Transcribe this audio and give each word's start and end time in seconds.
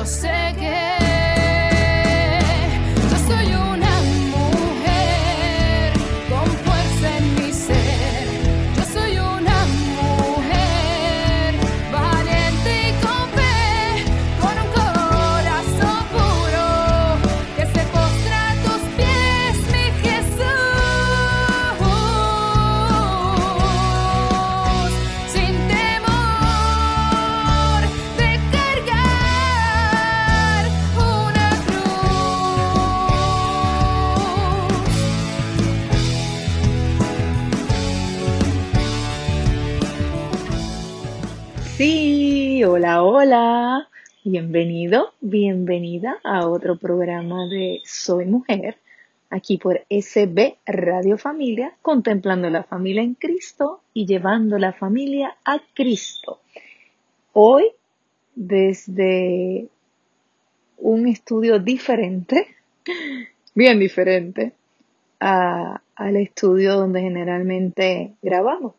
yo 0.00 0.06
sé 0.06 0.54
que 0.58 0.99
hola, 42.70 43.02
hola. 43.02 43.88
Bienvenido, 44.24 45.12
bienvenida 45.20 46.18
a 46.22 46.46
otro 46.46 46.76
programa 46.76 47.46
de 47.48 47.80
Soy 47.84 48.26
Mujer, 48.26 48.76
aquí 49.30 49.56
por 49.56 49.84
SB 49.88 50.56
Radio 50.66 51.16
Familia, 51.16 51.72
contemplando 51.82 52.50
la 52.50 52.62
familia 52.64 53.02
en 53.02 53.14
Cristo 53.14 53.80
y 53.94 54.06
llevando 54.06 54.58
la 54.58 54.72
familia 54.72 55.36
a 55.44 55.60
Cristo. 55.74 56.40
Hoy, 57.32 57.64
desde 58.34 59.68
un 60.78 61.08
estudio 61.08 61.58
diferente, 61.58 62.46
bien 63.54 63.78
diferente, 63.78 64.52
a- 65.18 65.80
al 65.96 66.16
estudio 66.16 66.76
donde 66.76 67.00
generalmente 67.00 68.12
grabamos, 68.22 68.74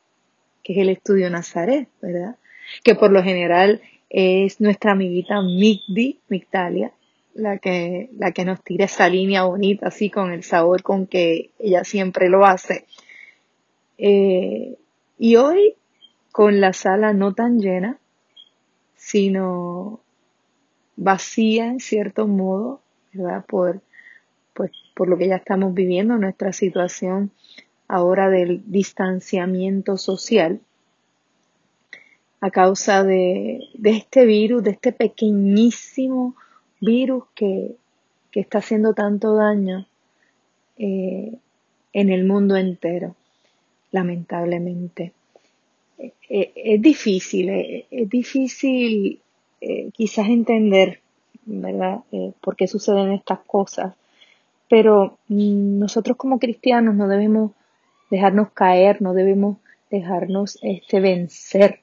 que 0.63 0.73
es 0.73 0.79
el 0.79 0.89
estudio 0.89 1.29
Nazaret, 1.29 1.87
¿verdad? 2.01 2.35
que 2.83 2.95
por 2.95 3.11
lo 3.11 3.21
general 3.21 3.81
es 4.13 4.59
nuestra 4.59 4.91
amiguita 4.91 5.41
Migdi, 5.41 6.19
Migdalia, 6.27 6.91
la 7.33 7.59
que, 7.59 8.09
la 8.17 8.33
que 8.33 8.43
nos 8.43 8.61
tira 8.61 8.83
esa 8.83 9.07
línea 9.07 9.43
bonita, 9.43 9.87
así 9.87 10.09
con 10.09 10.33
el 10.33 10.43
sabor 10.43 10.83
con 10.83 11.07
que 11.07 11.51
ella 11.59 11.85
siempre 11.85 12.27
lo 12.27 12.45
hace. 12.45 12.85
Eh, 13.97 14.75
y 15.17 15.35
hoy, 15.37 15.75
con 16.33 16.59
la 16.59 16.73
sala 16.73 17.13
no 17.13 17.33
tan 17.33 17.59
llena, 17.59 17.99
sino 18.97 20.01
vacía 20.97 21.67
en 21.67 21.79
cierto 21.79 22.27
modo, 22.27 22.81
¿verdad? 23.13 23.45
Por, 23.45 23.81
pues, 24.53 24.71
por 24.93 25.07
lo 25.07 25.17
que 25.17 25.29
ya 25.29 25.37
estamos 25.37 25.73
viviendo, 25.73 26.17
nuestra 26.17 26.51
situación 26.51 27.31
ahora 27.87 28.29
del 28.29 28.61
distanciamiento 28.69 29.97
social 29.97 30.59
a 32.41 32.49
causa 32.49 33.03
de, 33.03 33.69
este 33.83 34.25
virus, 34.25 34.63
de 34.63 34.71
este 34.71 34.91
pequeñísimo 34.91 36.35
virus 36.81 37.25
que, 37.35 37.75
está 38.33 38.59
haciendo 38.59 38.93
tanto 38.93 39.35
daño 39.35 39.85
eh, 40.77 41.33
en 41.93 42.09
el 42.09 42.25
mundo 42.25 42.55
entero, 42.55 43.15
lamentablemente. 43.91 45.11
Eh, 45.99 46.13
eh, 46.29 46.51
es 46.55 46.81
difícil, 46.81 47.49
es 47.49 48.09
difícil 48.09 49.19
quizás 49.93 50.27
entender, 50.29 51.01
¿verdad?, 51.45 51.99
por 52.41 52.55
qué 52.55 52.67
suceden 52.67 53.11
estas 53.11 53.39
cosas, 53.41 53.93
pero 54.67 55.19
mm, 55.27 55.77
nosotros 55.77 56.17
como 56.17 56.39
cristianos 56.39 56.95
no 56.95 57.07
debemos 57.07 57.51
dejarnos 58.09 58.49
caer, 58.53 59.01
no 59.01 59.13
debemos 59.13 59.57
dejarnos 59.91 60.57
este, 60.63 60.99
vencer 60.99 61.80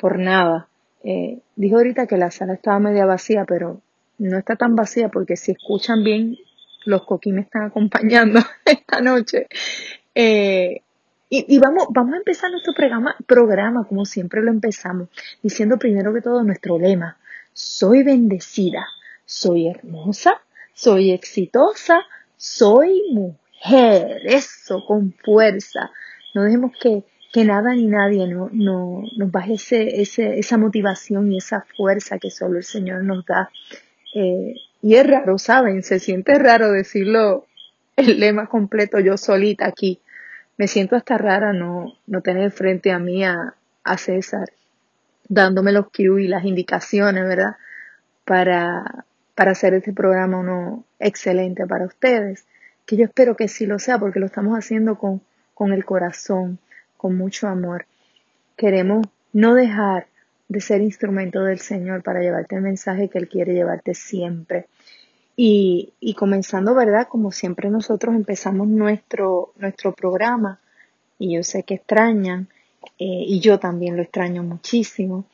por 0.00 0.18
nada. 0.18 0.68
Eh, 1.04 1.38
dijo 1.56 1.76
ahorita 1.76 2.06
que 2.06 2.16
la 2.16 2.30
sala 2.30 2.54
estaba 2.54 2.78
media 2.78 3.06
vacía, 3.06 3.44
pero 3.46 3.80
no 4.18 4.38
está 4.38 4.56
tan 4.56 4.74
vacía 4.74 5.08
porque 5.08 5.36
si 5.36 5.52
escuchan 5.52 6.02
bien, 6.02 6.36
los 6.84 7.04
coquí 7.04 7.32
me 7.32 7.42
están 7.42 7.64
acompañando 7.64 8.40
esta 8.64 9.00
noche. 9.00 9.46
Eh, 10.14 10.82
y, 11.28 11.54
y 11.54 11.58
vamos, 11.58 11.86
vamos 11.90 12.14
a 12.14 12.18
empezar 12.18 12.50
nuestro 12.50 12.72
programa, 12.74 13.14
programa, 13.26 13.86
como 13.86 14.04
siempre 14.04 14.42
lo 14.42 14.50
empezamos, 14.50 15.08
diciendo 15.42 15.78
primero 15.78 16.12
que 16.12 16.22
todo 16.22 16.42
nuestro 16.42 16.78
lema. 16.78 17.18
Soy 17.52 18.02
bendecida, 18.02 18.86
soy 19.24 19.68
hermosa, 19.68 20.40
soy 20.72 21.12
exitosa, 21.12 22.00
soy 22.36 23.02
mujer. 23.12 24.22
Eso, 24.24 24.84
con 24.86 25.12
fuerza. 25.12 25.90
No 26.34 26.42
dejemos 26.42 26.72
que, 26.80 27.04
que 27.32 27.44
nada 27.44 27.74
ni 27.74 27.86
nadie 27.86 28.26
no, 28.26 28.48
no, 28.52 29.02
nos 29.16 29.30
baje 29.30 29.54
ese, 29.54 30.00
ese, 30.00 30.38
esa 30.38 30.58
motivación 30.58 31.32
y 31.32 31.38
esa 31.38 31.64
fuerza 31.76 32.18
que 32.18 32.30
solo 32.30 32.58
el 32.58 32.64
Señor 32.64 33.04
nos 33.04 33.24
da. 33.24 33.50
Eh, 34.14 34.54
y 34.82 34.94
es 34.94 35.06
raro, 35.06 35.38
¿saben? 35.38 35.82
Se 35.82 36.00
siente 36.00 36.38
raro 36.38 36.72
decirlo 36.72 37.46
el 37.96 38.18
lema 38.18 38.46
completo 38.46 38.98
yo 38.98 39.16
solita 39.16 39.66
aquí. 39.66 40.00
Me 40.56 40.66
siento 40.66 40.96
hasta 40.96 41.18
rara 41.18 41.52
no, 41.52 41.94
no 42.06 42.20
tener 42.20 42.50
frente 42.50 42.90
a 42.90 42.98
mí 42.98 43.24
a, 43.24 43.54
a 43.84 43.96
César 43.96 44.48
dándome 45.30 45.70
los 45.72 45.86
cues 45.90 46.24
y 46.24 46.28
las 46.28 46.44
indicaciones, 46.44 47.24
¿verdad? 47.24 47.56
Para, 48.24 49.06
para 49.34 49.52
hacer 49.52 49.74
este 49.74 49.92
programa 49.92 50.40
uno 50.40 50.84
excelente 50.98 51.66
para 51.66 51.86
ustedes. 51.86 52.44
Que 52.84 52.96
yo 52.96 53.04
espero 53.04 53.36
que 53.36 53.46
sí 53.48 53.64
lo 53.64 53.78
sea 53.78 53.98
porque 53.98 54.18
lo 54.18 54.26
estamos 54.26 54.58
haciendo 54.58 54.98
con, 54.98 55.22
con 55.54 55.72
el 55.72 55.84
corazón, 55.84 56.58
con 57.00 57.16
mucho 57.16 57.48
amor. 57.48 57.86
Queremos 58.58 59.06
no 59.32 59.54
dejar 59.54 60.06
de 60.48 60.60
ser 60.60 60.82
instrumento 60.82 61.40
del 61.42 61.58
Señor 61.58 62.02
para 62.02 62.20
llevarte 62.20 62.56
el 62.56 62.60
mensaje 62.60 63.08
que 63.08 63.16
Él 63.16 63.26
quiere 63.26 63.54
llevarte 63.54 63.94
siempre. 63.94 64.66
Y, 65.34 65.94
comenzando, 66.18 66.74
¿verdad? 66.74 67.08
Como 67.08 67.32
siempre 67.32 67.70
nosotros 67.70 68.14
empezamos 68.14 68.68
nuestro, 68.68 69.54
nuestro 69.56 69.94
programa, 69.94 70.60
y 71.18 71.36
yo 71.36 71.42
sé 71.42 71.62
que 71.62 71.74
extrañan, 71.74 72.48
eh, 72.98 73.24
y 73.26 73.40
yo 73.40 73.58
también 73.58 73.96
lo 73.96 74.02
extraño 74.02 74.42
muchísimo, 74.42 75.24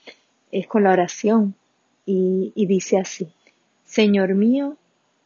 es 0.53 0.69
con 0.69 0.85
la 0.85 0.93
oración. 0.93 1.57
Y, 2.05 2.53
y 2.55 2.67
dice 2.67 2.99
así, 2.99 3.27
Señor 3.85 4.35
mío 4.35 4.77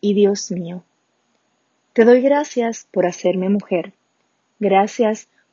y 0.01 0.15
Dios 0.15 0.51
mío, 0.51 0.83
te 1.93 2.07
doy 2.07 2.23
gracias 2.23 2.87
por 2.91 3.05
hacerme 3.05 3.51
mujer. 3.51 3.93
Gracias 4.59 5.29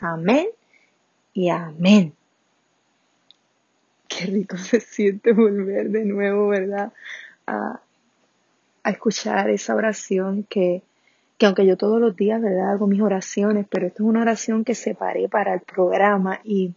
Amén 0.00 0.48
y 1.32 1.48
amén. 1.48 2.12
Qué 4.08 4.26
rico 4.26 4.56
se 4.56 4.80
siente 4.80 5.32
volver 5.32 5.90
de 5.90 6.04
nuevo, 6.04 6.48
¿verdad? 6.48 6.92
A, 7.46 7.80
a 8.82 8.90
escuchar 8.90 9.50
esa 9.50 9.74
oración 9.74 10.44
que, 10.48 10.82
que 11.36 11.46
aunque 11.46 11.66
yo 11.66 11.76
todos 11.76 12.00
los 12.00 12.16
días, 12.16 12.40
¿verdad? 12.40 12.72
Hago 12.72 12.86
mis 12.86 13.00
oraciones, 13.00 13.66
pero 13.68 13.86
esto 13.86 14.02
es 14.02 14.08
una 14.08 14.22
oración 14.22 14.64
que 14.64 14.74
separé 14.74 15.28
para 15.28 15.54
el 15.54 15.60
programa 15.60 16.40
y, 16.44 16.74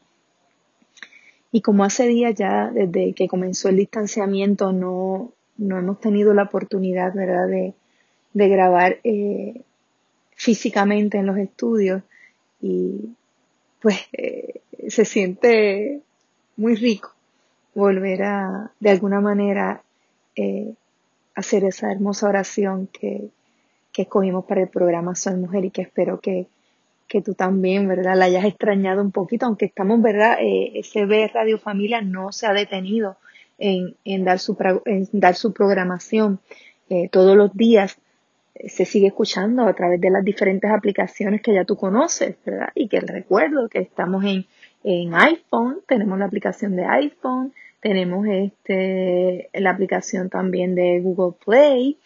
y 1.51 1.61
como 1.61 1.83
hace 1.83 2.07
días 2.07 2.35
ya, 2.35 2.69
desde 2.71 3.13
que 3.13 3.27
comenzó 3.27 3.69
el 3.69 3.77
distanciamiento, 3.77 4.73
no, 4.73 5.31
no 5.57 5.77
hemos 5.77 5.99
tenido 5.99 6.33
la 6.33 6.43
oportunidad, 6.43 7.13
¿verdad?, 7.13 7.47
de, 7.47 7.73
de 8.33 8.49
grabar 8.49 8.99
eh, 9.03 9.61
físicamente 10.35 11.17
en 11.17 11.25
los 11.25 11.37
estudios 11.37 12.03
y 12.61 13.15
pues 13.81 13.97
eh, 14.13 14.61
se 14.89 15.05
siente 15.05 16.01
muy 16.57 16.75
rico 16.75 17.11
volver 17.73 18.23
a, 18.23 18.71
de 18.79 18.89
alguna 18.89 19.21
manera, 19.21 19.81
eh, 20.35 20.73
hacer 21.35 21.63
esa 21.63 21.91
hermosa 21.91 22.27
oración 22.27 22.87
que, 22.87 23.29
que 23.91 24.03
escogimos 24.03 24.45
para 24.45 24.61
el 24.61 24.67
programa 24.67 25.15
Soy 25.15 25.35
Mujer 25.35 25.65
y 25.65 25.71
que 25.71 25.83
espero 25.83 26.19
que, 26.19 26.47
que 27.07 27.21
tú 27.21 27.33
también, 27.33 27.87
¿verdad?, 27.87 28.15
la 28.15 28.25
hayas 28.25 28.45
extrañado 28.45 29.01
un 29.01 29.11
poquito, 29.11 29.45
aunque 29.45 29.65
estamos, 29.65 30.01
¿verdad?, 30.01 30.37
eh, 30.39 30.81
SB 30.83 31.31
Radio 31.33 31.57
Familia 31.57 32.01
no 32.01 32.31
se 32.31 32.47
ha 32.47 32.53
detenido 32.53 33.17
en, 33.57 33.95
en, 34.05 34.23
dar, 34.23 34.39
su, 34.39 34.57
en 34.85 35.07
dar 35.11 35.35
su 35.35 35.53
programación 35.53 36.39
eh, 36.89 37.09
todos 37.09 37.37
los 37.37 37.53
días 37.53 37.97
se 38.67 38.85
sigue 38.85 39.07
escuchando 39.07 39.63
a 39.63 39.73
través 39.73 39.99
de 40.01 40.09
las 40.09 40.23
diferentes 40.23 40.69
aplicaciones 40.69 41.41
que 41.41 41.53
ya 41.53 41.65
tú 41.65 41.75
conoces, 41.75 42.35
¿verdad? 42.45 42.69
Y 42.75 42.87
que 42.87 42.99
recuerdo 42.99 43.69
que 43.69 43.79
estamos 43.79 44.23
en, 44.25 44.45
en 44.83 45.13
iPhone, 45.15 45.79
tenemos 45.87 46.19
la 46.19 46.25
aplicación 46.25 46.75
de 46.75 46.85
iPhone, 46.85 47.53
tenemos 47.79 48.27
este, 48.27 49.49
la 49.53 49.71
aplicación 49.71 50.29
también 50.29 50.75
de 50.75 50.99
Google 51.01 51.35
Play 51.43 51.97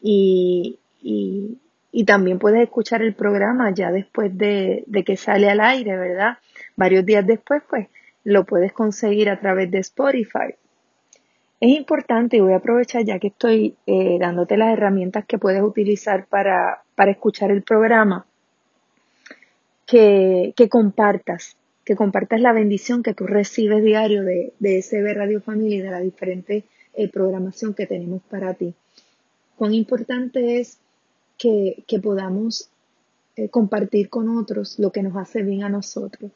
y, 0.00 0.78
y, 1.02 1.58
también 2.06 2.38
puedes 2.38 2.62
escuchar 2.62 3.02
el 3.02 3.14
programa 3.14 3.70
ya 3.74 3.90
después 3.90 4.36
de, 4.38 4.84
de 4.86 5.04
que 5.04 5.16
sale 5.16 5.50
al 5.50 5.60
aire, 5.60 5.96
¿verdad? 5.96 6.38
Varios 6.76 7.04
días 7.04 7.26
después, 7.26 7.62
pues 7.68 7.88
lo 8.24 8.44
puedes 8.44 8.72
conseguir 8.72 9.28
a 9.28 9.38
través 9.38 9.70
de 9.70 9.78
Spotify. 9.78 10.54
Es 11.60 11.70
importante, 11.70 12.36
y 12.36 12.40
voy 12.40 12.52
a 12.52 12.56
aprovechar 12.58 13.04
ya 13.04 13.18
que 13.18 13.28
estoy 13.28 13.76
eh, 13.86 14.16
dándote 14.20 14.56
las 14.56 14.72
herramientas 14.72 15.24
que 15.26 15.38
puedes 15.38 15.62
utilizar 15.62 16.26
para, 16.26 16.82
para 16.94 17.10
escuchar 17.10 17.50
el 17.50 17.62
programa, 17.62 18.26
que, 19.84 20.52
que, 20.56 20.68
compartas, 20.68 21.56
que 21.84 21.96
compartas 21.96 22.40
la 22.40 22.52
bendición 22.52 23.02
que 23.02 23.14
tú 23.14 23.26
recibes 23.26 23.82
diario 23.82 24.22
de, 24.22 24.52
de 24.60 24.82
SB 24.82 25.14
Radio 25.14 25.40
Familia 25.40 25.78
y 25.78 25.80
de 25.80 25.90
la 25.90 26.00
diferente 26.00 26.64
eh, 26.94 27.08
programación 27.08 27.74
que 27.74 27.86
tenemos 27.86 28.22
para 28.30 28.54
ti. 28.54 28.74
Cuán 29.56 29.74
importante 29.74 30.60
es 30.60 30.78
que, 31.36 31.82
que 31.88 31.98
podamos 31.98 32.70
eh, 33.36 33.48
compartir 33.48 34.08
con 34.10 34.28
otros 34.36 34.78
lo 34.78 34.92
que 34.92 35.02
nos 35.02 35.16
hace 35.16 35.42
bien 35.42 35.64
a 35.64 35.68
nosotros. 35.68 36.30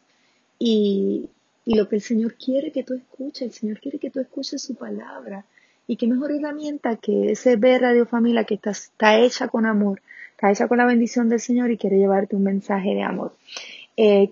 Y, 0.58 1.28
y 1.64 1.76
lo 1.76 1.88
que 1.88 1.96
el 1.96 2.02
Señor 2.02 2.34
quiere 2.34 2.72
que 2.72 2.82
tú 2.82 2.94
escuches, 2.94 3.42
el 3.42 3.52
Señor 3.52 3.80
quiere 3.80 3.98
que 3.98 4.10
tú 4.10 4.20
escuches 4.20 4.62
su 4.62 4.74
palabra. 4.74 5.44
Y 5.86 5.96
qué 5.96 6.06
mejor 6.06 6.32
herramienta 6.32 6.96
que 6.96 7.32
ese 7.32 7.56
ver 7.56 7.82
Radio 7.82 8.06
Familia 8.06 8.44
que 8.44 8.54
está, 8.54 8.70
está 8.70 9.18
hecha 9.18 9.48
con 9.48 9.66
amor, 9.66 10.00
está 10.30 10.50
hecha 10.50 10.68
con 10.68 10.78
la 10.78 10.86
bendición 10.86 11.28
del 11.28 11.40
Señor 11.40 11.70
y 11.70 11.76
quiere 11.76 11.98
llevarte 11.98 12.36
un 12.36 12.44
mensaje 12.44 12.94
de 12.94 13.02
amor. 13.02 13.34
Eh, 13.96 14.30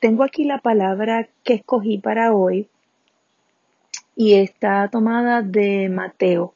tengo 0.00 0.24
aquí 0.24 0.44
la 0.44 0.58
palabra 0.58 1.28
que 1.44 1.54
escogí 1.54 1.98
para 1.98 2.34
hoy 2.34 2.68
y 4.16 4.34
está 4.34 4.88
tomada 4.88 5.42
de 5.42 5.88
Mateo. 5.88 6.54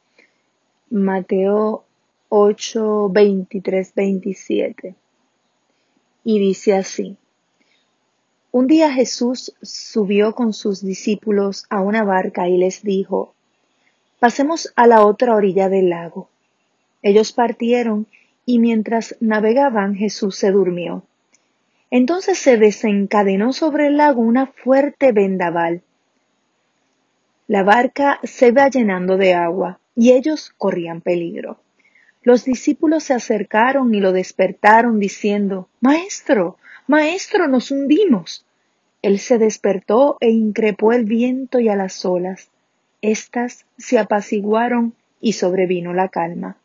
Mateo 0.91 1.85
8, 2.29 3.09
23, 3.11 3.95
27. 3.95 4.95
Y 6.25 6.39
dice 6.39 6.75
así. 6.75 7.17
Un 8.55 8.69
día 8.69 8.93
Jesús 8.93 9.53
subió 9.63 10.37
con 10.37 10.53
sus 10.53 10.81
discípulos 10.81 11.67
a 11.71 11.81
una 11.81 12.05
barca 12.05 12.49
y 12.49 12.57
les 12.57 12.85
dijo, 12.85 13.35
Pasemos 14.21 14.73
a 14.77 14.87
la 14.87 15.05
otra 15.05 15.35
orilla 15.35 15.69
del 15.69 15.91
lago. 15.91 16.29
Ellos 17.03 17.33
partieron 17.33 18.07
y 18.47 18.61
mientras 18.61 19.17
navegaban 19.19 19.97
Jesús 19.97 20.37
se 20.37 20.53
durmió. 20.53 21.03
Entonces 21.91 22.39
se 22.39 22.57
desencadenó 22.57 23.53
sobre 23.53 23.89
el 23.89 23.97
lago 23.97 24.21
una 24.21 24.47
fuerte 24.47 25.11
vendaval. 25.11 25.83
La 27.49 27.65
barca 27.65 28.21
se 28.23 28.51
iba 28.51 28.69
llenando 28.69 29.17
de 29.17 29.35
agua 29.35 29.81
y 29.97 30.13
ellos 30.13 30.55
corrían 30.57 31.01
peligro. 31.01 31.59
Los 32.23 32.45
discípulos 32.45 33.03
se 33.03 33.15
acercaron 33.15 33.93
y 33.97 33.99
lo 33.99 34.13
despertaron 34.13 35.01
diciendo, 35.01 35.69
Maestro, 35.81 36.57
Maestro, 36.87 37.49
nos 37.49 37.71
hundimos. 37.71 38.45
Él 39.01 39.19
se 39.19 39.39
despertó 39.39 40.19
e 40.21 40.31
increpó 40.31 40.93
el 40.93 41.05
viento 41.05 41.59
y 41.59 41.69
a 41.69 41.77
las 41.77 42.05
olas. 42.05 42.51
Estas 43.01 43.67
se 43.79 43.99
apaciguaron 43.99 44.95
y 45.21 45.35
sobrevino 45.35 45.93
la 45.95 46.09
calma. 46.09 46.59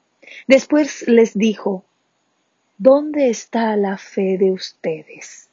Después 0.48 1.08
les 1.08 1.34
dijo, 1.34 1.84
¿Dónde 2.78 3.30
está 3.30 3.76
la 3.76 3.98
fe 3.98 4.38
de 4.38 4.52
ustedes? 4.52 5.50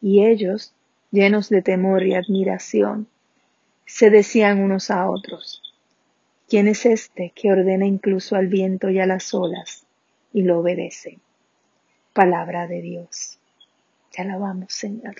Y 0.00 0.24
ellos, 0.24 0.74
llenos 1.10 1.48
de 1.48 1.62
temor 1.62 2.02
y 2.04 2.14
admiración, 2.14 3.06
se 3.86 4.10
decían 4.10 4.60
unos 4.60 4.90
a 4.90 5.08
otros, 5.08 5.62
¿quién 6.48 6.68
es 6.68 6.86
este 6.86 7.32
que 7.34 7.52
ordena 7.52 7.86
incluso 7.86 8.36
al 8.36 8.48
viento 8.48 8.90
y 8.90 8.98
a 8.98 9.06
las 9.06 9.32
olas 9.34 9.86
y 10.32 10.42
lo 10.42 10.60
obedece? 10.60 11.18
Palabra 12.12 12.66
de 12.66 12.80
Dios. 12.80 13.38
Te 14.14 14.22
alabamos, 14.22 14.72
Señor. 14.72 15.16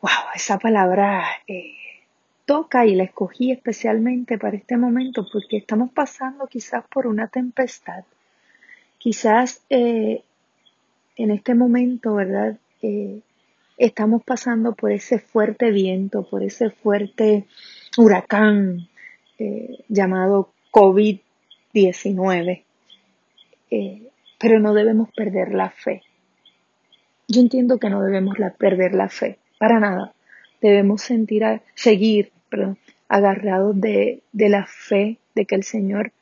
Wow, 0.00 0.10
esa 0.34 0.58
palabra 0.58 1.24
eh, 1.46 1.76
toca 2.46 2.84
y 2.84 2.96
la 2.96 3.04
escogí 3.04 3.52
especialmente 3.52 4.38
para 4.38 4.56
este 4.56 4.76
momento 4.76 5.24
porque 5.32 5.58
estamos 5.58 5.92
pasando 5.92 6.48
quizás 6.48 6.84
por 6.92 7.06
una 7.06 7.28
tempestad. 7.28 8.02
Quizás 8.98 9.62
eh, 9.70 10.24
en 11.16 11.30
este 11.30 11.54
momento, 11.54 12.16
¿verdad? 12.16 12.58
Eh, 12.82 13.20
estamos 13.78 14.24
pasando 14.24 14.74
por 14.74 14.90
ese 14.90 15.20
fuerte 15.20 15.70
viento, 15.70 16.28
por 16.28 16.42
ese 16.42 16.70
fuerte 16.70 17.46
huracán 17.96 18.88
llamado 19.88 20.50
COVID-19 20.72 22.64
pero 24.44 24.60
no 24.60 24.74
debemos 24.74 25.08
perder 25.10 25.54
la 25.54 25.70
fe. 25.70 26.02
Yo 27.28 27.40
entiendo 27.40 27.78
que 27.78 27.88
no 27.88 28.02
debemos 28.02 28.36
perder 28.58 28.94
la 28.94 29.08
fe, 29.08 29.38
para 29.58 29.80
nada. 29.80 30.12
Debemos 30.60 31.00
sentir, 31.00 31.62
seguir, 31.74 32.30
perdón, 32.50 32.76
agarrados 33.08 33.80
de, 33.80 34.22
de 34.32 34.48
la 34.50 34.66
fe 34.66 35.16
de 35.34 35.46
que 35.46 35.54
el 35.54 35.62
Señor 35.62 36.12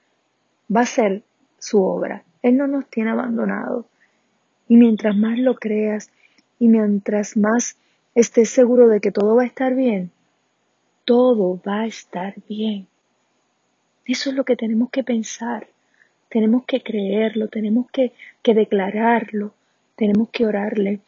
va 0.73 0.81
a 0.81 0.83
hacer 0.85 1.25
su 1.59 1.83
obra. 1.83 2.23
Él 2.43 2.59
no 2.59 2.69
nos 2.69 2.88
tiene 2.88 3.11
abandonados. 3.11 3.87
Y 4.69 4.76
mientras 4.76 5.17
más 5.17 5.37
lo 5.37 5.57
creas 5.57 6.12
y 6.61 6.69
mientras 6.69 7.37
más 7.37 7.76
estés 8.14 8.50
seguro 8.50 8.87
de 8.87 9.00
que 9.00 9.11
todo 9.11 9.35
va 9.35 9.43
a 9.43 9.47
estar 9.47 9.75
bien, 9.75 10.12
todo 11.05 11.61
va 11.67 11.81
a 11.81 11.87
estar 11.87 12.37
bien. 12.49 12.87
Eso 14.07 14.31
es 14.31 14.37
lo 14.37 14.45
que 14.45 14.55
tenemos 14.55 14.91
que 14.91 15.02
pensar. 15.02 15.72
Tenemos 16.33 16.65
que 16.65 16.83
creerlo, 16.83 17.49
tenemos 17.49 17.91
que, 17.91 18.15
declararlo, 18.43 19.53
tenemos 19.97 20.31
que 20.31 20.47
orarle. 20.47 21.01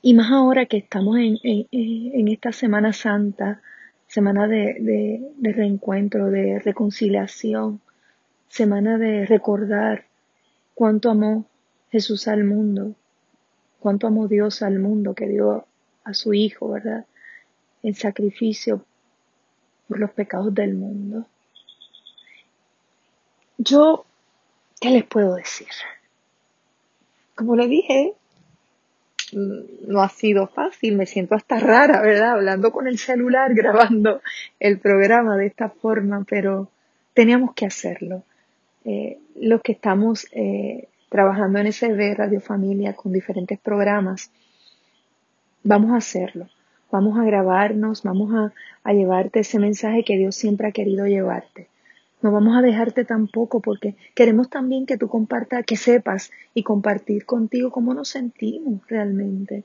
Y 0.00 0.14
más 0.14 0.32
ahora 0.32 0.64
que 0.64 0.78
estamos 0.78 1.18
en, 1.18 1.36
en, 1.42 2.28
esta 2.28 2.52
Semana 2.52 2.94
Santa, 2.94 3.60
semana 4.06 4.48
de, 4.48 5.30
de, 5.36 5.52
reencuentro, 5.52 6.30
de 6.30 6.60
reconciliación, 6.60 7.82
semana 8.48 8.96
de 8.96 9.26
recordar 9.26 10.06
cuánto 10.74 11.10
amó 11.10 11.44
Jesús 11.90 12.26
al 12.26 12.44
mundo, 12.44 12.94
cuánto 13.80 14.06
amó 14.06 14.28
Dios 14.28 14.62
al 14.62 14.78
mundo 14.78 15.14
que 15.14 15.28
dio 15.28 15.66
a 16.04 16.14
su 16.14 16.32
Hijo, 16.32 16.70
¿verdad? 16.70 17.04
En 17.82 17.94
sacrificio 17.94 18.86
por 19.88 19.98
los 19.98 20.10
pecados 20.12 20.54
del 20.54 20.72
mundo. 20.72 21.26
Yo, 23.58 24.04
¿qué 24.80 24.90
les 24.90 25.04
puedo 25.04 25.36
decir? 25.36 25.68
Como 27.36 27.54
le 27.54 27.68
dije, 27.68 28.14
mm, 29.32 29.88
no 29.92 30.02
ha 30.02 30.08
sido 30.08 30.48
fácil, 30.48 30.96
me 30.96 31.06
siento 31.06 31.34
hasta 31.34 31.60
rara, 31.60 32.00
¿verdad? 32.02 32.32
Hablando 32.32 32.72
con 32.72 32.88
el 32.88 32.98
celular, 32.98 33.54
grabando 33.54 34.20
el 34.58 34.78
programa 34.80 35.36
de 35.36 35.46
esta 35.46 35.68
forma, 35.68 36.24
pero 36.28 36.68
teníamos 37.14 37.54
que 37.54 37.66
hacerlo. 37.66 38.24
Eh, 38.84 39.18
los 39.36 39.62
que 39.62 39.72
estamos 39.72 40.26
eh, 40.32 40.88
trabajando 41.08 41.60
en 41.60 41.72
SB 41.72 42.14
Radio 42.16 42.40
Familia 42.40 42.94
con 42.94 43.12
diferentes 43.12 43.58
programas, 43.58 44.30
vamos 45.62 45.92
a 45.92 45.96
hacerlo. 45.98 46.48
Vamos 46.90 47.18
a 47.18 47.24
grabarnos, 47.24 48.02
vamos 48.02 48.34
a, 48.34 48.52
a 48.82 48.92
llevarte 48.92 49.40
ese 49.40 49.58
mensaje 49.58 50.04
que 50.04 50.16
Dios 50.16 50.34
siempre 50.36 50.68
ha 50.68 50.72
querido 50.72 51.06
llevarte. 51.06 51.68
No 52.24 52.32
vamos 52.32 52.56
a 52.56 52.62
dejarte 52.62 53.04
tampoco 53.04 53.60
porque 53.60 53.96
queremos 54.14 54.48
también 54.48 54.86
que 54.86 54.96
tú 54.96 55.08
compartas, 55.08 55.66
que 55.66 55.76
sepas 55.76 56.30
y 56.54 56.62
compartir 56.62 57.26
contigo 57.26 57.70
cómo 57.70 57.92
nos 57.92 58.08
sentimos 58.08 58.80
realmente. 58.88 59.64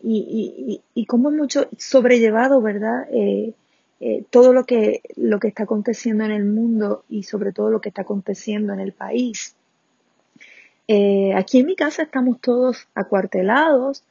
Y, 0.00 0.80
y, 0.94 1.00
y 1.00 1.06
cómo 1.06 1.32
mucho 1.32 1.66
sobrellevado, 1.76 2.62
¿verdad? 2.62 3.08
Eh, 3.10 3.54
eh, 3.98 4.24
todo 4.30 4.52
lo 4.52 4.66
que, 4.66 5.02
lo 5.16 5.40
que 5.40 5.48
está 5.48 5.64
aconteciendo 5.64 6.24
en 6.24 6.30
el 6.30 6.44
mundo 6.44 7.02
y 7.08 7.24
sobre 7.24 7.50
todo 7.50 7.70
lo 7.70 7.80
que 7.80 7.88
está 7.88 8.02
aconteciendo 8.02 8.72
en 8.72 8.78
el 8.78 8.92
país. 8.92 9.56
Eh, 10.86 11.34
aquí 11.34 11.58
en 11.58 11.66
mi 11.66 11.74
casa 11.74 12.04
estamos 12.04 12.40
todos 12.40 12.86
acuartelados. 12.94 14.04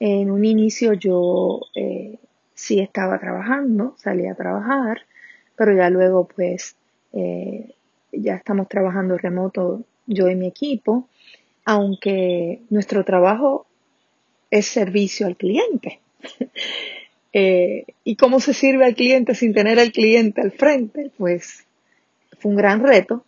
En 0.00 0.30
un 0.30 0.42
inicio 0.46 0.94
yo 0.94 1.60
sí 2.54 2.80
estaba 2.80 3.18
trabajando, 3.18 3.94
salí 3.98 4.26
a 4.26 4.34
trabajar, 4.34 5.02
pero 5.58 5.76
ya 5.76 5.90
luego 5.90 6.28
pues 6.34 6.76
ya 8.12 8.34
estamos 8.36 8.68
trabajando 8.68 9.18
remoto 9.18 9.82
yo 10.06 10.28
y 10.28 10.36
mi 10.36 10.46
equipo, 10.46 11.08
aunque 11.64 12.60
nuestro 12.70 13.04
trabajo 13.04 13.66
es 14.50 14.66
servicio 14.66 15.26
al 15.26 15.36
cliente. 15.36 16.00
Eh, 17.34 17.84
¿Y 18.04 18.16
cómo 18.16 18.40
se 18.40 18.54
sirve 18.54 18.86
al 18.86 18.94
cliente 18.94 19.34
sin 19.34 19.52
tener 19.52 19.78
al 19.78 19.92
cliente 19.92 20.40
al 20.40 20.50
frente? 20.50 21.10
Pues 21.18 21.66
fue 22.38 22.50
un 22.50 22.56
gran 22.56 22.82
reto, 22.82 23.22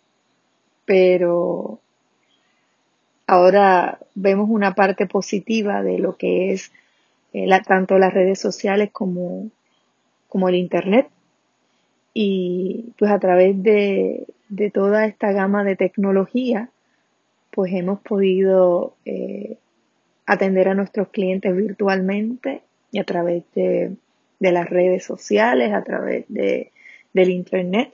pero 0.87 1.79
ahora 3.27 3.99
vemos 4.15 4.49
una 4.49 4.75
parte 4.75 5.07
positiva 5.07 5.83
de 5.83 5.99
lo 5.99 6.17
que 6.17 6.51
es 6.51 6.73
eh, 7.35 7.47
tanto 7.67 7.99
las 7.99 8.15
redes 8.15 8.41
sociales 8.41 8.89
como, 8.91 9.51
como 10.29 10.49
el 10.49 10.55
Internet. 10.55 11.07
Y 12.13 12.93
pues 12.99 13.11
a 13.11 13.19
través 13.19 13.63
de, 13.63 14.27
de 14.49 14.71
toda 14.71 15.07
esta 15.07 15.33
gama 15.33 15.65
de 15.65 15.77
tecnología, 15.77 16.71
pues 17.51 17.73
hemos 17.73 18.01
podido 18.01 18.95
eh, 19.05 19.57
atender 20.27 20.69
a 20.69 20.75
nuestros 20.75 21.09
clientes 21.09 21.55
virtualmente 21.55 22.63
y 22.93 22.99
a 22.99 23.05
través 23.05 23.45
de, 23.55 23.97
las 24.39 24.71
redes 24.71 25.05
sociales, 25.05 25.73
a 25.73 25.83
través 25.83 26.25
de, 26.29 26.73
del 27.13 27.31
Internet. 27.31 27.93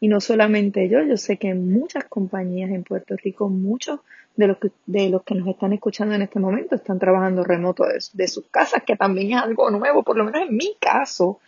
Y 0.00 0.08
no 0.08 0.20
solamente 0.20 0.88
yo, 0.88 1.02
yo 1.02 1.16
sé 1.16 1.36
que 1.36 1.54
muchas 1.54 2.04
compañías 2.04 2.70
en 2.70 2.84
Puerto 2.84 3.16
Rico, 3.16 3.48
muchos 3.48 4.00
de 4.36 4.48
los 4.48 4.58
que, 4.58 4.70
de 4.86 5.08
los 5.08 5.22
que 5.22 5.34
nos 5.34 5.48
están 5.48 5.72
escuchando 5.72 6.14
en 6.14 6.22
este 6.22 6.40
momento 6.40 6.74
están 6.74 6.98
trabajando 6.98 7.44
remoto 7.44 7.84
de, 8.12 8.28
sus 8.28 8.46
casas, 8.48 8.82
que 8.84 8.96
también 8.96 9.32
es 9.32 9.42
algo 9.42 9.70
nuevo, 9.70 10.02
por 10.02 10.16
lo 10.16 10.24
menos 10.24 10.42
en 10.42 10.56
mi 10.56 10.76
caso, 10.80 11.40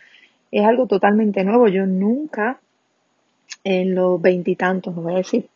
es 0.51 0.65
algo 0.65 0.87
totalmente 0.87 1.43
nuevo. 1.43 1.67
Yo 1.67 1.85
nunca 1.85 2.59
en 3.63 3.95
los 3.95 4.21
veintitantos, 4.21 4.95
no 4.95 5.01
voy 5.01 5.13
a 5.13 5.17
decir 5.17 5.47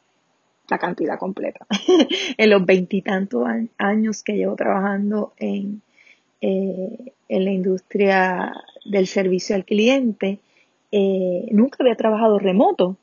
la 0.70 0.78
cantidad 0.78 1.20
completa, 1.20 1.66
en 2.38 2.50
los 2.50 2.66
veintitantos 2.66 3.46
años 3.78 4.24
que 4.24 4.38
llevo 4.38 4.56
trabajando 4.56 5.34
en, 5.38 5.82
eh, 6.40 7.14
en 7.28 7.46
la 7.46 7.52
industria 7.52 8.54
del 8.86 9.08
servicio 9.08 9.56
al 9.56 9.66
cliente, 9.66 10.40
eh, 10.92 11.48
nunca 11.52 11.78
había 11.82 11.96
trabajado 11.96 12.40
remoto. 12.40 12.98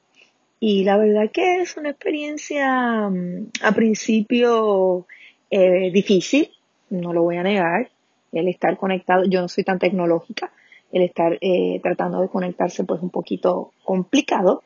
Y 0.61 0.85
la 0.85 0.97
verdad 0.97 1.31
que 1.33 1.61
es 1.61 1.77
una 1.77 1.91
experiencia 1.91 3.09
mm, 3.09 3.51
a 3.63 3.73
principio 3.73 5.07
eh, 5.51 5.91
difícil, 5.93 6.51
no 6.91 7.13
lo 7.13 7.23
voy 7.23 7.37
a 7.37 7.43
negar, 7.43 7.91
el 8.33 8.49
estar 8.49 8.77
conectado, 8.77 9.25
yo 9.25 9.41
no 9.41 9.49
soy 9.49 9.65
tan 9.65 9.79
tecnológica, 9.79 10.51
el 10.93 11.03
estar 11.03 11.39
tratando 11.83 12.21
de 12.21 12.29
conectarse 12.29 12.85
pues 12.85 13.03
un 13.03 13.11
poquito 13.11 13.73
complicado, 13.85 14.63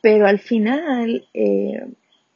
pero 0.00 0.26
al 0.26 0.38
final 0.38 1.26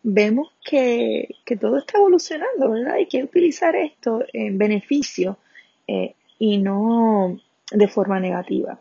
vemos 0.03 0.49
que, 0.65 1.29
que, 1.45 1.57
todo 1.57 1.79
está 1.79 1.99
evolucionando, 1.99 2.71
¿verdad? 2.71 2.95
Hay 2.95 3.07
que 3.07 3.23
utilizar 3.23 3.77
esto 3.77 4.25
en 4.33 4.59
beneficio 4.59 5.39
eh, 5.87 6.15
y 6.39 6.59
no 6.59 7.39
de 7.71 7.89
forma 7.89 8.21
negativa. 8.21 8.81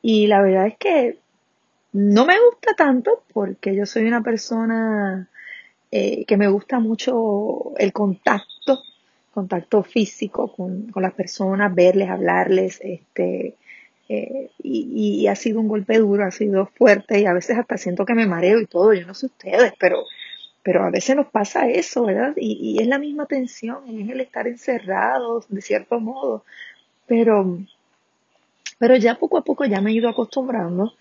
Y 0.00 0.26
la 0.26 0.40
verdad 0.42 0.66
es 0.68 0.76
que 0.78 1.18
no 1.92 2.24
me 2.24 2.34
gusta 2.40 2.74
tanto 2.74 3.22
porque 3.32 3.74
yo 3.74 3.86
soy 3.86 4.04
una 4.04 4.22
persona 4.22 5.28
eh, 5.90 6.24
que 6.24 6.36
me 6.36 6.48
gusta 6.48 6.78
mucho 6.78 7.76
el 7.76 7.92
contacto, 7.92 8.82
contacto 9.32 9.82
físico 9.82 10.52
con, 10.52 10.90
con 10.90 11.02
las 11.02 11.12
personas, 11.12 11.74
verles, 11.74 12.08
hablarles, 12.08 12.80
este, 12.82 13.56
eh, 14.14 14.50
y, 14.62 15.26
ha 15.26 15.34
sido 15.36 15.60
un 15.60 15.68
golpe 15.68 15.98
duro, 15.98 16.24
ha 16.24 16.30
sido 16.30 16.66
fuerte 16.66 17.20
y 17.20 17.26
a 17.26 17.32
veces 17.32 17.58
hasta 17.58 17.78
siento 17.78 18.04
que 18.04 18.14
me 18.14 18.26
mareo 18.26 18.60
y 18.60 18.66
todo, 18.66 18.92
yo 18.92 19.06
no 19.06 19.14
sé 19.14 19.26
ustedes, 19.26 19.72
pero, 19.78 20.04
pero 20.62 20.84
a 20.84 20.90
veces 20.90 21.16
nos 21.16 21.28
pasa 21.28 21.68
eso, 21.68 22.04
¿verdad? 22.04 22.34
Y, 22.36 22.58
y 22.60 22.82
es 22.82 22.86
la 22.88 22.98
misma 22.98 23.26
tensión, 23.26 23.84
es 23.88 24.10
el 24.10 24.20
estar 24.20 24.46
encerrados 24.46 25.46
de 25.48 25.62
cierto 25.62 26.00
modo, 26.00 26.44
pero, 27.06 27.58
pero 28.78 28.96
ya 28.96 29.18
poco 29.18 29.38
a 29.38 29.44
poco 29.44 29.64
ya 29.64 29.80
me 29.80 29.90
he 29.90 29.94
ido 29.94 30.08
acostumbrando 30.08 30.92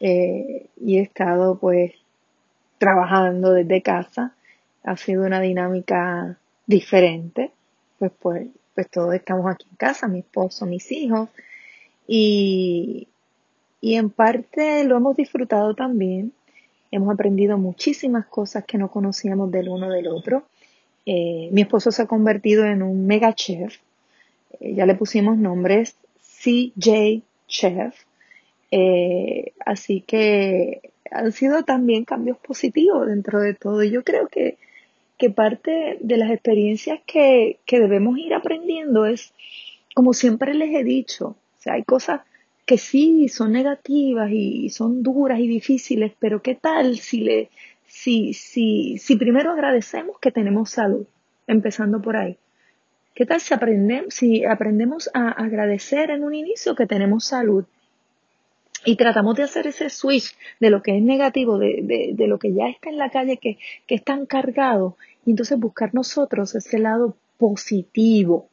eh, 0.00 0.66
y 0.80 0.98
he 0.98 1.02
estado 1.02 1.58
pues 1.58 1.92
trabajando 2.78 3.52
desde 3.52 3.82
casa. 3.82 4.34
Ha 4.82 4.96
sido 4.96 5.24
una 5.26 5.40
dinámica 5.40 6.38
diferente, 6.66 7.50
pues, 7.98 8.12
pues, 8.20 8.48
pues 8.74 8.88
todos 8.90 9.14
estamos 9.14 9.52
aquí 9.52 9.66
en 9.70 9.76
casa, 9.76 10.08
mi 10.08 10.20
esposo, 10.20 10.66
mis 10.66 10.90
hijos, 10.92 11.28
y, 12.12 13.06
y 13.80 13.94
en 13.94 14.10
parte 14.10 14.82
lo 14.82 14.96
hemos 14.96 15.16
disfrutado 15.16 15.74
también. 15.74 16.32
Hemos 16.90 17.14
aprendido 17.14 17.56
muchísimas 17.56 18.26
cosas 18.26 18.64
que 18.64 18.78
no 18.78 18.90
conocíamos 18.90 19.52
del 19.52 19.68
uno 19.68 19.88
del 19.88 20.08
otro. 20.08 20.42
Eh, 21.06 21.48
mi 21.52 21.60
esposo 21.60 21.92
se 21.92 22.02
ha 22.02 22.06
convertido 22.06 22.64
en 22.64 22.82
un 22.82 23.06
mega 23.06 23.32
chef 23.32 23.76
eh, 24.58 24.74
ya 24.74 24.86
le 24.86 24.96
pusimos 24.96 25.38
nombres 25.38 25.96
CJ 26.42 27.22
Chef. 27.46 27.94
Eh, 28.72 29.52
así 29.64 30.00
que 30.00 30.90
han 31.12 31.30
sido 31.30 31.62
también 31.62 32.04
cambios 32.04 32.38
positivos 32.38 33.06
dentro 33.06 33.38
de 33.40 33.54
todo. 33.54 33.84
Y 33.84 33.92
yo 33.92 34.02
creo 34.02 34.26
que, 34.26 34.58
que 35.16 35.30
parte 35.30 35.96
de 36.00 36.16
las 36.16 36.32
experiencias 36.32 36.98
que, 37.06 37.60
que 37.66 37.78
debemos 37.78 38.18
ir 38.18 38.34
aprendiendo 38.34 39.06
es, 39.06 39.32
como 39.94 40.12
siempre 40.12 40.54
les 40.54 40.74
he 40.74 40.82
dicho, 40.82 41.36
o 41.60 41.62
sea, 41.62 41.74
hay 41.74 41.84
cosas 41.84 42.22
que 42.64 42.78
sí 42.78 43.28
son 43.28 43.52
negativas 43.52 44.30
y 44.32 44.70
son 44.70 45.02
duras 45.02 45.38
y 45.40 45.46
difíciles, 45.46 46.12
pero 46.18 46.40
¿qué 46.40 46.54
tal 46.54 46.96
si 46.96 47.20
le, 47.20 47.50
si, 47.84 48.32
si, 48.32 48.96
si 48.96 49.16
primero 49.16 49.52
agradecemos 49.52 50.18
que 50.20 50.30
tenemos 50.30 50.70
salud, 50.70 51.06
empezando 51.46 52.00
por 52.00 52.16
ahí? 52.16 52.38
¿Qué 53.14 53.26
tal 53.26 53.42
si 53.42 53.52
aprendemos, 53.52 54.14
si 54.14 54.46
aprendemos 54.46 55.10
a 55.12 55.28
agradecer 55.32 56.10
en 56.10 56.24
un 56.24 56.34
inicio 56.34 56.74
que 56.74 56.86
tenemos 56.86 57.26
salud? 57.26 57.66
Y 58.86 58.96
tratamos 58.96 59.36
de 59.36 59.42
hacer 59.42 59.66
ese 59.66 59.90
switch 59.90 60.34
de 60.60 60.70
lo 60.70 60.80
que 60.80 60.96
es 60.96 61.02
negativo, 61.02 61.58
de, 61.58 62.14
de, 62.14 62.26
lo 62.26 62.38
que 62.38 62.54
ya 62.54 62.68
está 62.68 62.88
en 62.88 62.96
la 62.96 63.10
calle, 63.10 63.36
que, 63.36 63.58
que 63.86 63.96
es 63.96 64.02
tan 64.02 64.24
cargado, 64.24 64.96
y 65.26 65.32
entonces 65.32 65.58
buscar 65.58 65.92
nosotros 65.92 66.54
ese 66.54 66.78
lado 66.78 67.16
positivo, 67.36 68.48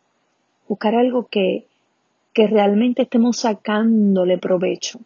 buscar 0.67 0.95
algo 0.95 1.27
que, 1.27 1.67
que 2.37 2.45
realmente 2.45 3.01
estemos 3.01 3.37
sacándole 3.37 4.37
provecho. 4.37 4.99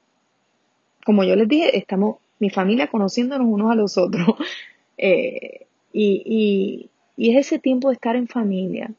Como 1.06 1.24
yo 1.24 1.38
les 1.38 1.48
dije, 1.48 1.78
estamos, 1.78 2.18
mi 2.40 2.50
familia 2.50 2.88
conociéndonos 2.88 3.48
unos 3.48 3.72
a 3.72 3.76
los 3.76 3.98
otros. 3.98 4.28
Eh, 5.04 5.66
y, 5.94 6.90
y, 7.18 7.32
es 7.32 7.48
ese 7.48 7.58
tiempo 7.58 7.88
de 7.88 7.96
estar 7.96 8.16
en 8.16 8.28
familia, 8.28 8.92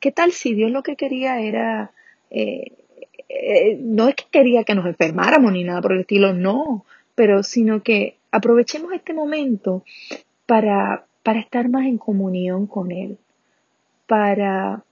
¿Qué 0.00 0.10
tal 0.10 0.32
si 0.32 0.54
Dios 0.54 0.70
lo 0.70 0.82
que 0.82 0.96
quería 0.96 1.40
era, 1.40 1.90
eh, 2.30 2.72
eh, 3.28 3.76
no 3.78 4.08
es 4.08 4.14
que 4.14 4.24
quería 4.30 4.64
que 4.64 4.74
nos 4.74 4.86
enfermáramos 4.86 5.52
ni 5.52 5.62
nada 5.62 5.82
por 5.82 5.92
el 5.92 6.00
estilo, 6.00 6.32
no, 6.32 6.86
pero 7.14 7.42
sino 7.42 7.82
que 7.82 8.16
aprovechemos 8.30 8.94
este 8.94 9.12
momento 9.12 9.84
para, 10.46 11.04
para 11.22 11.40
estar 11.40 11.68
más 11.68 11.84
en 11.84 11.98
comunión 11.98 12.66
con 12.66 12.92
Él, 12.92 13.18
para 14.06 14.82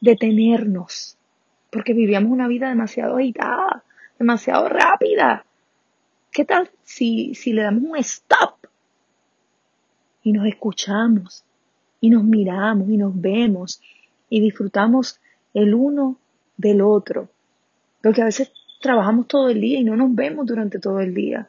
detenernos, 0.00 1.16
porque 1.70 1.94
vivíamos 1.94 2.30
una 2.30 2.48
vida 2.48 2.68
demasiado 2.68 3.16
agitada, 3.16 3.84
demasiado 4.18 4.68
rápida. 4.68 5.44
¿Qué 6.32 6.44
tal 6.44 6.70
si, 6.82 7.34
si 7.34 7.52
le 7.52 7.62
damos 7.62 7.82
un 7.82 7.96
stop 7.96 8.54
y 10.22 10.32
nos 10.32 10.46
escuchamos 10.46 11.44
y 12.00 12.10
nos 12.10 12.24
miramos 12.24 12.88
y 12.88 12.96
nos 12.96 13.18
vemos 13.20 13.80
y 14.28 14.40
disfrutamos 14.40 15.20
el 15.54 15.74
uno 15.74 16.16
del 16.56 16.80
otro. 16.80 17.28
Porque 18.02 18.22
a 18.22 18.26
veces 18.26 18.52
trabajamos 18.80 19.28
todo 19.28 19.48
el 19.48 19.60
día 19.60 19.80
y 19.80 19.84
no 19.84 19.96
nos 19.96 20.14
vemos 20.14 20.46
durante 20.46 20.78
todo 20.78 21.00
el 21.00 21.14
día. 21.14 21.48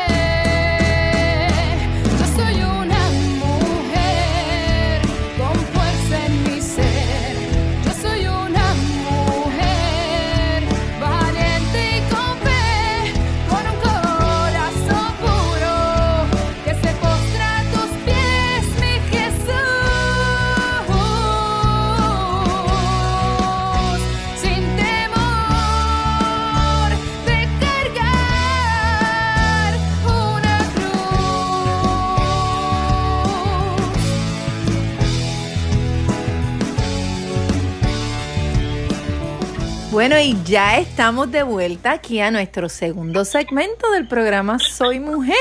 Bueno, 40.01 40.19
y 40.19 40.35
ya 40.47 40.79
estamos 40.79 41.31
de 41.31 41.43
vuelta 41.43 41.91
aquí 41.91 42.21
a 42.21 42.31
nuestro 42.31 42.71
segundo 42.71 43.27
segmento 43.27 43.91
del 43.91 44.09
programa 44.09 44.59
Soy 44.59 44.99
Mujer. 44.99 45.37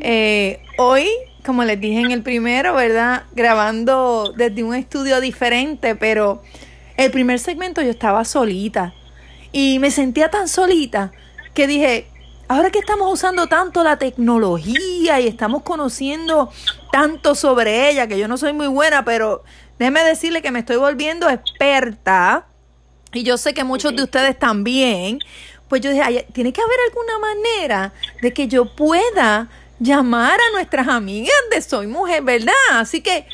Eh, 0.00 0.62
hoy, 0.78 1.10
como 1.44 1.62
les 1.62 1.78
dije 1.78 2.00
en 2.00 2.10
el 2.10 2.22
primero, 2.22 2.72
¿verdad? 2.72 3.24
Grabando 3.34 4.32
desde 4.34 4.64
un 4.64 4.74
estudio 4.74 5.20
diferente, 5.20 5.94
pero 5.94 6.42
el 6.96 7.10
primer 7.10 7.38
segmento 7.38 7.82
yo 7.82 7.90
estaba 7.90 8.24
solita 8.24 8.94
y 9.52 9.78
me 9.78 9.90
sentía 9.90 10.30
tan 10.30 10.48
solita 10.48 11.12
que 11.52 11.66
dije, 11.66 12.06
ahora 12.48 12.70
que 12.70 12.78
estamos 12.78 13.12
usando 13.12 13.46
tanto 13.46 13.84
la 13.84 13.98
tecnología 13.98 15.20
y 15.20 15.26
estamos 15.26 15.64
conociendo 15.64 16.50
tanto 16.92 17.34
sobre 17.34 17.90
ella, 17.90 18.06
que 18.06 18.18
yo 18.18 18.26
no 18.26 18.38
soy 18.38 18.54
muy 18.54 18.68
buena, 18.68 19.04
pero 19.04 19.44
déjeme 19.78 20.02
decirle 20.02 20.40
que 20.40 20.50
me 20.50 20.60
estoy 20.60 20.76
volviendo 20.76 21.28
experta 21.28 22.46
y 23.16 23.22
yo 23.22 23.38
sé 23.38 23.54
que 23.54 23.64
muchos 23.64 23.94
de 23.94 24.02
ustedes 24.02 24.38
también, 24.38 25.18
pues 25.68 25.80
yo 25.82 25.90
dije, 25.90 26.02
"Ay, 26.02 26.26
tiene 26.32 26.52
que 26.52 26.60
haber 26.60 26.76
alguna 26.88 27.18
manera 27.18 27.92
de 28.22 28.32
que 28.32 28.48
yo 28.48 28.76
pueda 28.76 29.48
llamar 29.78 30.38
a 30.40 30.52
nuestras 30.52 30.88
amigas 30.88 31.34
de 31.50 31.60
Soy 31.60 31.86
Mujer, 31.86 32.22
¿verdad? 32.22 32.54
Así 32.72 33.00
que 33.00 33.26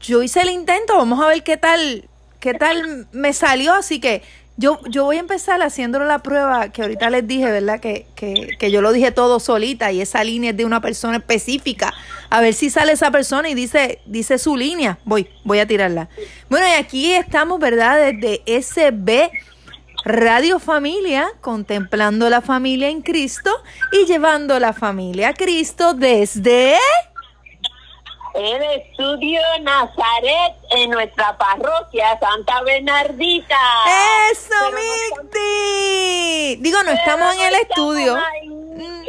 yo 0.00 0.22
hice 0.22 0.42
el 0.42 0.50
intento, 0.50 0.96
vamos 0.96 1.22
a 1.22 1.28
ver 1.28 1.42
qué 1.42 1.56
tal, 1.56 2.08
qué 2.40 2.54
tal 2.54 3.08
me 3.12 3.32
salió, 3.32 3.72
así 3.74 4.00
que 4.00 4.22
yo, 4.56 4.80
yo 4.88 5.04
voy 5.04 5.16
a 5.16 5.20
empezar 5.20 5.60
haciéndole 5.60 6.06
la 6.06 6.20
prueba 6.20 6.70
que 6.70 6.82
ahorita 6.82 7.10
les 7.10 7.26
dije, 7.26 7.44
¿verdad? 7.44 7.78
Que, 7.78 8.06
que, 8.14 8.56
que 8.58 8.70
yo 8.70 8.80
lo 8.80 8.92
dije 8.92 9.12
todo 9.12 9.38
solita 9.38 9.92
y 9.92 10.00
esa 10.00 10.24
línea 10.24 10.50
es 10.50 10.56
de 10.56 10.64
una 10.64 10.80
persona 10.80 11.18
específica. 11.18 11.92
A 12.30 12.40
ver 12.40 12.54
si 12.54 12.70
sale 12.70 12.92
esa 12.92 13.10
persona 13.10 13.50
y 13.50 13.54
dice, 13.54 14.00
dice 14.06 14.38
su 14.38 14.56
línea. 14.56 14.98
Voy, 15.04 15.28
voy 15.44 15.58
a 15.58 15.66
tirarla. 15.66 16.08
Bueno, 16.48 16.66
y 16.66 16.72
aquí 16.72 17.12
estamos, 17.12 17.60
¿verdad? 17.60 18.12
Desde 18.12 18.42
SB 18.62 19.30
Radio 20.06 20.58
Familia, 20.58 21.26
contemplando 21.40 22.30
la 22.30 22.40
familia 22.40 22.88
en 22.88 23.02
Cristo 23.02 23.50
y 23.92 24.06
llevando 24.06 24.58
la 24.58 24.72
familia 24.72 25.30
a 25.30 25.34
Cristo 25.34 25.94
desde... 25.94 26.76
El 28.36 28.62
estudio 28.62 29.40
Nazaret 29.62 30.54
en 30.70 30.90
nuestra 30.90 31.36
parroquia 31.38 32.18
Santa 32.20 32.60
Bernardita. 32.62 33.56
¡Eso, 34.30 34.50
Pero 34.60 34.70
no 34.72 35.22
Micti! 35.22 36.56
Digo, 36.56 36.82
no 36.82 36.90
estamos 36.90 37.34
en 37.34 37.40
el 37.40 37.54
estudio. 37.54 38.16
Mm, 38.44 39.04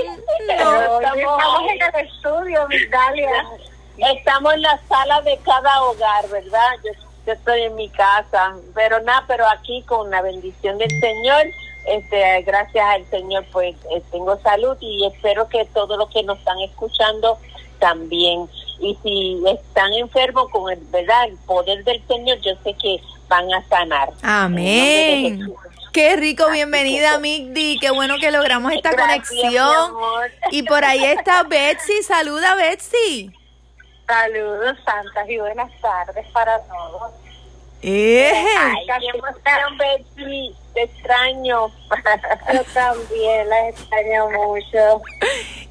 No, 0.60 1.02
estamos 1.02 1.62
en 1.70 1.82
el 1.82 2.06
estudio, 2.08 2.68
Migdalia. 2.70 3.46
Estamos 3.98 4.54
en 4.54 4.62
la 4.62 4.80
sala 4.88 5.22
de 5.22 5.38
cada 5.44 5.84
hogar, 5.84 6.28
¿verdad? 6.30 6.70
Yo, 6.86 6.92
yo 7.26 7.34
estoy 7.34 7.64
en 7.64 7.76
mi 7.76 7.90
casa, 7.90 8.56
pero 8.74 9.02
nada, 9.02 9.26
pero 9.28 9.46
aquí 9.50 9.84
con 9.84 10.10
la 10.10 10.22
bendición 10.22 10.78
del 10.78 10.92
Señor, 11.02 11.48
este, 11.88 12.44
gracias 12.44 12.86
al 12.86 13.06
Señor, 13.10 13.44
pues 13.52 13.76
eh, 13.92 14.02
tengo 14.12 14.38
salud 14.40 14.78
y 14.80 15.06
espero 15.08 15.50
que 15.50 15.66
todos 15.74 15.98
los 15.98 16.10
que 16.12 16.24
nos 16.24 16.38
están 16.40 16.60
escuchando 16.62 17.38
también. 17.80 18.48
Y 18.80 18.98
si 19.04 19.44
están 19.48 19.94
enfermos 19.94 20.50
con 20.52 20.72
el, 20.72 20.80
¿verdad? 20.92 21.26
el 21.26 21.38
poder 21.38 21.84
del 21.84 22.06
Señor, 22.08 22.38
yo 22.40 22.54
sé 22.64 22.74
que 22.82 23.00
van 23.28 23.52
a 23.54 23.68
sanar. 23.68 24.10
Amén. 24.22 25.54
Qué 25.92 26.16
rico, 26.16 26.50
bienvenida, 26.52 27.18
Migdi. 27.18 27.80
Qué 27.80 27.90
bueno 27.90 28.18
que 28.20 28.32
logramos 28.32 28.72
esta 28.72 28.92
Gracias, 28.92 29.30
conexión. 29.30 29.94
Y 30.52 30.64
por 30.64 30.86
ahí 30.86 31.04
está 31.04 31.44
Betsy. 31.44 32.04
Saluda, 32.04 32.56
Betsy. 32.56 33.32
Saludos, 34.06 34.78
santas 34.86 35.28
y 35.28 35.38
buenas 35.40 35.72
tardes 35.82 36.26
para 36.32 36.62
todos. 36.64 37.12
Eh. 37.82 38.32
Ay, 38.60 38.88
Betsy. 39.78 40.56
Te 40.74 40.84
extraño. 40.84 41.68
Yo 42.54 42.64
también 42.74 43.50
la 43.50 43.70
extraño 43.70 44.30
mucho. 44.30 45.02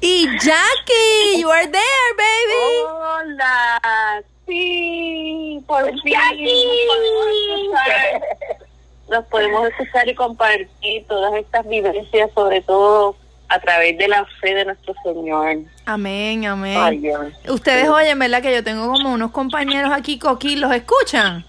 Y 0.01 0.27
Jackie, 0.39 1.37
you 1.41 1.49
are 1.49 1.67
there, 1.67 2.13
baby. 2.17 2.85
Hola. 2.87 4.23
Sí, 4.45 5.63
por 5.67 5.85
fin. 6.01 6.13
nos 6.17 6.95
podemos 6.95 7.27
escuchar. 7.27 8.21
Nos 9.09 9.25
podemos 9.27 9.69
escuchar 9.69 10.09
y 10.09 10.15
compartir 10.15 11.07
todas 11.07 11.33
estas 11.35 11.65
vivencias, 11.65 12.29
sobre 12.35 12.61
todo 12.61 13.15
a 13.47 13.57
través 13.59 13.97
de 13.97 14.05
la 14.09 14.25
fe 14.41 14.53
de 14.53 14.65
nuestro 14.65 14.93
Señor. 15.01 15.59
Amén, 15.85 16.45
amén. 16.45 16.77
Ay, 16.77 16.97
Dios. 16.97 17.33
Ustedes 17.47 17.87
oyen, 17.87 18.19
¿verdad? 18.19 18.41
Que 18.41 18.53
yo 18.53 18.63
tengo 18.65 18.91
como 18.91 19.13
unos 19.13 19.31
compañeros 19.31 19.91
aquí, 19.93 20.19
Coqui, 20.19 20.57
¿los 20.57 20.73
escuchan? 20.73 21.45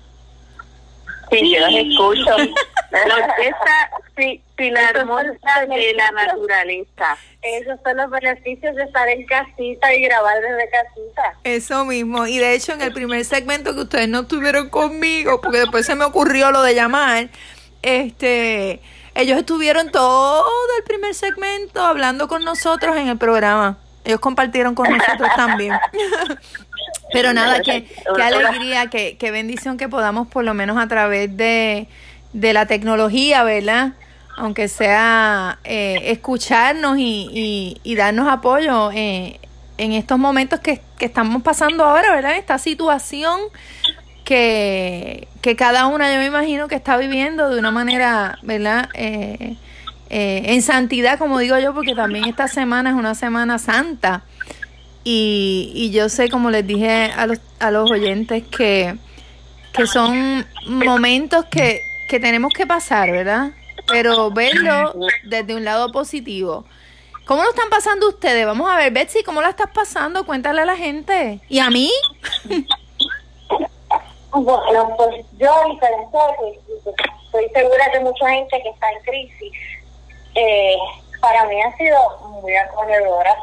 Sí, 1.30 1.54
yo 1.54 1.60
los 1.66 1.74
escucho. 1.74 2.36
La 2.90 3.14
orquesta 3.16 3.90
fi- 4.16 4.40
filarmónica 4.56 5.66
de 5.68 5.92
la 5.94 6.10
naturaleza. 6.10 7.16
Esos 7.42 7.78
son 7.84 7.96
los 7.98 8.10
beneficios 8.10 8.74
de 8.74 8.82
estar 8.84 9.08
en 9.08 9.24
casita 9.26 9.94
y 9.94 10.02
grabar 10.02 10.36
desde 10.40 10.70
casita. 10.70 11.34
Eso 11.44 11.84
mismo. 11.84 12.26
Y 12.26 12.38
de 12.38 12.54
hecho, 12.54 12.72
en 12.72 12.82
el 12.82 12.92
primer 12.92 13.24
segmento 13.24 13.74
que 13.74 13.80
ustedes 13.82 14.08
no 14.08 14.20
estuvieron 14.20 14.70
conmigo, 14.70 15.40
porque 15.40 15.58
después 15.58 15.84
se 15.86 15.94
me 15.94 16.04
ocurrió 16.04 16.50
lo 16.50 16.62
de 16.62 16.74
llamar, 16.74 17.28
este, 17.82 18.80
ellos 19.14 19.38
estuvieron 19.38 19.90
todo 19.90 20.44
el 20.78 20.84
primer 20.84 21.14
segmento 21.14 21.80
hablando 21.82 22.26
con 22.26 22.42
nosotros 22.44 22.96
en 22.96 23.08
el 23.08 23.18
programa. 23.18 23.78
Ellos 24.04 24.20
compartieron 24.20 24.74
con 24.74 24.90
nosotros 24.90 25.28
también. 25.36 25.74
Pero 27.12 27.32
nada, 27.34 27.60
qué, 27.60 27.86
qué 28.14 28.22
alegría, 28.22 28.88
qué, 28.88 29.16
qué 29.18 29.30
bendición 29.30 29.76
que 29.76 29.88
podamos 29.88 30.28
por 30.28 30.44
lo 30.44 30.54
menos 30.54 30.78
a 30.78 30.88
través 30.88 31.36
de, 31.36 31.88
de 32.32 32.52
la 32.52 32.66
tecnología, 32.66 33.42
¿verdad? 33.42 33.92
Aunque 34.36 34.68
sea 34.68 35.58
eh, 35.64 36.00
escucharnos 36.04 36.98
y, 36.98 37.28
y, 37.32 37.80
y 37.82 37.96
darnos 37.96 38.28
apoyo 38.28 38.90
eh, 38.92 39.40
en 39.78 39.92
estos 39.92 40.18
momentos 40.18 40.60
que, 40.60 40.80
que 40.98 41.06
estamos 41.06 41.42
pasando 41.42 41.84
ahora, 41.84 42.14
¿verdad? 42.14 42.36
Esta 42.36 42.58
situación 42.58 43.40
que, 44.24 45.26
que 45.40 45.56
cada 45.56 45.86
una 45.86 46.12
yo 46.12 46.18
me 46.18 46.26
imagino 46.26 46.68
que 46.68 46.74
está 46.74 46.98
viviendo 46.98 47.48
de 47.48 47.58
una 47.58 47.70
manera, 47.70 48.38
¿verdad? 48.42 48.90
Eh, 48.92 49.56
eh, 50.10 50.42
en 50.46 50.62
santidad, 50.62 51.18
como 51.18 51.38
digo 51.38 51.58
yo, 51.58 51.72
porque 51.72 51.94
también 51.94 52.26
esta 52.26 52.48
semana 52.48 52.90
es 52.90 52.96
una 52.96 53.14
semana 53.14 53.58
santa. 53.58 54.24
Y, 55.10 55.72
y 55.74 55.90
yo 55.90 56.10
sé, 56.10 56.28
como 56.28 56.50
les 56.50 56.66
dije 56.66 57.10
a 57.16 57.26
los, 57.26 57.38
a 57.60 57.70
los 57.70 57.90
oyentes, 57.90 58.44
que, 58.54 58.94
que 59.72 59.86
son 59.86 60.46
momentos 60.66 61.46
que, 61.46 61.80
que 62.10 62.20
tenemos 62.20 62.52
que 62.52 62.66
pasar, 62.66 63.10
¿verdad? 63.10 63.52
Pero 63.86 64.30
verlo 64.30 64.92
desde 65.24 65.54
un 65.54 65.64
lado 65.64 65.90
positivo. 65.92 66.66
¿Cómo 67.24 67.42
lo 67.42 67.48
están 67.48 67.70
pasando 67.70 68.06
ustedes? 68.06 68.44
Vamos 68.44 68.70
a 68.70 68.76
ver, 68.76 68.92
Betsy, 68.92 69.22
¿cómo 69.22 69.40
la 69.40 69.48
estás 69.48 69.70
pasando? 69.70 70.26
Cuéntale 70.26 70.60
a 70.60 70.66
la 70.66 70.76
gente. 70.76 71.40
¿Y 71.48 71.58
a 71.60 71.70
mí? 71.70 71.90
Bueno, 74.30 74.94
pues 74.98 75.24
yo 75.38 75.50
y 75.68 75.72
estoy 75.72 77.48
segura 77.54 77.90
que 77.90 78.00
mucha 78.00 78.28
gente 78.28 78.60
que 78.62 78.68
está 78.68 78.92
en 78.92 79.00
crisis, 79.04 79.52
eh, 80.34 80.76
para 81.22 81.46
mí 81.46 81.62
ha 81.62 81.74
sido 81.78 81.96
muy 82.42 82.54
acogedora. 82.54 83.34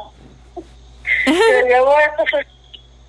Pero 1.24 1.66
luego 1.66 1.94
estos, 2.00 2.46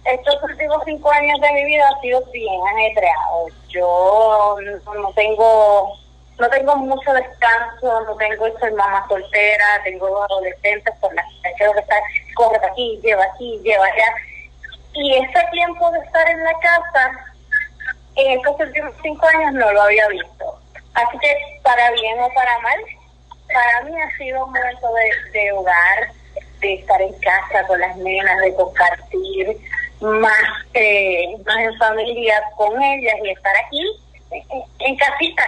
estos 0.05 0.43
últimos 0.43 0.83
cinco 0.85 1.11
años 1.11 1.39
de 1.41 1.51
mi 1.53 1.65
vida 1.65 1.89
ha 1.89 2.01
sido 2.01 2.21
bien 2.31 2.59
ajetreado. 2.67 3.47
Yo 3.69 4.57
no 4.95 5.13
tengo 5.13 5.97
no 6.39 6.49
tengo 6.49 6.75
mucho 6.75 7.13
descanso, 7.13 8.01
no 8.01 8.15
tengo, 8.15 8.45
soy 8.59 8.71
mamá 8.73 9.05
soltera, 9.07 9.81
tengo 9.83 10.07
dos 10.07 10.29
adolescentes 10.29 10.93
por 10.99 11.13
las 11.15 11.25
que 11.41 11.51
tengo 11.57 11.73
que 11.73 11.79
estar, 11.79 12.01
corre 12.35 12.59
aquí, 12.63 12.99
lleva 13.01 13.23
aquí, 13.23 13.59
lleva 13.63 13.85
allá. 13.85 14.13
Y 14.93 15.15
ese 15.15 15.47
tiempo 15.51 15.89
de 15.91 15.99
estar 15.99 16.29
en 16.29 16.43
la 16.43 16.53
casa, 16.59 17.11
en 18.15 18.37
estos 18.37 18.59
últimos 18.59 18.93
cinco 19.01 19.27
años 19.27 19.53
no 19.53 19.71
lo 19.71 19.81
había 19.81 20.07
visto. 20.09 20.59
Así 20.93 21.17
que 21.19 21.59
para 21.63 21.91
bien 21.91 22.19
o 22.19 22.31
para 22.33 22.59
mal, 22.59 22.79
para 23.51 23.81
mí 23.85 23.99
ha 23.99 24.17
sido 24.17 24.45
un 24.45 24.51
momento 24.51 24.87
de, 24.93 25.39
de 25.39 25.51
hogar, 25.53 26.11
de 26.59 26.73
estar 26.75 27.01
en 27.01 27.13
casa 27.19 27.65
con 27.67 27.79
las 27.79 27.95
nenas, 27.97 28.39
de 28.41 28.53
compartir 28.55 29.57
más, 30.01 30.33
eh, 30.73 31.35
más 31.45 31.57
en 31.57 31.77
familia 31.77 32.41
con 32.55 32.81
ellas 32.81 33.15
y 33.23 33.29
estar 33.29 33.55
aquí 33.65 33.81
en, 34.31 34.63
en 34.79 34.95
casita 34.97 35.43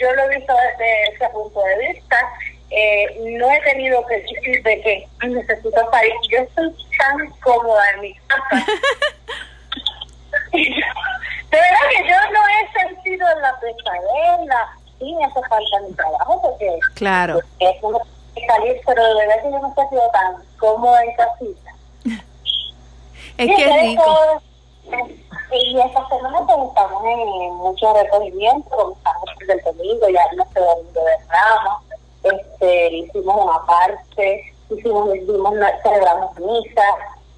yo 0.00 0.12
lo 0.14 0.22
he 0.24 0.36
visto 0.36 0.52
desde 0.54 1.14
ese 1.14 1.28
punto 1.28 1.62
de 1.62 1.92
vista. 1.92 2.16
Eh, 2.70 3.36
no 3.38 3.50
he 3.50 3.60
tenido 3.60 4.04
que 4.06 4.16
decir 4.20 4.62
de 4.62 4.80
que 4.80 5.08
necesito 5.28 5.90
salir. 5.90 6.12
Yo 6.30 6.38
estoy 6.38 6.74
tan 6.98 7.30
cómoda 7.40 7.90
en 7.94 8.00
mi 8.00 8.14
casa. 8.14 8.66
de 10.52 11.58
verdad 11.58 11.86
que 11.90 12.08
yo 12.08 12.16
no 12.32 12.40
he 12.48 12.72
sentido 12.80 13.26
la 13.40 13.60
pesadilla. 13.60 14.68
Sí, 14.98 15.14
me 15.14 15.24
hace 15.24 15.40
falta 15.48 15.80
mi 15.86 15.94
trabajo 15.94 16.42
porque 16.42 16.78
claro. 16.94 17.40
es 17.58 17.76
uno 17.82 17.98
que 17.98 18.19
salir, 18.46 18.80
pero 18.86 19.04
de 19.04 19.14
verdad 19.14 19.42
que 19.42 19.50
yo 19.50 19.58
no 19.58 19.74
he 19.76 19.88
sido 19.88 20.10
tan 20.12 20.36
cómoda 20.58 21.04
en 21.04 21.14
casita. 21.14 21.74
es 23.38 23.46
que 23.46 23.64
es 23.64 23.82
rico. 23.82 24.42
Y 25.52 25.80
esta 25.80 26.08
semana 26.08 26.46
pues, 26.46 26.58
estamos 26.68 27.04
en 27.04 27.54
mucho 27.56 27.92
recogimiento, 27.92 28.94
estamos 28.96 29.24
del 29.46 29.60
domingo, 29.62 30.08
ya 30.08 30.20
nuestro 30.36 30.64
domingo 30.64 31.00
de 31.00 31.26
ramos, 31.28 31.82
este, 32.22 32.96
hicimos 32.98 33.44
una 33.44 33.66
parte, 33.66 34.54
hicimos, 34.70 35.14
hicimos 35.16 35.54
celebramos 35.82 36.38
misa, 36.38 36.84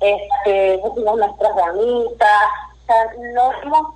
este, 0.01 0.75
hicimos 0.75 1.17
nuestras 1.17 1.57
ramitas, 1.57 2.43
o 2.83 2.87
sea, 2.87 2.97
no, 3.33 3.95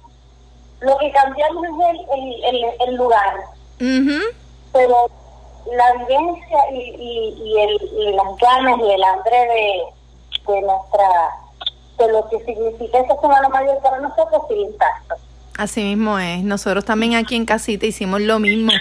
lo 0.81 0.99
que 0.99 1.13
cambiamos 1.13 1.65
es 1.65 2.09
el, 2.15 2.45
el, 2.45 2.65
el, 2.89 2.95
lugar, 2.95 3.37
pero 4.73 5.11
la 5.72 6.05
vivencia 6.05 6.59
y, 6.72 6.76
y, 6.76 7.42
y, 7.44 7.61
el, 7.61 7.81
y 7.98 8.12
las 8.12 8.37
ganas 8.38 8.79
y 8.79 8.90
el 8.90 9.05
hambre 9.05 9.37
de, 9.37 10.52
de 10.52 10.62
nuestra 10.62 11.09
de 11.98 12.12
lo 12.12 12.29
que 12.29 12.38
significa 12.44 12.98
esa 12.98 13.18
semana 13.20 13.48
mayor 13.48 13.81
para 13.83 14.00
nosotros 14.00 14.42
sigue 14.48 14.62
intacto. 14.62 15.14
Así 15.57 15.83
mismo 15.83 16.18
es. 16.18 16.42
Nosotros 16.42 16.85
también 16.85 17.14
aquí 17.14 17.37
en 17.37 17.46
casita 17.46 17.87
hicimos 17.87 18.20
lo 18.20 18.38
mismo. 18.38 18.72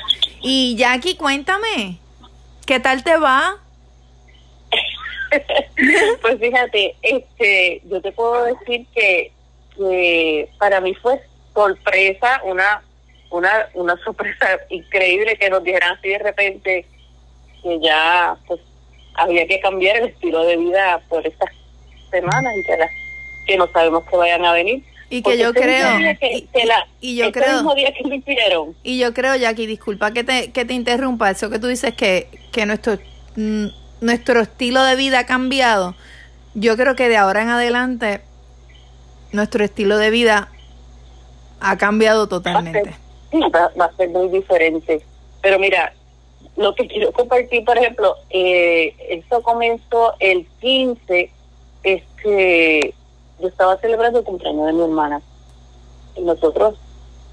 Y 0.41 0.75
Jackie, 0.75 1.15
cuéntame, 1.15 1.97
¿qué 2.65 2.79
tal 2.79 3.03
te 3.03 3.17
va? 3.17 3.57
pues 6.21 6.39
fíjate, 6.39 6.95
este, 7.01 7.81
yo 7.85 8.01
te 8.01 8.11
puedo 8.11 8.43
decir 8.43 8.85
que, 8.93 9.31
que 9.77 10.49
para 10.59 10.81
mí 10.81 10.93
fue 10.95 11.21
sorpresa, 11.53 12.41
una, 12.43 12.83
una, 13.29 13.67
una 13.73 13.97
sorpresa 14.03 14.59
increíble 14.69 15.37
que 15.37 15.49
nos 15.49 15.63
dijeran 15.63 15.97
así 15.97 16.09
de 16.09 16.19
repente 16.19 16.85
que 17.61 17.79
ya 17.79 18.37
pues 18.47 18.59
había 19.15 19.47
que 19.47 19.59
cambiar 19.59 19.97
el 19.97 20.09
estilo 20.09 20.43
de 20.43 20.57
vida 20.57 21.01
por 21.09 21.25
estas 21.25 21.49
semanas 22.11 22.53
y 22.57 22.63
que 22.63 22.77
que 23.47 23.57
no 23.57 23.71
sabemos 23.71 24.03
que 24.09 24.17
vayan 24.17 24.43
a 24.43 24.53
venir. 24.53 24.83
Y 25.09 25.21
que 25.21 25.37
yo 25.37 25.53
creo, 25.53 25.99
y, 26.99 27.15
yo 27.15 27.31
creo, 27.31 27.53
mismo 27.53 27.75
día 27.75 27.93
que 27.93 28.03
me 28.07 28.23
Y 28.83 28.97
yo 28.97 29.13
creo, 29.13 29.35
Jackie, 29.35 29.67
disculpa 29.67 30.11
que 30.11 30.23
te, 30.23 30.51
que 30.51 30.65
te 30.65 30.73
interrumpa, 30.73 31.29
eso 31.29 31.51
que 31.51 31.59
tú 31.59 31.67
dices 31.67 31.93
que, 31.93 32.27
que 32.51 32.65
nuestro, 32.65 32.97
mm, 33.35 33.67
nuestro 34.01 34.41
estilo 34.41 34.83
de 34.83 34.95
vida 34.95 35.19
ha 35.19 35.25
cambiado. 35.27 35.95
Yo 36.55 36.75
creo 36.75 36.95
que 36.95 37.07
de 37.07 37.17
ahora 37.17 37.43
en 37.43 37.49
adelante 37.49 38.21
nuestro 39.31 39.63
estilo 39.63 39.97
de 39.97 40.09
vida 40.09 40.49
ha 41.59 41.77
cambiado 41.77 42.27
totalmente. 42.27 42.95
Va 43.51 43.85
a 43.85 43.95
ser, 43.95 44.09
muy 44.09 44.29
diferente. 44.29 45.01
Pero 45.41 45.59
mira, 45.59 45.93
lo 46.55 46.73
que 46.75 46.87
quiero 46.87 47.11
compartir, 47.11 47.63
por 47.65 47.77
ejemplo, 47.77 48.15
eh, 48.29 48.95
esto 49.09 49.41
comenzó 49.41 50.13
el 50.19 50.45
15, 50.61 51.29
este 51.83 52.93
yo 53.39 53.47
estaba 53.49 53.77
celebrando 53.77 54.19
el 54.19 54.25
cumpleaños 54.25 54.67
de 54.67 54.73
mi 54.73 54.83
hermana. 54.83 55.21
Y 56.15 56.21
nosotros 56.21 56.75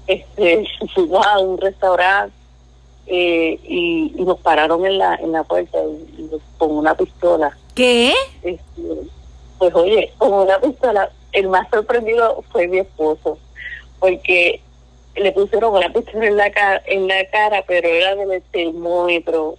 este, 0.07 0.65
fuimos 0.93 1.25
a 1.25 1.39
un 1.39 1.57
restaurante 1.57 2.35
eh, 3.07 3.59
y, 3.63 4.13
nos 4.17 4.39
pararon 4.39 4.85
en 4.85 4.97
la 4.97 5.15
en 5.15 5.31
la 5.31 5.43
puerta 5.43 5.77
con 6.57 6.71
una 6.71 6.95
pistola. 6.95 7.57
¿Qué? 7.75 8.13
Este, 8.41 8.81
pues 9.57 9.73
oye, 9.75 10.11
con 10.17 10.33
una 10.33 10.59
pistola. 10.59 11.09
El 11.31 11.49
más 11.49 11.67
sorprendido 11.69 12.43
fue 12.51 12.67
mi 12.67 12.77
esposo, 12.77 13.39
porque 13.99 14.61
le 15.15 15.31
pusieron 15.31 15.75
una 15.75 15.91
pistola 15.91 16.27
en 16.27 16.37
la 16.37 16.51
cara, 16.51 16.81
en 16.85 17.07
la 17.07 17.25
cara 17.29 17.63
pero 17.67 17.87
era 17.87 18.15
del 18.15 18.41
termómetro. 18.51 19.57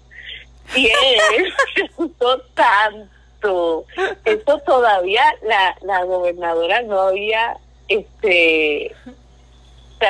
Y 0.75 0.87
él 1.37 1.53
se 1.75 1.85
asustó 1.85 2.41
tanto. 2.55 3.85
Esto 4.25 4.59
todavía 4.61 5.23
la, 5.43 5.77
la 5.83 6.05
gobernadora 6.05 6.81
no 6.83 6.99
había, 7.01 7.59
este, 7.89 8.87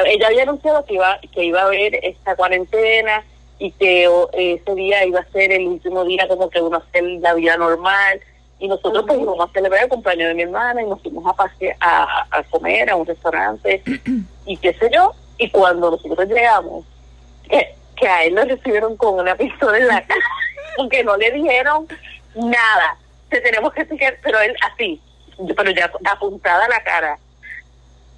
ella 0.07 0.27
había 0.29 0.45
anunciado 0.45 0.85
que 0.85 0.95
iba, 0.95 1.19
que 1.33 1.45
iba 1.45 1.63
a 1.63 1.67
haber 1.67 1.97
esta 2.05 2.37
cuarentena 2.37 3.25
y 3.59 3.73
que 3.73 4.09
ese 4.33 4.75
día 4.75 5.05
iba 5.05 5.21
a 5.21 5.33
ser 5.33 5.53
el 5.53 5.67
último 5.67 6.05
día 6.05 6.29
como 6.29 6.49
que 6.49 6.61
uno 6.61 6.79
hacer 6.79 7.03
la 7.03 7.35
vida 7.35 7.57
normal. 7.57 8.21
Y 8.61 8.69
nosotros 8.69 9.05
pues 9.07 9.21
íbamos 9.21 9.49
a 9.49 9.53
celebrar 9.53 9.83
el 9.83 9.89
cumpleaños 9.89 10.29
de 10.29 10.35
mi 10.35 10.43
hermana 10.43 10.81
y 10.81 10.87
nos 10.87 11.03
fuimos 11.03 11.27
a 11.27 11.35
pasear, 11.35 11.77
a, 11.81 12.27
a 12.31 12.43
comer 12.45 12.89
a 12.89 12.97
un 12.97 13.07
restaurante. 13.07 13.83
Y 14.47 14.59
qué 14.59 14.75
sé 14.75 14.91
yo 14.93 15.15
y 15.39 15.51
cuando 15.51 15.93
nosotros 15.93 16.29
llegamos 16.29 16.85
que, 17.49 17.75
que 17.97 18.09
a 18.09 18.25
él 18.25 18.35
lo 18.35 18.45
recibieron 18.45 18.97
con 18.97 19.21
una 19.21 19.35
pistola 19.37 19.79
en 19.79 19.89
la 19.89 20.07
cara 20.07 20.25
aunque 20.79 21.05
no 21.05 21.17
le 21.17 21.31
dijeron 21.33 21.87
nada 22.35 22.99
tenemos 23.41 23.73
que 23.73 23.85
seguir, 23.87 24.19
pero 24.23 24.41
él 24.41 24.55
así, 24.73 25.01
pero 25.57 25.71
ya 25.71 25.91
apuntada 26.11 26.65
a 26.65 26.69
la 26.69 26.83
cara. 26.83 27.19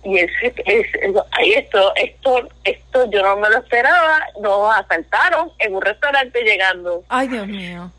Y 0.04 0.18
es, 0.18 0.30
es, 0.42 0.86
ahí 1.32 1.52
esto, 1.54 1.92
esto, 1.96 2.48
esto 2.62 3.10
yo 3.10 3.22
no 3.22 3.36
me 3.36 3.50
lo 3.50 3.58
esperaba, 3.58 4.20
nos 4.40 4.76
asaltaron 4.76 5.50
en 5.58 5.74
un 5.74 5.82
restaurante 5.82 6.42
llegando. 6.42 7.02
Ay, 7.08 7.28
Dios 7.28 7.46
mío. 7.48 7.90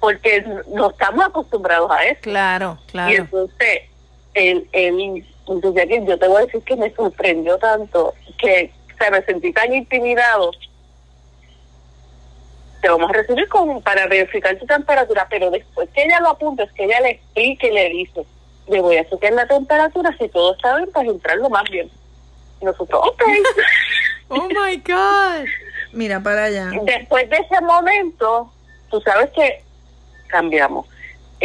Porque 0.00 0.44
no 0.68 0.90
estamos 0.90 1.26
acostumbrados 1.26 1.90
a 1.90 2.04
eso. 2.04 2.20
Claro, 2.22 2.78
claro. 2.90 3.12
Y 3.12 3.16
entonces, 3.16 3.82
el, 4.32 4.66
el, 4.72 5.26
entonces 5.46 5.88
yo 6.06 6.18
te 6.18 6.28
voy 6.28 6.42
a 6.42 6.46
decir 6.46 6.62
que 6.62 6.76
me 6.76 6.90
sorprendió 6.94 7.58
tanto 7.58 8.14
que 8.38 8.72
se 8.98 9.10
me 9.10 9.22
sentí 9.22 9.52
tan 9.52 9.72
intimidado 9.74 10.50
te 12.84 12.90
vamos 12.90 13.08
a 13.08 13.14
recibir 13.14 13.48
como 13.48 13.80
para 13.80 14.06
verificar 14.06 14.58
tu 14.58 14.66
temperatura, 14.66 15.26
pero 15.30 15.50
después 15.50 15.88
que 15.94 16.02
ella 16.02 16.20
lo 16.20 16.28
apunte, 16.28 16.64
es 16.64 16.72
que 16.72 16.84
ella 16.84 17.00
le 17.00 17.12
explique 17.12 17.68
y 17.68 17.72
le 17.72 17.88
dice, 17.88 18.26
le 18.68 18.80
voy 18.82 18.98
a 18.98 19.08
chequear 19.08 19.32
la 19.32 19.46
temperatura, 19.46 20.14
si 20.18 20.28
todo 20.28 20.54
está 20.54 20.76
bien, 20.76 20.90
pues 20.92 21.08
entrarlo 21.08 21.48
más 21.48 21.64
bien. 21.70 21.90
Y 22.60 22.64
nosotros, 22.66 23.00
ok. 23.06 23.22
oh 24.28 24.48
my 24.48 24.76
God. 24.86 25.46
Mira 25.94 26.20
para 26.20 26.44
allá. 26.44 26.72
Después 26.82 27.30
de 27.30 27.36
ese 27.36 27.58
momento, 27.62 28.52
tú 28.90 29.00
sabes 29.00 29.30
que 29.30 29.62
cambiamos. 30.26 30.86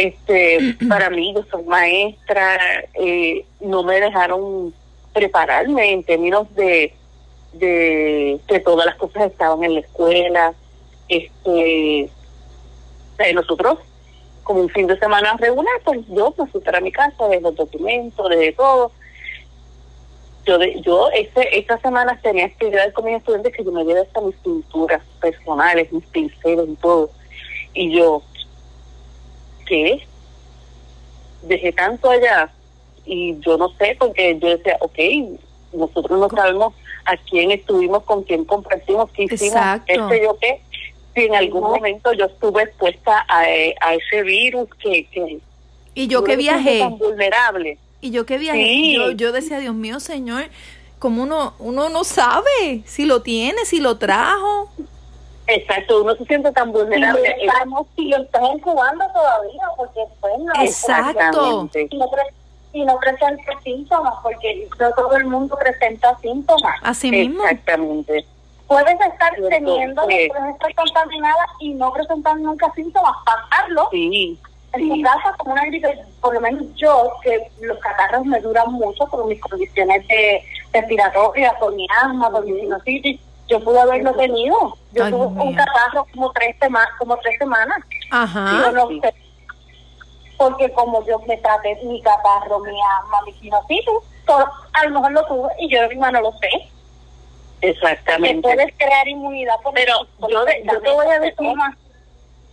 Este, 0.00 0.76
para 0.88 1.10
yo 1.10 1.44
soy 1.50 1.62
maestra, 1.64 2.58
eh, 2.94 3.44
no 3.60 3.82
me 3.82 4.00
dejaron 4.00 4.72
prepararme 5.12 5.92
en 5.92 6.02
términos 6.02 6.46
de, 6.54 6.94
de 7.52 8.60
todas 8.64 8.86
las 8.86 8.94
cosas 8.94 9.30
estaban 9.30 9.62
en 9.62 9.74
la 9.74 9.80
escuela, 9.80 10.54
este 11.06 12.08
nosotros 13.34 13.78
como 14.42 14.62
un 14.62 14.70
fin 14.70 14.86
de 14.86 14.98
semana 14.98 15.36
regular 15.38 15.74
pues 15.84 16.00
yo 16.08 16.34
me 16.38 16.46
fui 16.46 16.62
para 16.62 16.80
mi 16.80 16.90
casa 16.90 17.28
de 17.28 17.38
los 17.42 17.54
documentos 17.54 18.30
de 18.30 18.52
todo. 18.52 18.92
Yo 20.46 20.56
de, 20.56 20.80
yo 20.80 21.10
este, 21.10 21.58
esta 21.58 21.76
semana 21.76 22.18
tenía 22.22 22.46
actividades 22.46 22.94
con 22.94 23.04
mis 23.04 23.16
estudiantes 23.16 23.54
que 23.54 23.64
yo 23.64 23.70
me 23.70 23.84
llevé 23.84 24.00
hasta 24.00 24.22
mis 24.22 24.36
pinturas 24.36 25.02
personales 25.20 25.92
mis 25.92 26.06
pinceles 26.06 26.70
y 26.70 26.76
todo. 26.76 27.10
Y 27.74 27.92
yo 27.92 28.22
¿qué? 29.70 30.02
dejé 31.42 31.72
tanto 31.72 32.10
allá 32.10 32.50
y 33.06 33.38
yo 33.40 33.56
no 33.56 33.70
sé 33.78 33.96
porque 33.98 34.38
yo 34.38 34.48
decía 34.48 34.76
ok 34.80 34.98
nosotros 35.72 36.18
no 36.20 36.28
sabemos 36.28 36.74
a 37.06 37.16
quién 37.16 37.50
estuvimos, 37.50 38.02
con 38.02 38.22
quién 38.24 38.44
compartimos, 38.44 39.10
qué 39.12 39.22
hicimos, 39.24 39.42
Exacto. 39.54 39.92
este 39.92 40.22
yo 40.22 40.36
qué. 40.38 40.60
Si 41.14 41.22
en 41.22 41.34
algún 41.34 41.62
momento 41.62 42.12
yo 42.12 42.26
estuve 42.26 42.64
expuesta 42.64 43.24
a, 43.28 43.40
a 43.40 43.94
ese 43.94 44.22
virus 44.22 44.68
que, 44.82 45.06
que 45.06 45.38
Y 45.94 46.08
yo 46.08 46.22
que 46.22 46.36
viajé, 46.36 46.80
tan 46.80 46.98
vulnerable. 46.98 47.78
y 48.00 48.10
yo 48.10 48.26
que 48.26 48.36
viajé, 48.38 48.58
Sí. 48.62 48.94
yo, 48.96 49.10
yo 49.12 49.32
decía, 49.32 49.58
Dios 49.60 49.74
mío, 49.74 49.98
Señor, 49.98 50.44
como 50.98 51.22
uno, 51.22 51.54
uno 51.58 51.88
no 51.88 52.04
sabe 52.04 52.82
si 52.84 53.06
lo 53.06 53.22
tiene, 53.22 53.64
si 53.64 53.80
lo 53.80 53.96
trajo. 53.96 54.70
Exacto, 55.54 56.02
uno 56.02 56.14
se 56.16 56.24
siente 56.26 56.52
tan 56.52 56.68
Y 56.70 56.72
lo 56.72 56.78
vulnerable. 56.80 57.36
estamos, 57.40 57.86
lo 57.96 58.16
están 58.18 58.44
incubando 58.46 59.04
todavía, 59.12 59.62
porque 59.76 60.00
pues 60.20 60.38
no. 60.38 60.52
Exacto. 60.62 61.68
Y 61.90 61.96
no, 61.96 62.10
pre- 62.10 62.34
y 62.72 62.84
no 62.84 62.98
presenta 62.98 63.52
síntomas, 63.64 64.14
porque 64.22 64.68
no 64.78 64.90
todo 64.92 65.16
el 65.16 65.24
mundo 65.26 65.56
presenta 65.58 66.16
síntomas. 66.18 66.74
Así 66.82 67.10
mismo. 67.10 67.42
Exactamente. 67.44 68.24
Puedes 68.66 69.00
estar 69.00 69.34
Cierto, 69.34 69.48
teniendo, 69.48 70.02
sí. 70.06 70.28
puedes 70.28 70.54
estar 70.54 70.74
contaminada 70.76 71.44
y 71.58 71.74
no 71.74 71.92
presentar 71.92 72.36
nunca 72.36 72.72
síntomas. 72.74 73.16
Pasarlo 73.24 73.88
Sí, 73.90 74.38
en 74.74 74.88
tu 74.88 75.02
casa 75.02 75.34
como 75.38 75.54
una 75.54 75.64
gripe, 75.66 75.98
por 76.20 76.34
lo 76.34 76.40
menos 76.40 76.62
yo, 76.76 77.10
que 77.24 77.50
los 77.60 77.76
catarros 77.80 78.24
me 78.24 78.40
duran 78.40 78.72
mucho 78.72 79.04
por 79.06 79.26
mis 79.26 79.40
condiciones 79.40 80.06
de 80.06 80.44
respiratorias, 80.72 81.52
por 81.58 81.74
mi 81.74 81.84
asma, 82.00 82.30
por 82.30 82.44
mi 82.46 82.60
sinusitis, 82.60 83.20
yo 83.50 83.60
pude 83.60 83.80
haberlo 83.80 84.14
tenido. 84.14 84.76
Yo 84.92 85.04
Ay, 85.04 85.10
tuve 85.12 85.26
un 85.26 85.54
catarro 85.54 86.06
como 86.12 86.32
tres, 86.32 86.56
sema- 86.60 86.88
como 86.98 87.16
tres 87.18 87.36
semanas. 87.38 87.78
Ajá. 88.10 88.62
Yo 88.64 88.72
no 88.72 88.88
sí. 88.88 89.00
sé. 89.02 89.14
Porque 90.38 90.72
como 90.72 91.04
yo 91.06 91.18
me 91.26 91.36
traté 91.38 91.78
mi 91.84 92.00
catarro, 92.00 92.60
mi 92.60 92.70
asma, 92.98 93.18
mi 93.26 93.32
sinusitis, 93.34 93.84
todo- 94.26 94.48
a 94.72 94.84
lo 94.86 94.90
mejor 94.90 95.12
lo 95.12 95.26
tuve 95.26 95.48
y 95.58 95.68
yo 95.68 95.86
misma 95.88 96.10
no 96.12 96.20
lo 96.22 96.32
sé. 96.32 96.48
Que 97.60 97.68
exactamente. 97.70 98.40
puedes 98.40 98.72
crear 98.78 99.06
inmunidad 99.06 99.56
por 99.62 99.74
Pero 99.74 99.94
por 100.18 100.30
yo 100.30 100.44
te 100.44 100.62
voy 100.90 101.06
a 101.08 101.18
decir- 101.20 101.34
tomas. 101.36 101.76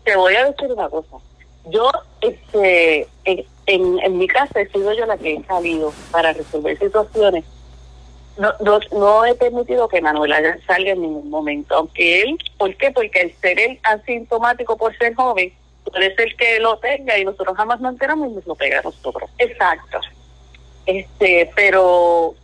Te 0.04 0.16
voy 0.18 0.36
a 0.36 0.46
decir 0.46 0.72
una 0.72 0.90
cosa. 0.90 1.18
Yo, 1.66 1.90
este, 2.22 3.08
en, 3.26 3.46
en, 3.68 4.00
en 4.00 4.18
mi 4.18 4.28
casa 4.28 4.60
he 4.62 4.68
sido 4.70 4.94
yo 4.94 5.06
la 5.06 5.18
que 5.18 5.36
he 5.36 5.44
salido 5.46 5.94
para 6.12 6.34
resolver 6.34 6.78
situaciones. 6.80 7.46
No, 8.38 8.54
no, 8.60 8.80
no 8.92 9.26
he 9.26 9.34
permitido 9.36 9.88
que 9.88 10.02
Manuel 10.02 10.34
salga 10.68 10.92
en 10.92 11.02
ningún 11.02 11.30
momento, 11.30 11.76
aunque 11.76 12.22
él, 12.22 12.38
¿por 12.58 12.76
qué? 12.76 12.92
Porque 12.92 13.22
el 13.22 13.36
ser 13.42 13.60
él 13.60 13.80
asintomático 13.84 14.78
por 14.78 14.96
ser 14.98 15.16
joven, 15.16 15.52
puede 15.84 16.16
ser 16.16 16.36
que 16.36 16.60
lo 16.60 16.78
tenga 16.78 17.18
y 17.18 17.26
nosotros 17.26 17.58
jamás 17.58 17.80
nos 17.80 17.94
enteramos 17.94 18.30
y 18.30 18.36
nos 18.36 18.46
lo 18.46 18.56
pega 18.56 18.80
a 18.80 18.84
nosotros. 18.84 19.30
Exacto. 19.40 20.00
Este, 20.86 21.50
pero 21.56 22.36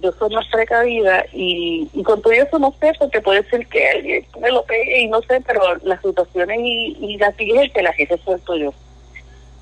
yo 0.00 0.12
soy 0.12 0.34
más 0.34 0.46
precavida 0.48 1.24
y, 1.32 1.88
y 1.92 2.02
con 2.02 2.20
todo 2.22 2.32
eso 2.32 2.58
no 2.58 2.74
sé, 2.80 2.92
porque 2.98 3.20
puede 3.20 3.42
ser 3.44 3.66
que 3.66 3.88
alguien 3.88 4.26
me 4.40 4.50
lo 4.50 4.64
pegue 4.64 5.00
y 5.02 5.08
no 5.08 5.20
sé, 5.22 5.40
pero 5.40 5.76
las 5.82 6.00
situaciones 6.00 6.58
y, 6.62 6.96
y 7.00 7.18
las 7.18 7.34
siguientes 7.36 7.82
las 7.82 7.98
he 7.98 8.06
resuelto 8.06 8.56
yo. 8.56 8.74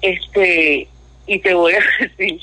Este, 0.03 0.89
y 1.27 1.39
te 1.39 1.55
voy 1.55 1.75
a 1.75 1.81
decir 2.01 2.41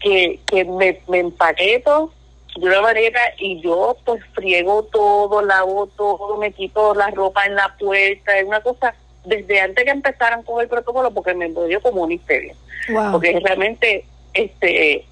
que, 0.00 0.40
que 0.46 0.64
me, 0.64 1.00
me 1.08 1.18
empaqueto 1.20 2.12
de 2.56 2.66
una 2.66 2.82
manera 2.82 3.20
y 3.38 3.60
yo 3.60 3.96
pues 4.04 4.22
friego 4.34 4.84
todo, 4.84 5.42
lavo 5.42 5.86
todo, 5.96 6.36
me 6.36 6.52
quito 6.52 6.94
la 6.94 7.10
ropa 7.10 7.46
en 7.46 7.54
la 7.54 7.74
puerta, 7.78 8.38
es 8.38 8.44
una 8.44 8.60
cosa 8.60 8.94
desde 9.24 9.60
antes 9.60 9.84
que 9.84 9.90
empezaran 9.90 10.42
con 10.42 10.60
el 10.60 10.68
protocolo 10.68 11.10
porque 11.12 11.34
me 11.34 11.48
dio 11.48 11.80
como 11.80 12.02
una 12.02 12.14
histeria. 12.14 12.54
Wow. 12.90 13.12
porque 13.12 13.38
realmente 13.44 14.04
este 14.34 15.04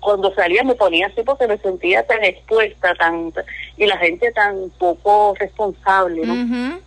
cuando 0.00 0.34
salía 0.34 0.64
me 0.64 0.74
ponía 0.74 1.06
así 1.06 1.22
porque 1.22 1.46
me 1.46 1.56
sentía 1.58 2.04
tan 2.04 2.24
expuesta 2.24 2.94
tan 2.96 3.32
y 3.76 3.86
la 3.86 3.96
gente 3.98 4.32
tan 4.32 4.70
poco 4.78 5.34
responsable 5.38 6.26
no 6.26 6.80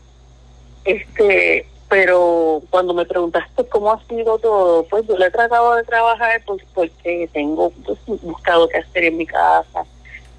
este 0.83 1.65
pero 1.87 2.61
cuando 2.69 2.93
me 2.93 3.05
preguntaste 3.05 3.65
cómo 3.67 3.93
ha 3.93 4.03
sido 4.07 4.37
todo 4.39 4.83
pues 4.83 5.07
yo 5.07 5.17
le 5.17 5.27
he 5.27 5.31
tratado 5.31 5.75
de 5.75 5.83
trabajar 5.83 6.41
pues 6.45 6.61
porque 6.73 7.29
tengo 7.31 7.69
pues, 7.85 7.97
buscado 8.21 8.67
qué 8.67 8.79
hacer 8.79 9.05
en 9.05 9.17
mi 9.17 9.25
casa 9.25 9.85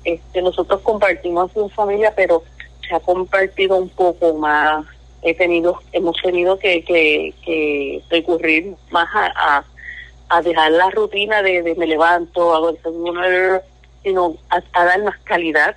este 0.07 0.41
nosotros 0.43 0.81
compartimos 0.83 1.51
en 1.57 1.69
familia 1.71 2.13
pero 2.17 2.43
se 2.89 2.95
ha 2.95 3.01
compartido 3.01 3.77
un 3.77 3.89
poco 3.91 4.35
más 4.35 4.85
he 5.23 5.35
tenido 5.35 5.81
hemos 5.93 6.17
tenido 6.23 6.59
que 6.59 6.83
que, 6.85 7.35
que 7.45 8.03
recurrir 8.11 8.75
más 8.91 9.09
a, 9.15 9.27
a 9.59 9.65
a 10.29 10.43
dejar 10.43 10.73
la 10.73 10.91
rutina 10.91 11.41
de, 11.43 11.63
de 11.63 11.75
me 11.77 11.87
levanto, 11.87 12.53
hago 12.55 12.71
el 12.71 12.79
sino 14.03 14.35
a, 14.51 14.61
a 14.73 14.85
dar 14.85 15.03
más 15.05 15.17
calidad. 15.23 15.77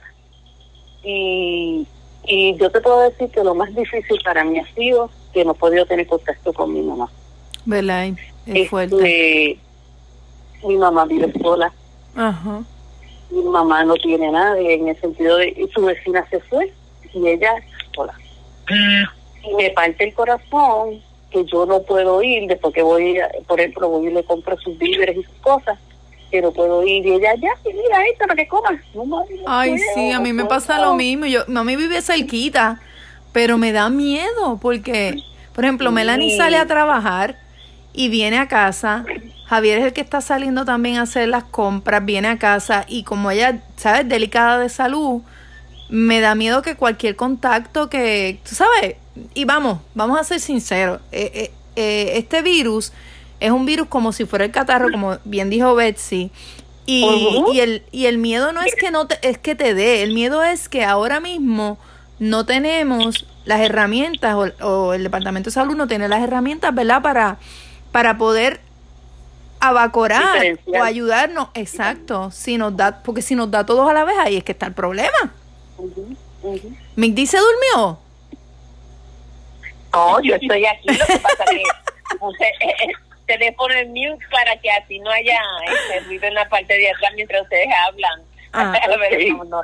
Y, 1.03 1.85
y 2.25 2.55
yo 2.57 2.71
te 2.71 2.81
puedo 2.81 2.99
decir 3.01 3.29
que 3.29 3.43
lo 3.43 3.53
más 3.55 3.73
difícil 3.75 4.19
para 4.23 4.43
mí 4.43 4.57
ha 4.59 4.65
sido 4.73 5.09
que 5.33 5.45
no 5.45 5.51
he 5.51 5.55
podido 5.55 5.85
tener 5.85 6.07
contacto 6.07 6.51
con 6.51 6.73
mi 6.73 6.81
mamá. 6.81 7.09
¿Verdad? 7.65 8.07
Es 8.07 8.17
Este, 8.47 8.65
fuerte. 8.69 9.59
mi 10.65 10.77
mamá 10.77 11.05
vive 11.05 11.31
sola, 11.41 11.71
Ajá. 12.15 12.63
Mi 13.29 13.43
mamá 13.43 13.83
no 13.83 13.95
tiene 13.95 14.31
nadie 14.31 14.73
en 14.73 14.87
el 14.87 14.99
sentido 14.99 15.37
de 15.37 15.49
y 15.49 15.67
su 15.73 15.81
vecina 15.85 16.25
se 16.29 16.39
fue 16.41 16.71
y 17.13 17.27
ella 17.27 17.53
sola. 17.95 18.13
Y 19.43 19.53
me 19.55 19.69
parte 19.71 20.03
el 20.05 20.13
corazón 20.13 21.01
que 21.31 21.45
yo 21.45 21.65
no 21.65 21.81
puedo 21.83 22.21
ir 22.23 22.47
después 22.47 22.73
que 22.73 22.81
voy, 22.81 23.19
a- 23.19 23.29
por 23.47 23.59
ejemplo, 23.59 23.87
voy 23.89 24.07
y 24.07 24.11
le 24.11 24.23
compro 24.23 24.57
sus 24.57 24.77
víveres 24.77 25.17
y 25.17 25.23
sus 25.23 25.35
cosas, 25.41 25.77
que 26.31 26.41
no 26.41 26.51
puedo 26.51 26.83
ir 26.85 27.05
y 27.05 27.13
ella 27.13 27.33
ya, 27.35 27.49
mira 27.65 28.05
esto 28.11 28.25
para 28.27 28.35
que 28.35 28.47
comas. 28.47 28.79
No, 28.93 29.05
mami, 29.05 29.35
no 29.37 29.43
Ay, 29.45 29.71
puedo, 29.71 29.83
sí, 29.93 30.11
a 30.11 30.19
mí 30.19 30.33
me 30.33 30.45
pasa 30.45 30.79
lo 30.79 30.93
mismo. 30.95 31.25
Yo, 31.25 31.41
mami 31.47 31.75
vive 31.75 32.01
cerquita, 32.01 32.79
pero 33.31 33.57
me 33.57 33.71
da 33.71 33.89
miedo 33.89 34.59
porque, 34.61 35.23
por 35.55 35.63
ejemplo, 35.65 35.91
Melanie 35.91 36.31
Sí. 36.31 36.37
sale 36.37 36.57
a 36.57 36.65
trabajar 36.67 37.35
y 37.93 38.09
viene 38.09 38.37
a 38.37 38.47
casa. 38.47 39.05
Javier 39.45 39.79
es 39.79 39.85
el 39.85 39.93
que 39.93 40.01
está 40.01 40.21
saliendo 40.21 40.63
también 40.63 40.97
a 40.97 41.03
hacer 41.03 41.27
las 41.27 41.43
compras, 41.43 42.05
viene 42.05 42.27
a 42.27 42.37
casa 42.37 42.85
y 42.87 43.03
como 43.03 43.31
ella, 43.31 43.61
¿sabes? 43.77 44.07
Delicada 44.07 44.59
de 44.59 44.69
salud, 44.69 45.21
me 45.89 46.21
da 46.21 46.35
miedo 46.35 46.61
que 46.61 46.75
cualquier 46.75 47.15
contacto 47.15 47.89
que, 47.89 48.39
tú 48.47 48.53
sabes, 48.53 48.95
y 49.33 49.45
vamos, 49.45 49.79
vamos 49.95 50.19
a 50.19 50.23
ser 50.23 50.39
sinceros, 50.39 51.01
eh, 51.11 51.31
eh, 51.33 51.51
eh, 51.75 52.11
este 52.17 52.41
virus 52.41 52.93
es 53.39 53.51
un 53.51 53.65
virus 53.65 53.87
como 53.87 54.11
si 54.11 54.25
fuera 54.25 54.45
el 54.45 54.51
catarro, 54.51 54.91
como 54.91 55.17
bien 55.25 55.49
dijo 55.49 55.73
Betsy, 55.73 56.29
y, 56.85 57.03
Ujú. 57.03 57.53
y 57.53 57.59
el, 57.59 57.83
y 57.91 58.05
el 58.05 58.17
miedo 58.19 58.51
no 58.51 58.61
es 58.61 58.75
que 58.75 58.91
no 58.91 59.07
te, 59.07 59.17
es 59.27 59.37
que 59.39 59.55
te 59.55 59.73
dé, 59.73 60.03
el 60.03 60.13
miedo 60.13 60.43
es 60.43 60.69
que 60.69 60.83
ahora 60.83 61.19
mismo 61.19 61.79
no 62.19 62.45
tenemos 62.45 63.25
las 63.45 63.61
herramientas 63.61 64.35
o, 64.35 64.65
o 64.67 64.93
el 64.93 65.03
departamento 65.03 65.49
de 65.49 65.53
salud 65.53 65.75
no 65.75 65.87
tiene 65.87 66.07
las 66.07 66.21
herramientas, 66.21 66.73
¿verdad? 66.75 67.01
Para, 67.01 67.37
para 67.91 68.17
poder 68.17 68.59
abacorar 69.59 70.57
o 70.67 70.81
ayudarnos, 70.83 71.49
exacto, 71.53 72.31
si 72.31 72.57
nos 72.57 72.75
da, 72.77 73.03
porque 73.03 73.21
si 73.21 73.35
nos 73.35 73.51
da 73.51 73.65
todos 73.65 73.89
a 73.89 73.93
la 73.93 74.05
vez 74.05 74.15
ahí 74.19 74.37
es 74.37 74.43
que 74.43 74.53
está 74.53 74.67
el 74.67 74.73
problema. 74.73 75.33
Ujú. 75.77 76.15
Mick 76.95 77.13
dice 77.13 77.37
durmió. 77.37 77.99
No, 79.93 80.21
yo 80.21 80.35
estoy 80.35 80.65
aquí, 80.65 80.87
lo 80.87 81.05
que 81.05 81.17
pasa 81.19 81.43
que 81.49 81.63
puse 82.17 82.45
eh, 82.45 82.75
el 82.87 82.95
teléfono 83.25 83.73
en 83.73 83.89
mute 83.89 84.25
para 84.31 84.55
que 84.57 84.69
así 84.71 84.99
no 84.99 85.09
haya 85.09 85.39
este 85.67 85.99
ruido 86.01 86.27
en 86.27 86.35
la 86.35 86.47
parte 86.47 86.73
de 86.75 86.89
atrás 86.91 87.11
mientras 87.15 87.41
ustedes 87.41 87.67
hablan. 87.87 88.21
Ah, 88.53 88.73
A 88.83 88.97
ver, 88.97 89.33
ok. 89.33 89.47
no, 89.47 89.61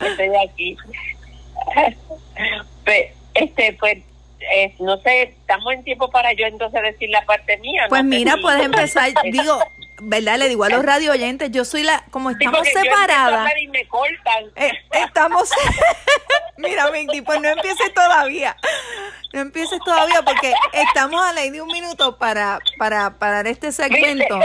estoy 0.06 0.30
aquí. 0.48 0.76
Pe- 2.84 3.14
este, 3.34 3.72
pues, 3.78 3.98
eh, 4.54 4.74
no 4.80 4.98
sé, 4.98 5.22
estamos 5.22 5.72
en 5.72 5.84
tiempo 5.84 6.10
para 6.10 6.32
yo 6.32 6.46
entonces 6.46 6.82
decir 6.82 7.10
la 7.10 7.24
parte 7.24 7.56
mía. 7.58 7.84
Pues 7.88 8.02
no 8.02 8.08
mira, 8.10 8.34
si- 8.34 8.40
puedes 8.40 8.62
empezar, 8.64 9.10
digo, 9.24 9.58
¿verdad? 10.00 10.38
Le 10.38 10.48
digo 10.48 10.64
a 10.64 10.68
los 10.68 10.84
radio 10.84 11.12
oyentes, 11.12 11.50
yo 11.50 11.64
soy 11.64 11.82
la, 11.84 12.04
como 12.10 12.30
Sí, 12.30 12.36
estamos 12.40 12.60
a 12.66 12.70
separadas, 12.80 13.52
y 13.62 13.68
me 13.68 13.86
cortan. 13.86 14.44
eh, 14.56 14.72
estamos, 14.92 15.50
mira, 16.56 16.90
Mindy, 16.90 17.20
pues 17.22 17.40
no 17.40 17.48
empieces 17.48 17.92
todavía, 17.94 18.56
no 19.32 19.40
empieces 19.40 19.78
todavía 19.84 20.22
porque 20.22 20.52
estamos 20.72 21.22
a 21.22 21.32
ley 21.32 21.50
de 21.50 21.62
un 21.62 21.68
minuto 21.68 22.16
para, 22.18 22.58
para, 22.78 23.18
para 23.18 23.48
este 23.48 23.72
segmento 23.72 24.40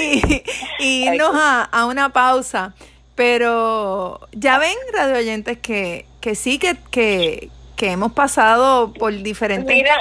y, 0.00 0.42
y 0.80 1.08
irnos 1.08 1.34
a, 1.34 1.62
a 1.62 1.86
una 1.86 2.12
pausa. 2.12 2.74
Pero 3.16 4.20
ya 4.32 4.58
ven, 4.58 4.74
radio 4.92 5.16
oyentes, 5.18 5.56
que, 5.58 6.04
que 6.20 6.34
sí, 6.34 6.58
que, 6.58 6.76
que, 6.90 7.48
que 7.76 7.90
hemos 7.92 8.12
pasado 8.12 8.92
por 8.92 9.12
diferentes... 9.12 9.66
Mira, 9.66 9.96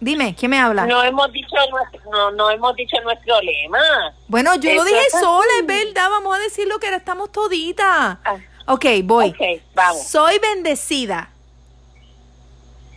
Dime, 0.00 0.34
¿quién 0.38 0.50
me 0.50 0.58
habla? 0.58 0.84
no 0.84 1.02
hemos 1.02 1.32
dicho 1.32 1.56
nuestro, 1.70 2.10
no, 2.10 2.30
no 2.32 2.50
hemos 2.50 2.76
dicho 2.76 2.94
nuestro 3.02 3.40
lema. 3.40 4.12
Bueno, 4.28 4.54
yo 4.56 4.74
lo 4.74 4.84
dije 4.84 5.08
sola, 5.10 5.48
es 5.60 5.66
verdad. 5.66 6.10
Vamos 6.10 6.36
a 6.36 6.40
decir 6.40 6.68
lo 6.68 6.78
que 6.78 6.88
era, 6.88 6.98
estamos 6.98 7.32
toditas. 7.32 7.86
Ah. 7.86 8.36
Ok, 8.66 8.84
voy. 9.04 9.30
Ok, 9.30 9.62
vamos. 9.74 10.06
Soy 10.06 10.38
bendecida. 10.40 11.30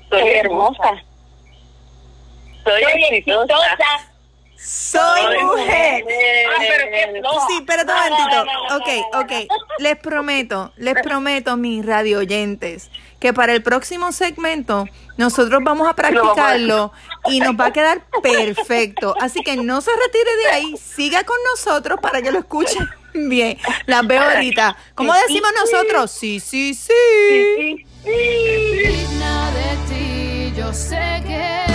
Soy 0.10 0.28
hermosa. 0.28 1.02
Soy, 2.66 2.84
exitosa. 3.12 3.56
Soy 4.58 5.44
mujer. 5.44 6.04
Ah, 6.50 6.62
pero 6.68 6.92
qué. 6.92 7.22
Sí, 7.48 7.64
pero 7.66 7.84
un 7.84 7.88
momentito. 7.88 8.76
Ok, 8.76 9.24
ok. 9.24 9.32
Les 9.80 9.98
prometo, 9.98 10.74
les 10.76 10.96
prometo, 11.02 11.56
mis 11.56 11.86
radio 11.86 12.20
oyentes, 12.20 12.90
que 13.20 13.34
para 13.34 13.54
el 13.54 13.64
próximo 13.64 14.12
segmento 14.12 14.86
nosotros 15.18 15.62
vamos 15.64 15.88
a 15.88 15.94
practicarlo 15.94 16.92
y 17.26 17.40
nos 17.40 17.60
va 17.60 17.68
a 17.68 17.74
quedar 17.74 18.04
perfecto. 18.22 19.16
Así 19.20 19.42
que 19.42 19.58
no 19.58 19.82
se 19.82 19.92
retire 19.92 20.36
de 20.44 20.48
ahí, 20.48 20.78
siga 20.78 21.24
con 21.24 21.38
nosotros 21.52 22.00
para 22.02 22.22
que 22.22 22.32
lo 22.32 22.40
escuchen 22.40 22.88
bien. 23.14 23.58
Las 23.86 24.06
veo 24.06 24.22
ahorita. 24.22 24.78
¿Cómo 24.96 25.14
decimos 25.14 25.52
nosotros? 25.60 26.12
Sí, 26.12 26.40
sí, 26.40 26.74
sí. 26.74 27.86
digna 28.04 29.52
de 29.52 30.52
ti, 30.52 30.54
yo 30.56 30.72
sé 30.74 31.24
que 31.26 31.67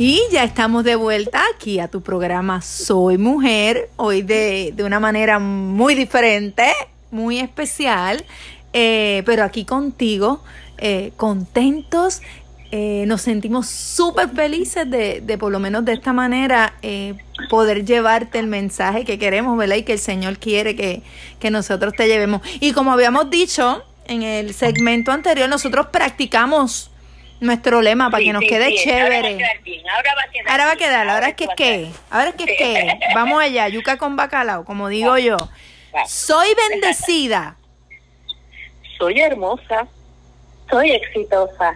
Y 0.00 0.22
ya 0.30 0.44
estamos 0.44 0.84
de 0.84 0.94
vuelta 0.94 1.42
aquí 1.52 1.80
a 1.80 1.88
tu 1.88 2.02
programa 2.02 2.62
Soy 2.62 3.18
Mujer, 3.18 3.90
hoy 3.96 4.22
de, 4.22 4.72
de 4.72 4.84
una 4.84 5.00
manera 5.00 5.40
muy 5.40 5.96
diferente, 5.96 6.72
muy 7.10 7.40
especial, 7.40 8.24
eh, 8.72 9.24
pero 9.26 9.42
aquí 9.42 9.64
contigo, 9.64 10.44
eh, 10.76 11.10
contentos, 11.16 12.22
eh, 12.70 13.06
nos 13.08 13.22
sentimos 13.22 13.66
súper 13.66 14.28
felices 14.28 14.88
de, 14.88 15.20
de 15.20 15.36
por 15.36 15.50
lo 15.50 15.58
menos 15.58 15.84
de 15.84 15.94
esta 15.94 16.12
manera 16.12 16.74
eh, 16.82 17.14
poder 17.50 17.84
llevarte 17.84 18.38
el 18.38 18.46
mensaje 18.46 19.04
que 19.04 19.18
queremos, 19.18 19.58
¿verdad? 19.58 19.76
Y 19.76 19.82
que 19.82 19.94
el 19.94 19.98
Señor 19.98 20.38
quiere 20.38 20.76
que, 20.76 21.02
que 21.40 21.50
nosotros 21.50 21.92
te 21.96 22.06
llevemos. 22.06 22.42
Y 22.60 22.70
como 22.70 22.92
habíamos 22.92 23.30
dicho 23.30 23.82
en 24.06 24.22
el 24.22 24.54
segmento 24.54 25.10
anterior, 25.10 25.48
nosotros 25.48 25.86
practicamos 25.86 26.92
nuestro 27.40 27.82
lema 27.82 28.10
para 28.10 28.22
que 28.24 28.32
nos 28.32 28.42
sí, 28.42 28.48
quede 28.48 28.70
sí, 28.70 28.84
chévere. 28.84 29.38
Ahora 29.94 30.14
va 30.14 30.22
a 30.22 30.30
quedar 30.30 30.50
ahora 30.50 30.64
va 30.66 30.72
a 30.72 30.76
quedar 30.76 31.00
Ahora 31.00 31.14
ahora 31.14 31.28
es 31.28 31.34
que 31.34 31.44
es 31.44 31.50
que, 31.56 31.90
ahora 32.10 32.28
es 32.30 32.34
que 32.34 32.44
es 32.44 32.58
que, 32.58 32.98
vamos 33.14 33.40
allá, 33.42 33.68
yuca 33.68 33.96
con 33.98 34.16
bacalao, 34.16 34.64
como 34.64 34.88
digo 34.88 35.16
yo. 35.18 35.36
Soy 36.06 36.48
bendecida. 36.70 37.56
Soy 38.98 39.20
hermosa. 39.20 39.86
Soy 40.70 40.90
exitosa. 40.90 41.74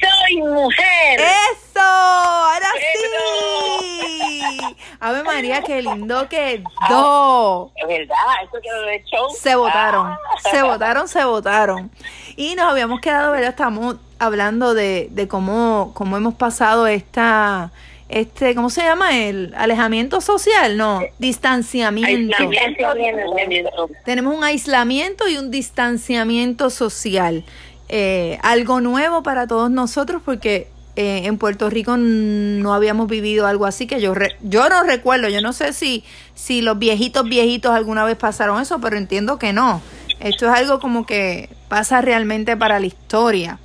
Soy 0.00 0.36
mujer. 0.36 1.20
¡Eso! 1.20 1.80
¡Ahora 1.80 2.66
¡Eso! 2.76 3.80
sí! 3.80 4.76
Ave 5.00 5.22
María, 5.22 5.62
qué 5.62 5.80
lindo 5.82 6.28
quedó. 6.28 7.72
Es 7.76 7.86
verdad, 7.88 8.16
eso 8.42 8.58
quedó 8.62 8.82
de 8.82 9.02
show. 9.04 9.30
Se 9.30 9.54
votaron, 9.54 10.08
Ah. 10.08 10.18
se 10.50 10.62
votaron, 10.62 11.08
se 11.08 11.24
votaron. 11.24 11.90
Y 12.36 12.54
nos 12.54 12.70
habíamos 12.70 13.00
quedado, 13.00 13.32
¿verdad? 13.32 13.50
Estamos 13.50 13.96
hablando 14.24 14.74
de, 14.74 15.08
de 15.10 15.28
cómo, 15.28 15.92
cómo 15.94 16.16
hemos 16.16 16.34
pasado 16.34 16.86
esta, 16.86 17.70
este, 18.08 18.54
¿cómo 18.54 18.70
se 18.70 18.82
llama? 18.82 19.16
El 19.18 19.54
alejamiento 19.56 20.20
social, 20.20 20.76
no, 20.76 21.02
distanciamiento. 21.18 22.36
Aislamiento, 22.38 22.88
aislamiento. 22.88 23.90
Tenemos 24.04 24.36
un 24.36 24.44
aislamiento 24.44 25.28
y 25.28 25.36
un 25.36 25.50
distanciamiento 25.50 26.70
social. 26.70 27.44
Eh, 27.88 28.38
algo 28.42 28.80
nuevo 28.80 29.22
para 29.22 29.46
todos 29.46 29.70
nosotros 29.70 30.22
porque 30.24 30.68
eh, 30.96 31.22
en 31.24 31.38
Puerto 31.38 31.68
Rico 31.70 31.96
no 31.96 32.72
habíamos 32.72 33.08
vivido 33.08 33.46
algo 33.46 33.66
así 33.66 33.86
que 33.86 34.00
yo 34.00 34.14
re- 34.14 34.36
yo 34.42 34.68
no 34.68 34.84
recuerdo, 34.84 35.28
yo 35.28 35.40
no 35.42 35.52
sé 35.52 35.72
si, 35.72 36.04
si 36.34 36.62
los 36.62 36.78
viejitos 36.78 37.24
viejitos 37.24 37.72
alguna 37.72 38.04
vez 38.04 38.16
pasaron 38.16 38.60
eso, 38.62 38.80
pero 38.80 38.96
entiendo 38.96 39.38
que 39.38 39.52
no. 39.52 39.82
Esto 40.20 40.46
es 40.46 40.52
algo 40.52 40.78
como 40.78 41.04
que 41.04 41.50
pasa 41.68 42.00
realmente 42.00 42.56
para 42.56 42.78
la 42.80 42.86
historia. 42.86 43.58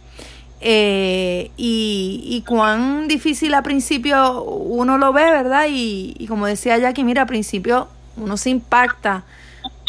Eh, 0.62 1.52
y, 1.56 2.22
y 2.26 2.41
cuán 2.41 3.08
difícil 3.08 3.54
al 3.54 3.63
principio 3.63 4.43
uno 4.43 4.98
lo 4.98 5.13
ve, 5.13 5.24
¿verdad? 5.24 5.67
Y, 5.69 6.15
y 6.19 6.28
como 6.28 6.48
decía 6.48 6.78
Jackie, 6.78 7.06
mira, 7.06 7.22
al 7.22 7.28
principio 7.28 7.88
uno 8.17 8.36
se 8.36 8.50
impacta, 8.50 9.24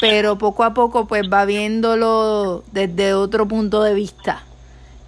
pero 0.01 0.39
poco 0.39 0.63
a 0.63 0.73
poco 0.73 1.07
pues 1.07 1.25
va 1.31 1.45
viéndolo 1.45 2.63
desde 2.71 3.15
otro 3.15 3.49
punto 3.49 3.83
de 3.83 3.95
vista 3.95 4.45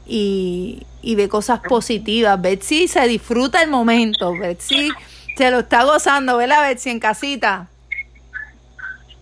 y, 0.05 0.83
y 1.01 1.15
ve 1.15 1.29
cosas 1.29 1.61
positivas. 1.61 2.41
Betsy 2.43 2.89
se 2.89 3.07
disfruta 3.07 3.63
el 3.63 3.71
momento, 3.71 4.33
Betsy 4.37 4.91
se 5.37 5.51
lo 5.53 5.61
está 5.61 5.85
gozando, 5.85 6.37
¿verdad, 6.39 6.69
Betsy, 6.69 6.91
en 6.91 6.99
casita? 6.99 7.69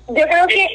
Yo 0.09 0.15
creo 0.15 0.47
que 0.49 0.67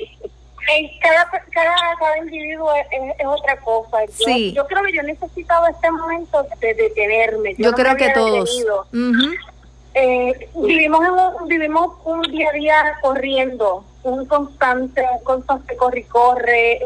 cada, 1.02 1.30
cada, 1.52 1.76
cada 2.00 2.18
individuo 2.20 2.74
es, 2.76 2.88
es- 3.20 3.26
otra 3.26 3.58
cosa. 3.58 4.06
Yo, 4.06 4.12
Sí. 4.26 4.54
yo 4.54 4.66
creo 4.68 4.84
que 4.84 4.94
yo 4.94 5.04
necesitaba 5.04 5.70
este 5.70 5.92
momento 5.92 6.46
de 6.60 6.74
detenerme. 6.74 7.56
Yo 7.58 7.72
no 7.72 7.78
creo 7.78 7.96
que 7.96 8.10
todos. 8.10 8.64
Eh, 9.98 10.50
vivimos, 10.56 11.02
en 11.06 11.12
un, 11.12 11.48
vivimos 11.48 11.94
un 12.04 12.22
día 12.24 12.50
a 12.50 12.54
día 12.54 12.76
corriendo, 13.02 13.86
un 14.04 14.26
constante, 14.26 15.02
un 15.18 15.24
constante 15.24 15.78
corre 15.78 16.00
y 16.02 16.04
corre, 16.04 16.80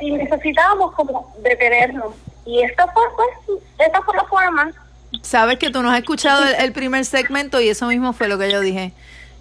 y 0.00 0.10
necesitábamos 0.12 0.92
como 0.92 1.34
detenernos. 1.42 2.14
Y 2.44 2.60
esta 2.62 2.86
fue, 2.88 3.02
pues, 3.16 3.58
esta 3.78 4.02
fue 4.02 4.14
la 4.16 4.24
forma. 4.24 4.70
Sabes 5.22 5.58
que 5.58 5.70
tú 5.70 5.82
no 5.82 5.90
has 5.90 5.98
escuchado 6.00 6.44
el, 6.44 6.54
el 6.56 6.72
primer 6.72 7.06
segmento 7.06 7.60
y 7.62 7.68
eso 7.70 7.86
mismo 7.86 8.12
fue 8.12 8.28
lo 8.28 8.36
que 8.38 8.50
yo 8.50 8.60
dije. 8.60 8.92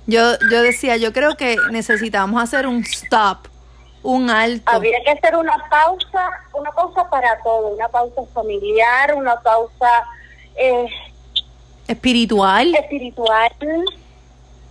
Yo, 0.08 0.22
yo 0.50 0.62
decía, 0.62 0.96
yo 0.96 1.12
creo 1.12 1.36
que 1.36 1.58
necesitamos 1.72 2.42
hacer 2.42 2.68
un 2.68 2.84
stop, 2.84 3.48
un 4.04 4.30
alto. 4.30 4.70
Había 4.72 5.02
que 5.04 5.12
hacer 5.12 5.36
una 5.36 5.56
pausa, 5.70 6.30
una 6.54 6.72
pausa 6.72 7.10
para 7.10 7.42
todo, 7.42 7.68
una 7.70 7.88
pausa 7.88 8.22
familiar, 8.34 9.16
una 9.16 9.40
pausa 9.42 10.04
eh, 10.56 10.88
espiritual, 11.88 12.76
espiritual. 12.76 13.52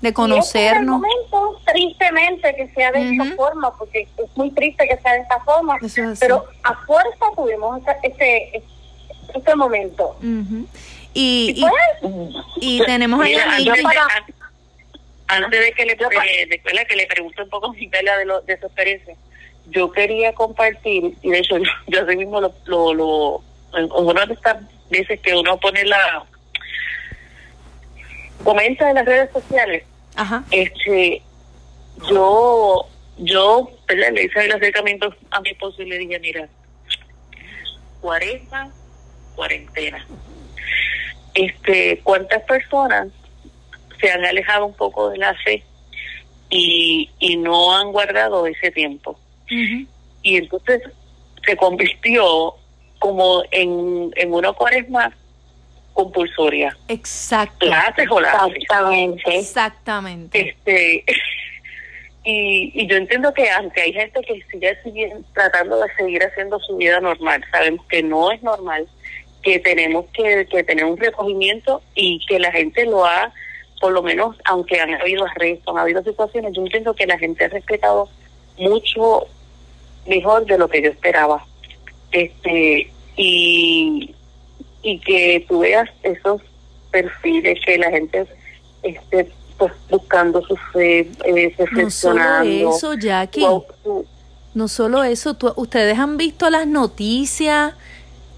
de 0.00 0.12
conocernos. 0.12 0.52
Y 0.54 0.58
este 0.58 0.68
es 0.68 0.76
el 0.76 0.86
momento, 0.86 1.60
tristemente, 1.64 2.54
que 2.56 2.68
sea 2.74 2.92
de 2.92 3.10
esta 3.10 3.24
Ujú. 3.24 3.34
forma, 3.36 3.76
porque 3.78 4.08
es 4.16 4.36
muy 4.36 4.50
triste 4.50 4.86
que 4.88 4.96
sea 4.98 5.12
de 5.14 5.20
esta 5.20 5.40
forma, 5.40 5.76
es 5.82 6.18
pero 6.20 6.44
a 6.64 6.74
fuerza 6.86 7.26
tuvimos 7.36 7.80
ese, 7.80 7.98
ese, 8.02 8.62
ese 9.34 9.54
momento. 9.56 10.16
Ujú. 10.18 10.66
Y, 11.14 11.54
y, 11.56 11.60
Pues, 11.60 12.44
y 12.56 12.84
tenemos 12.84 13.20
ahí 13.22 13.34
Mira, 13.34 13.72
antes, 15.28 15.60
de 15.60 15.72
que 15.72 15.86
le, 15.86 15.94
de, 15.94 16.86
que 16.86 16.96
le 16.96 17.06
pregunte 17.06 17.42
un 17.42 17.48
poco 17.48 17.72
Miguela 17.72 18.16
de, 18.18 18.24
lo, 18.24 18.40
de 18.42 18.58
su 18.58 18.66
experiencia, 18.66 19.14
yo 19.70 19.90
quería 19.92 20.34
compartir, 20.34 21.14
y 21.22 21.30
de 21.30 21.38
hecho 21.38 21.58
yo, 21.58 21.70
yo 21.86 22.02
así 22.02 22.16
mismo 22.16 22.40
lo, 22.40 22.52
lo, 22.66 22.94
lo 22.94 23.42
en 23.74 23.84
en 23.84 23.90
una 23.92 24.26
de 24.26 24.34
estas 24.34 24.62
veces 24.90 25.20
que 25.20 25.34
uno 25.34 25.58
pone 25.58 25.84
la 25.84 26.24
comenta 28.44 28.88
en 28.88 28.96
las 28.96 29.06
redes 29.06 29.30
sociales, 29.32 29.84
Ajá. 30.16 30.44
este 30.50 31.22
yo 32.10 32.88
yo 33.18 33.70
¿verdad? 33.86 34.12
le 34.12 34.24
hice 34.24 34.44
el 34.44 34.52
acercamiento 34.52 35.14
a 35.30 35.40
mi 35.40 35.50
esposo 35.50 35.82
y 35.82 35.86
le 35.86 35.98
dije 35.98 36.18
mira 36.18 36.48
cuaresma 38.00 38.70
cuarentena 39.34 40.04
este 41.34 42.00
cuántas 42.02 42.42
personas 42.44 43.08
se 44.02 44.10
han 44.10 44.24
alejado 44.24 44.66
un 44.66 44.74
poco 44.74 45.08
de 45.08 45.18
la 45.18 45.32
fe 45.34 45.62
y, 46.50 47.08
y 47.18 47.36
no 47.36 47.74
han 47.74 47.92
guardado 47.92 48.46
ese 48.46 48.70
tiempo 48.70 49.18
y 50.22 50.36
entonces 50.36 50.82
se 51.44 51.56
convirtió 51.56 52.54
como 52.98 53.42
en, 53.50 54.10
en 54.16 54.32
una 54.32 54.52
cuaresma 54.52 55.12
compulsoria 55.92 56.76
Exacto. 56.88 57.66
la 57.66 57.80
haces 57.80 58.06
o 58.10 58.20
la 58.20 58.32
haces 58.32 58.56
Exactamente. 58.56 59.38
Exactamente. 59.38 60.40
este 60.40 61.04
y, 62.24 62.72
y 62.74 62.86
yo 62.86 62.96
entiendo 62.96 63.32
que 63.34 63.50
aunque 63.50 63.82
hay 63.82 63.92
gente 63.92 64.20
que 64.22 64.42
sigue 64.50 64.78
siguen 64.82 65.24
tratando 65.34 65.78
de 65.80 65.94
seguir 65.94 66.22
haciendo 66.22 66.58
su 66.60 66.76
vida 66.76 67.00
normal 67.00 67.44
sabemos 67.50 67.84
que 67.86 68.02
no 68.02 68.32
es 68.32 68.42
normal 68.42 68.86
que 69.42 69.58
tenemos 69.58 70.06
que, 70.14 70.46
que 70.50 70.62
tener 70.62 70.84
un 70.84 70.96
recogimiento 70.96 71.82
y 71.94 72.24
que 72.26 72.38
la 72.38 72.52
gente 72.52 72.86
lo 72.86 73.04
ha 73.04 73.32
por 73.82 73.92
lo 73.92 74.02
menos 74.02 74.36
aunque 74.44 74.80
han 74.80 74.94
habido 74.94 75.24
arrestos 75.26 75.74
han 75.74 75.82
habido 75.82 76.02
situaciones 76.04 76.52
yo 76.54 76.62
entiendo 76.62 76.94
que 76.94 77.04
la 77.06 77.18
gente 77.18 77.44
ha 77.44 77.48
respetado 77.48 78.08
mucho 78.56 79.26
mejor 80.06 80.46
de 80.46 80.56
lo 80.56 80.68
que 80.68 80.80
yo 80.82 80.90
esperaba 80.90 81.44
este 82.12 82.90
y, 83.16 84.14
y 84.82 84.98
que 85.00 85.44
tú 85.48 85.60
veas 85.60 85.88
esos 86.04 86.40
perfiles 86.92 87.58
que 87.66 87.76
la 87.78 87.90
gente 87.90 88.26
esté 88.82 89.30
pues 89.58 89.72
buscando 89.90 90.42
su 90.42 90.56
fe, 90.72 91.00
eh, 91.24 91.54
No 91.70 91.90
solo 91.90 92.20
reflexionando. 92.20 92.70
eso, 92.76 92.94
Jackie. 92.94 93.40
Wow, 93.42 93.64
tú- 93.84 94.06
No 94.54 94.68
solo 94.68 95.02
eso, 95.04 95.34
tú- 95.34 95.52
ustedes 95.56 95.98
han 95.98 96.16
visto 96.16 96.50
las 96.50 96.66
noticias, 96.66 97.74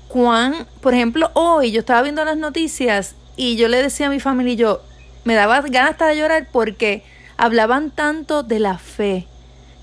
cuán, 0.09 0.67
por 0.81 0.93
ejemplo, 0.95 1.31
hoy 1.35 1.73
yo 1.73 1.81
estaba 1.81 2.03
viendo 2.03 2.25
las 2.25 2.37
noticias 2.37 3.15
y 3.37 3.57
yo 3.57 3.69
le 3.69 3.83
decía 3.83 4.07
a 4.07 4.11
mi 4.11 4.21
familia 4.21 4.53
y 4.53 4.57
yo, 4.57 4.81
me 5.25 5.35
daba 5.35 5.61
ganas 5.63 5.93
hasta 5.93 6.07
de 6.09 6.17
llorar 6.19 6.47
porque 6.53 7.03
hablaban 7.37 7.91
tanto 7.91 8.43
de 8.43 8.61
la 8.61 8.79
fe, 8.79 9.27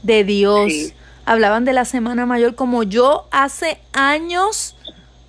de 0.03 0.23
Dios, 0.23 0.71
Sí. 0.71 0.93
hablaban 1.25 1.65
de 1.65 1.73
la 1.73 1.85
Semana 1.85 2.25
Mayor 2.25 2.55
como 2.55 2.83
yo 2.83 3.27
hace 3.31 3.79
años 3.93 4.75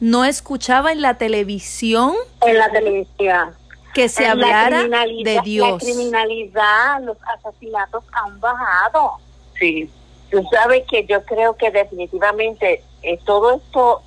no 0.00 0.24
escuchaba 0.24 0.92
en 0.92 1.00
la 1.00 1.14
televisión 1.18 2.14
en 2.40 2.58
la 2.58 2.70
televisión. 2.70 3.50
que 3.94 4.08
se 4.08 4.22
La 4.22 4.32
hablara 4.32 4.82
de 4.84 4.88
La 5.34 5.42
Dios. 5.42 5.82
criminalidad, 5.82 7.02
los 7.02 7.16
asesinatos 7.36 8.02
han 8.12 8.40
bajado. 8.40 9.18
Sí. 9.58 9.90
Tú 10.30 10.42
sabes 10.50 10.84
que 10.90 11.04
yo 11.04 11.22
creo 11.26 11.56
que 11.58 11.70
definitivamente 11.70 12.82
eh, 13.02 13.18
todo 13.26 13.54
esto 13.54 14.00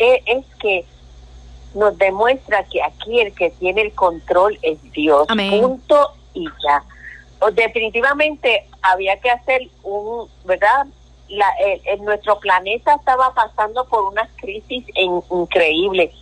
eh, 0.00 0.22
es 0.26 0.44
que 0.60 0.84
nos 1.74 1.96
demuestra 1.98 2.64
que 2.64 2.82
aquí 2.82 3.20
el 3.20 3.34
que 3.34 3.50
tiene 3.50 3.82
el 3.82 3.92
control 3.94 4.58
es 4.62 4.80
Dios. 4.92 5.26
Amén. 5.28 5.60
Punto 5.60 6.12
y 6.34 6.44
ya. 6.66 6.82
Definitivamente 7.52 8.66
había 8.82 9.18
que 9.20 9.30
hacer 9.30 9.62
un, 9.82 10.28
¿verdad? 10.44 10.86
La, 11.28 11.48
el- 11.60 11.80
el- 11.86 12.04
nuestro 12.04 12.38
planeta 12.38 12.94
estaba 12.94 13.32
pasando 13.34 13.84
por 13.86 14.04
una 14.04 14.28
crisis 14.36 14.84
in- 14.94 15.22
increíble 15.30 16.12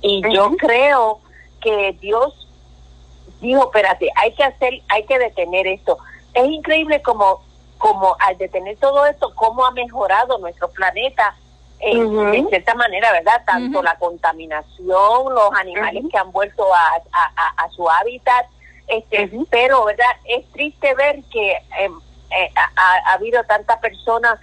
y 0.00 0.22
yo 0.34 0.50
creo 0.56 1.20
que 1.60 1.96
Dios 2.00 2.48
dijo, 3.40 3.64
espérate, 3.64 4.08
hay 4.16 4.32
que 4.34 4.44
hacer, 4.44 4.82
hay 4.88 5.04
que 5.04 5.18
detener 5.18 5.66
esto. 5.66 5.98
Es 6.34 6.46
increíble 6.46 7.02
como, 7.02 7.42
como 7.78 8.16
al 8.20 8.36
detener 8.38 8.76
todo 8.78 9.04
esto, 9.06 9.32
cómo 9.34 9.64
ha 9.66 9.70
mejorado 9.72 10.38
nuestro 10.38 10.70
planeta 10.70 11.36
de 11.90 12.44
cierta 12.48 12.74
manera, 12.74 13.10
¿verdad? 13.12 13.42
Tanto 13.44 13.82
la 13.82 13.96
contaminación, 13.96 15.34
los 15.34 15.52
animales 15.58 16.04
que 16.10 16.18
han 16.18 16.30
vuelto 16.32 16.72
a, 16.74 16.94
a, 17.12 17.32
a- 17.36 17.64
a 17.64 17.68
su 17.70 17.88
hábitat, 17.90 18.46
este, 18.86 19.30
pero, 19.50 19.84
¿verdad? 19.84 20.06
Es 20.24 20.44
triste 20.52 20.94
ver 20.94 21.20
que 21.32 21.52
em, 21.78 21.98
eh, 22.30 22.50
ha, 22.54 22.70
ha- 22.76 23.10
ha 23.10 23.12
habido 23.14 23.42
tantas 23.44 23.78
personas 23.80 24.38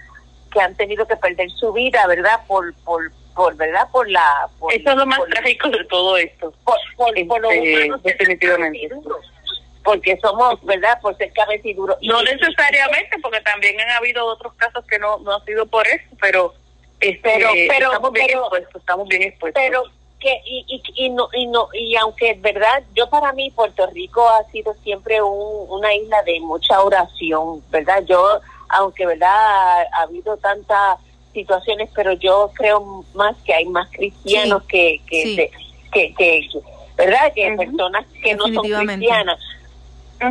que 0.52 0.60
han 0.60 0.74
tenido 0.74 1.06
que 1.06 1.16
perder 1.16 1.50
su 1.50 1.72
vida, 1.72 2.06
¿verdad? 2.06 2.40
Por, 2.46 2.74
por, 2.84 3.10
por 3.34 3.54
¿verdad? 3.56 3.88
Por 3.92 4.08
la... 4.10 4.48
Por, 4.58 4.72
Eso 4.74 4.90
es 4.90 4.96
lo 4.96 5.06
más 5.06 5.18
por- 5.18 5.28
trágico 5.30 5.68
de 5.68 5.84
todo 5.84 6.16
esto. 6.16 6.52
por, 6.64 6.76
por, 6.96 7.26
por 7.28 7.40
los 7.40 7.52
Este, 7.52 7.84
humanos 7.84 8.02
definitivamente. 8.02 8.90
Porque 9.82 10.18
somos, 10.20 10.62
¿verdad? 10.66 11.00
Por 11.00 11.16
ser 11.16 11.32
cabeciduros. 11.32 11.96
No 12.02 12.20
necesariamente, 12.22 13.16
porque 13.22 13.40
también 13.40 13.80
han 13.80 13.90
habido 13.90 14.26
otros 14.26 14.52
casos 14.54 14.84
que 14.86 14.98
no, 14.98 15.18
no 15.20 15.36
ha 15.36 15.44
sido 15.44 15.64
por 15.66 15.86
eso, 15.86 16.04
pero, 16.20 16.52
este, 17.00 17.18
Pero- 17.22 17.48
pero- 17.68 17.86
estamos 17.92 18.12
bien 18.12 18.26
pero- 18.26 18.40
expuestos, 18.42 18.76
estamos 18.80 19.08
bien 19.08 19.22
expuestos. 19.22 19.62
pero 19.64 19.82
que 20.18 20.38
y, 20.44 20.64
y, 20.68 21.06
y 21.06 21.08
no 21.08 21.28
y 21.32 21.46
no 21.46 21.68
y 21.72 21.96
aunque 21.96 22.30
es 22.32 22.40
verdad 22.42 22.82
yo 22.94 23.08
para 23.08 23.32
mí 23.32 23.50
Puerto 23.52 23.86
Rico 23.86 24.28
ha 24.28 24.44
sido 24.52 24.74
siempre 24.82 25.22
un- 25.22 25.66
una 25.70 25.94
isla 25.94 26.22
de 26.24 26.38
mucha 26.40 26.82
oración 26.82 27.62
verdad 27.70 28.04
yo 28.06 28.40
aunque 28.68 29.06
verdad 29.06 29.30
ha, 29.34 29.80
ha 29.94 30.02
habido 30.02 30.36
tantas 30.36 30.98
situaciones 31.32 31.88
pero 31.94 32.12
yo 32.12 32.50
creo 32.54 33.02
más 33.14 33.34
que 33.46 33.54
hay 33.54 33.64
más 33.64 33.88
cristianos 33.90 34.60
Sí, 34.64 34.68
que 34.68 35.00
que, 35.08 35.22
sí. 35.22 35.36
que 35.90 36.14
que 36.14 36.48
verdad 36.96 37.32
que 37.34 37.54
personas 37.56 38.04
que 38.22 38.34
no 38.34 38.44
son 38.48 38.56
cristianas. 38.86 39.40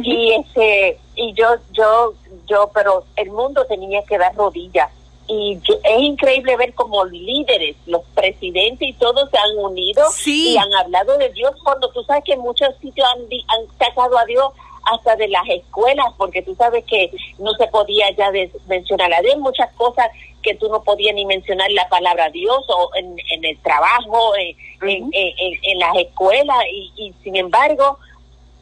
Y 0.03 0.33
ese 0.33 0.99
y 1.15 1.33
yo 1.33 1.55
yo 1.71 2.13
yo 2.45 2.69
pero 2.75 3.05
el 3.15 3.31
mundo 3.31 3.65
tenía 3.65 4.03
que 4.03 4.19
dar 4.19 4.35
rodillas 4.35 4.91
y 5.29 5.59
yo- 5.61 5.75
es 5.83 5.99
increíble 6.01 6.57
ver 6.57 6.73
como 6.73 7.05
líderes 7.05 7.75
los 7.85 8.01
presidentes 8.15 8.89
y 8.89 8.93
todos 8.93 9.29
se 9.29 9.37
han 9.37 9.57
unido 9.63 10.03
Sí. 10.11 10.53
y 10.53 10.57
han 10.57 10.73
hablado 10.73 11.17
de 11.17 11.29
Dios 11.29 11.51
cuando 11.63 11.89
tú 11.91 12.03
sabes 12.03 12.23
que 12.25 12.35
muchos 12.35 12.69
sitios 12.81 13.07
han, 13.13 13.21
han 13.21 13.77
sacado 13.77 14.17
a 14.17 14.25
Dios 14.25 14.51
hasta 14.91 15.15
de 15.17 15.27
las 15.27 15.47
escuelas 15.49 16.07
porque 16.17 16.41
tú 16.41 16.55
sabes 16.55 16.83
que 16.85 17.11
no 17.37 17.53
se 17.53 17.67
podía 17.67 18.09
ya 18.17 18.31
mencionar 18.67 19.13
a 19.13 19.21
Dios 19.21 19.37
muchas 19.37 19.71
cosas 19.73 20.07
que 20.41 20.55
tú 20.55 20.67
no 20.69 20.81
podías 20.83 21.13
ni 21.13 21.25
mencionar 21.25 21.69
la 21.73 21.87
palabra 21.89 22.29
Dios 22.29 22.63
o 22.69 22.89
en, 22.95 23.15
en 23.31 23.45
el 23.45 23.57
trabajo 23.59 24.35
en, 24.35 24.55
en, 24.89 25.03
Ujú. 25.03 25.11
en- 25.13 25.33
en- 25.37 25.59
en 25.63 25.79
las 25.79 25.95
escuelas 25.97 26.57
y, 26.71 26.91
y 26.95 27.13
sin 27.23 27.35
embargo 27.35 27.99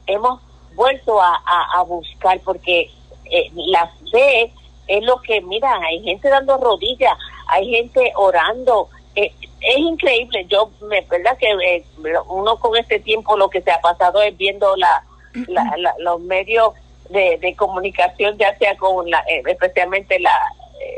hemos 0.08 0.42
vuelto 0.76 1.22
a, 1.22 1.36
a, 1.46 1.80
a 1.80 1.84
buscar 1.84 2.40
porque 2.42 2.90
eh, 3.32 3.52
la 3.56 3.90
fe 4.12 4.52
es 4.88 5.04
lo 5.04 5.22
que, 5.22 5.42
mira, 5.42 5.72
hay 5.80 6.02
gente 6.04 6.30
dando 6.30 6.58
rodillas, 6.58 7.14
hay 7.48 7.70
gente 7.70 8.12
orando. 8.16 8.90
eh, 9.16 9.32
es 9.60 9.78
increíble, 9.78 10.46
yo, 10.48 10.70
me 10.88 11.02
verdad 11.02 11.36
que 11.40 11.50
eh, 11.50 11.84
uno 12.30 12.58
con 12.58 12.78
este 12.78 13.00
tiempo 13.00 13.36
lo 13.36 13.50
que 13.50 13.62
se 13.62 13.72
ha 13.72 13.82
pasado 13.82 14.22
es 14.22 14.38
viendo 14.38 14.76
la, 14.76 15.04
la- 15.48 15.74
la- 15.78 15.96
los 16.00 16.20
medios 16.22 16.74
de, 17.10 17.38
de 17.40 17.56
comunicación, 17.56 18.38
ya 18.38 18.56
sea 18.58 18.78
con 18.78 19.10
la, 19.10 19.20
eh, 19.28 19.42
especialmente 19.48 20.20
la 20.20 20.32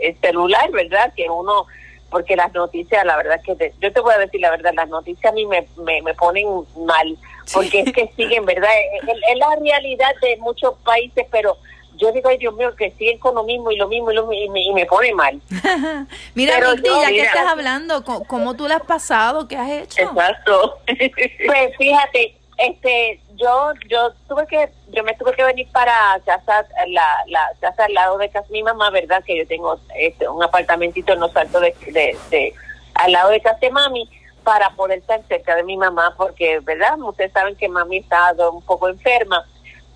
el 0.01 0.19
celular, 0.19 0.69
¿verdad? 0.71 1.13
Que 1.15 1.29
uno, 1.29 1.65
porque 2.09 2.35
las 2.35 2.53
noticias, 2.53 3.05
la 3.05 3.15
verdad 3.15 3.39
que, 3.45 3.55
te- 3.55 3.73
yo 3.79 3.93
te 3.93 4.01
voy 4.01 4.13
a 4.13 4.17
decir 4.17 4.41
la 4.41 4.49
verdad, 4.51 4.73
las 4.75 4.89
noticias 4.89 5.31
a 5.31 5.35
mí 5.35 5.45
me, 5.45 5.65
me, 5.77 6.01
me 6.01 6.13
ponen 6.15 6.47
mal, 6.85 7.17
porque 7.53 7.79
es 7.81 7.93
que 7.93 8.07
siguen, 8.17 8.43
¿verdad? 8.45 8.69
Es, 9.01 9.07
es 9.31 9.37
la 9.37 9.55
realidad 9.55 10.11
de 10.21 10.35
muchos 10.37 10.73
países, 10.83 11.25
pero 11.31 11.55
yo 11.99 12.11
digo, 12.11 12.29
ay 12.29 12.37
Dios 12.37 12.53
mío, 12.55 12.75
que 12.75 12.91
siguen 12.91 13.19
con 13.19 13.35
lo 13.35 13.43
mismo 13.43 13.71
y 13.71 13.77
lo 13.77 13.87
mismo 13.87 14.11
y, 14.11 14.15
lo 14.15 14.25
mismo, 14.25 14.45
y, 14.45 14.49
me, 14.49 14.61
y 14.61 14.73
me 14.73 14.85
pone 14.85 15.13
mal. 15.13 15.39
Mira, 16.35 16.55
Pero 16.57 16.73
yo, 16.75 17.01
ya 17.03 17.09
que 17.09 17.21
estás 17.21 17.45
hablando, 17.47 18.03
¿cómo, 18.03 18.23
cómo 18.25 18.55
tú 18.55 18.67
le 18.67 18.73
has 18.73 18.83
pasado? 18.83 19.47
¿Qué 19.47 19.55
has 19.57 19.69
hecho? 19.69 20.01
Exacto. 20.01 20.79
Pues 21.45 21.75
fíjate, 21.77 22.35
este, 22.57 23.19
yo, 23.35 23.71
yo 23.87 24.11
tuve 24.27 24.45
que, 24.47 24.69
yo 24.89 25.03
me 25.03 25.13
tuve 25.15 25.33
que 25.33 25.43
venir 25.43 25.67
para 25.71 26.19
casa, 26.25 26.65
la, 26.87 27.05
la 27.27 27.49
casa 27.59 27.85
al 27.85 27.93
lado 27.93 28.17
de 28.17 28.29
casa 28.29 28.47
mi 28.49 28.63
mamá, 28.63 28.89
verdad, 28.89 29.23
que 29.25 29.37
yo 29.37 29.47
tengo 29.47 29.79
este, 29.95 30.27
un 30.27 30.43
apartamentito 30.43 31.13
en 31.13 31.19
los 31.21 31.35
altos 31.35 31.61
de, 31.61 31.75
de, 31.91 32.17
de- 32.29 32.53
al 32.95 33.11
lado 33.13 33.29
de 33.29 33.39
casa 33.41 33.59
de 33.61 33.71
mami, 33.71 34.09
para 34.43 34.71
poder 34.71 34.99
estar 34.99 35.21
cerca 35.27 35.55
de 35.55 35.63
mi 35.63 35.77
mamá, 35.77 36.13
porque, 36.17 36.59
verdad, 36.61 36.97
ustedes 36.99 37.31
saben 37.31 37.55
que 37.55 37.69
mami 37.69 37.97
está 37.97 38.33
un 38.51 38.61
poco 38.63 38.89
enferma, 38.89 39.45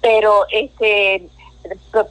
pero 0.02 0.46
este, 0.52 1.28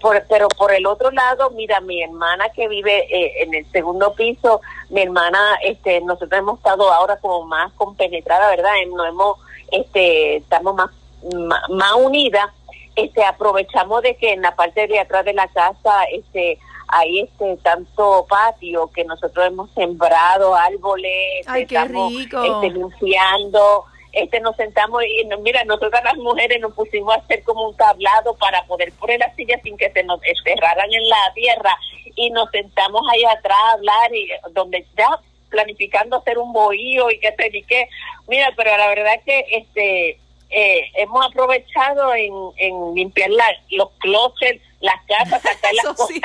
por- 0.00 0.24
pero 0.28 0.48
por 0.48 0.72
el 0.72 0.86
otro 0.86 1.10
lado, 1.10 1.50
mira, 1.50 1.80
mi 1.80 2.02
hermana 2.02 2.48
que 2.50 2.68
vive 2.68 3.06
eh, 3.10 3.42
en 3.42 3.54
el 3.54 3.70
segundo 3.72 4.14
piso, 4.14 4.60
mi 4.90 5.02
hermana, 5.02 5.56
este, 5.62 6.00
nosotros 6.00 6.38
hemos 6.38 6.58
estado 6.58 6.90
ahora 6.92 7.16
como 7.18 7.46
más 7.46 7.72
compenetrada, 7.74 8.48
¿verdad? 8.50 8.72
Eh, 8.82 8.86
No 8.86 9.04
hemos, 9.04 9.38
este, 9.70 10.36
estamos 10.36 10.74
más, 10.74 10.90
más, 11.34 11.62
más 11.70 11.92
unidas. 11.94 12.50
Este, 12.94 13.24
aprovechamos 13.24 14.02
de 14.02 14.16
que 14.16 14.32
en 14.34 14.42
la 14.42 14.54
parte 14.54 14.86
de 14.86 14.98
atrás 15.00 15.24
de 15.24 15.32
la 15.32 15.48
casa, 15.48 16.04
este, 16.12 16.58
hay 16.88 17.20
este 17.20 17.56
tanto 17.62 18.26
patio 18.28 18.90
que 18.94 19.02
nosotros 19.04 19.46
hemos 19.46 19.70
sembrado 19.70 20.54
árboles, 20.54 21.46
Ay, 21.46 21.64
qué 21.66 21.76
estamos 21.76 22.12
rico. 22.12 22.42
este, 22.42 22.68
limpiando, 22.70 23.84
este 24.12 24.40
nos 24.40 24.54
sentamos 24.56 25.02
y 25.04 25.24
mira, 25.40 25.64
nosotras 25.64 26.02
las 26.04 26.16
mujeres 26.16 26.60
nos 26.60 26.72
pusimos 26.74 27.14
a 27.14 27.18
hacer 27.18 27.42
como 27.44 27.68
un 27.68 27.76
tablado 27.76 28.34
para 28.36 28.62
poder 28.66 28.92
poner 28.92 29.18
las 29.20 29.34
sillas 29.36 29.60
sin 29.62 29.76
que 29.76 29.90
se 29.90 30.02
nos 30.04 30.20
enterraran 30.22 30.92
en 30.92 31.08
la 31.08 31.32
tierra 31.34 31.76
y 32.14 32.30
nos 32.30 32.50
sentamos 32.50 33.02
ahí 33.10 33.24
atrás 33.24 33.56
a 33.58 33.72
hablar 33.72 34.14
y 34.14 34.28
donde 34.52 34.86
ya 34.96 35.08
planificando 35.50 36.16
hacer 36.16 36.38
un 36.38 36.52
bohío 36.52 37.10
y 37.10 37.18
qué 37.20 37.34
sé 37.38 37.50
ni 37.50 37.62
qué. 37.62 37.88
Mira, 38.28 38.50
pero 38.56 38.76
la 38.76 38.88
verdad 38.88 39.14
que 39.24 39.44
este 39.50 40.18
eh, 40.54 40.90
hemos 40.96 41.24
aprovechado 41.26 42.14
en, 42.14 42.32
en 42.58 42.94
limpiar 42.94 43.30
la- 43.30 43.56
los 43.70 43.90
closets, 44.00 44.62
las 44.80 44.96
casas, 45.06 45.40
sacar 45.42 45.72
las 45.74 45.86
cosas. 45.86 46.08
sí. 46.08 46.20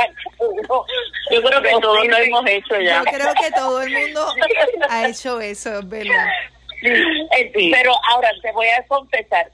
Yo 1.31 1.41
creo 1.43 1.61
que 1.61 1.69
todos 1.81 2.05
lo 2.05 2.17
hemos 2.17 2.45
hecho 2.47 2.79
ya. 2.81 2.97
Yo 2.99 3.03
creo 3.17 3.33
que 3.35 3.51
todo 3.51 3.81
el 3.81 3.91
mundo 3.93 4.27
ha 4.89 5.07
hecho 5.07 5.39
eso, 5.39 5.79
es 5.79 5.88
verdad. 5.89 6.25
Pero 7.71 7.93
ahora 8.09 8.30
te 8.41 8.51
voy 8.51 8.67
a 8.67 8.86
confesar, 8.88 9.51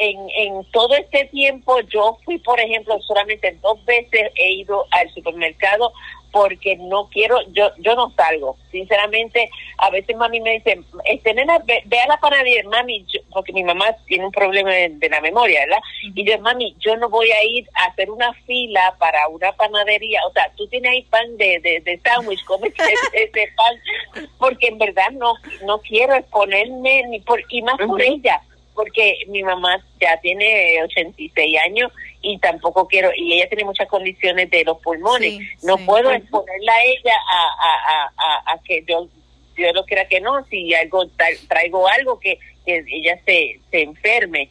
en, 0.00 0.18
en 0.36 0.64
todo 0.72 0.94
este 0.94 1.24
tiempo 1.26 1.80
yo 1.92 2.18
fui, 2.24 2.38
por 2.38 2.58
ejemplo, 2.60 3.00
solamente 3.02 3.56
dos 3.62 3.84
veces 3.84 4.30
he 4.36 4.52
ido 4.52 4.84
al 4.90 5.08
supermercado 5.12 5.92
porque 6.32 6.76
no 6.76 7.08
quiero, 7.08 7.38
yo 7.52 7.70
yo 7.78 7.94
no 7.94 8.12
salgo. 8.14 8.58
Sinceramente, 8.70 9.48
a 9.78 9.88
veces 9.88 10.14
mami 10.16 10.40
me 10.40 10.52
dice, 10.52 10.80
este 11.06 11.32
nena, 11.32 11.58
ve, 11.60 11.80
ve 11.86 11.98
a 12.00 12.08
la 12.08 12.18
panadería, 12.18 12.62
mami, 12.68 13.06
yo- 13.08 13.20
porque 13.32 13.54
mi 13.54 13.62
mamá 13.64 13.86
tiene 14.06 14.26
un 14.26 14.32
problema 14.32 14.70
de, 14.70 14.90
de 14.90 15.08
la 15.08 15.20
memoria, 15.22 15.60
¿verdad? 15.60 15.78
Y 16.14 16.24
yo, 16.28 16.38
mami, 16.40 16.76
yo 16.80 16.94
no 16.96 17.08
voy 17.08 17.30
a 17.30 17.42
ir 17.44 17.66
a 17.74 17.86
hacer 17.86 18.10
una 18.10 18.34
fila 18.44 18.94
para 18.98 19.28
una 19.28 19.52
panadería. 19.52 20.20
O 20.28 20.32
sea, 20.32 20.52
tú 20.56 20.66
tienes 20.68 20.90
ahí 20.90 21.02
pan 21.04 21.36
de, 21.38 21.58
de, 21.60 21.80
de 21.80 21.98
sándwich, 22.00 22.44
cómete 22.44 22.82
ese, 22.82 23.24
ese 23.24 23.52
pan, 23.56 24.26
porque 24.38 24.66
en 24.68 24.76
verdad 24.78 25.10
no 25.12 25.32
no 25.64 25.78
quiero 25.78 26.14
exponerme, 26.16 27.04
ni 27.08 27.20
por 27.20 27.42
y 27.48 27.62
más 27.62 27.78
por 27.86 28.02
ella 28.02 28.42
porque 28.76 29.18
mi 29.28 29.42
mamá 29.42 29.82
ya 30.00 30.16
tiene 30.20 30.80
86 30.84 31.58
años 31.64 31.90
y 32.22 32.38
tampoco 32.38 32.86
quiero, 32.86 33.10
y 33.16 33.32
ella 33.34 33.48
tiene 33.48 33.64
muchas 33.64 33.88
condiciones 33.88 34.48
de 34.50 34.62
los 34.64 34.78
pulmones, 34.80 35.32
Sí, 35.38 35.48
no 35.64 35.76
sí. 35.78 35.84
puedo 35.84 36.12
exponerla 36.12 36.72
a 36.74 36.84
ella 36.84 37.14
a, 37.28 37.46
a, 37.68 38.04
a, 38.16 38.52
a, 38.52 38.62
que 38.62 38.84
yo, 38.86 39.08
yo 39.56 39.72
no 39.72 39.84
quiera 39.84 40.06
que 40.06 40.20
no, 40.20 40.44
si 40.46 40.72
algo 40.74 41.04
tra- 41.06 41.48
traigo 41.48 41.88
algo 41.88 42.20
que, 42.20 42.38
que 42.64 42.84
ella 42.86 43.18
se, 43.26 43.58
se 43.70 43.82
enferme. 43.82 44.50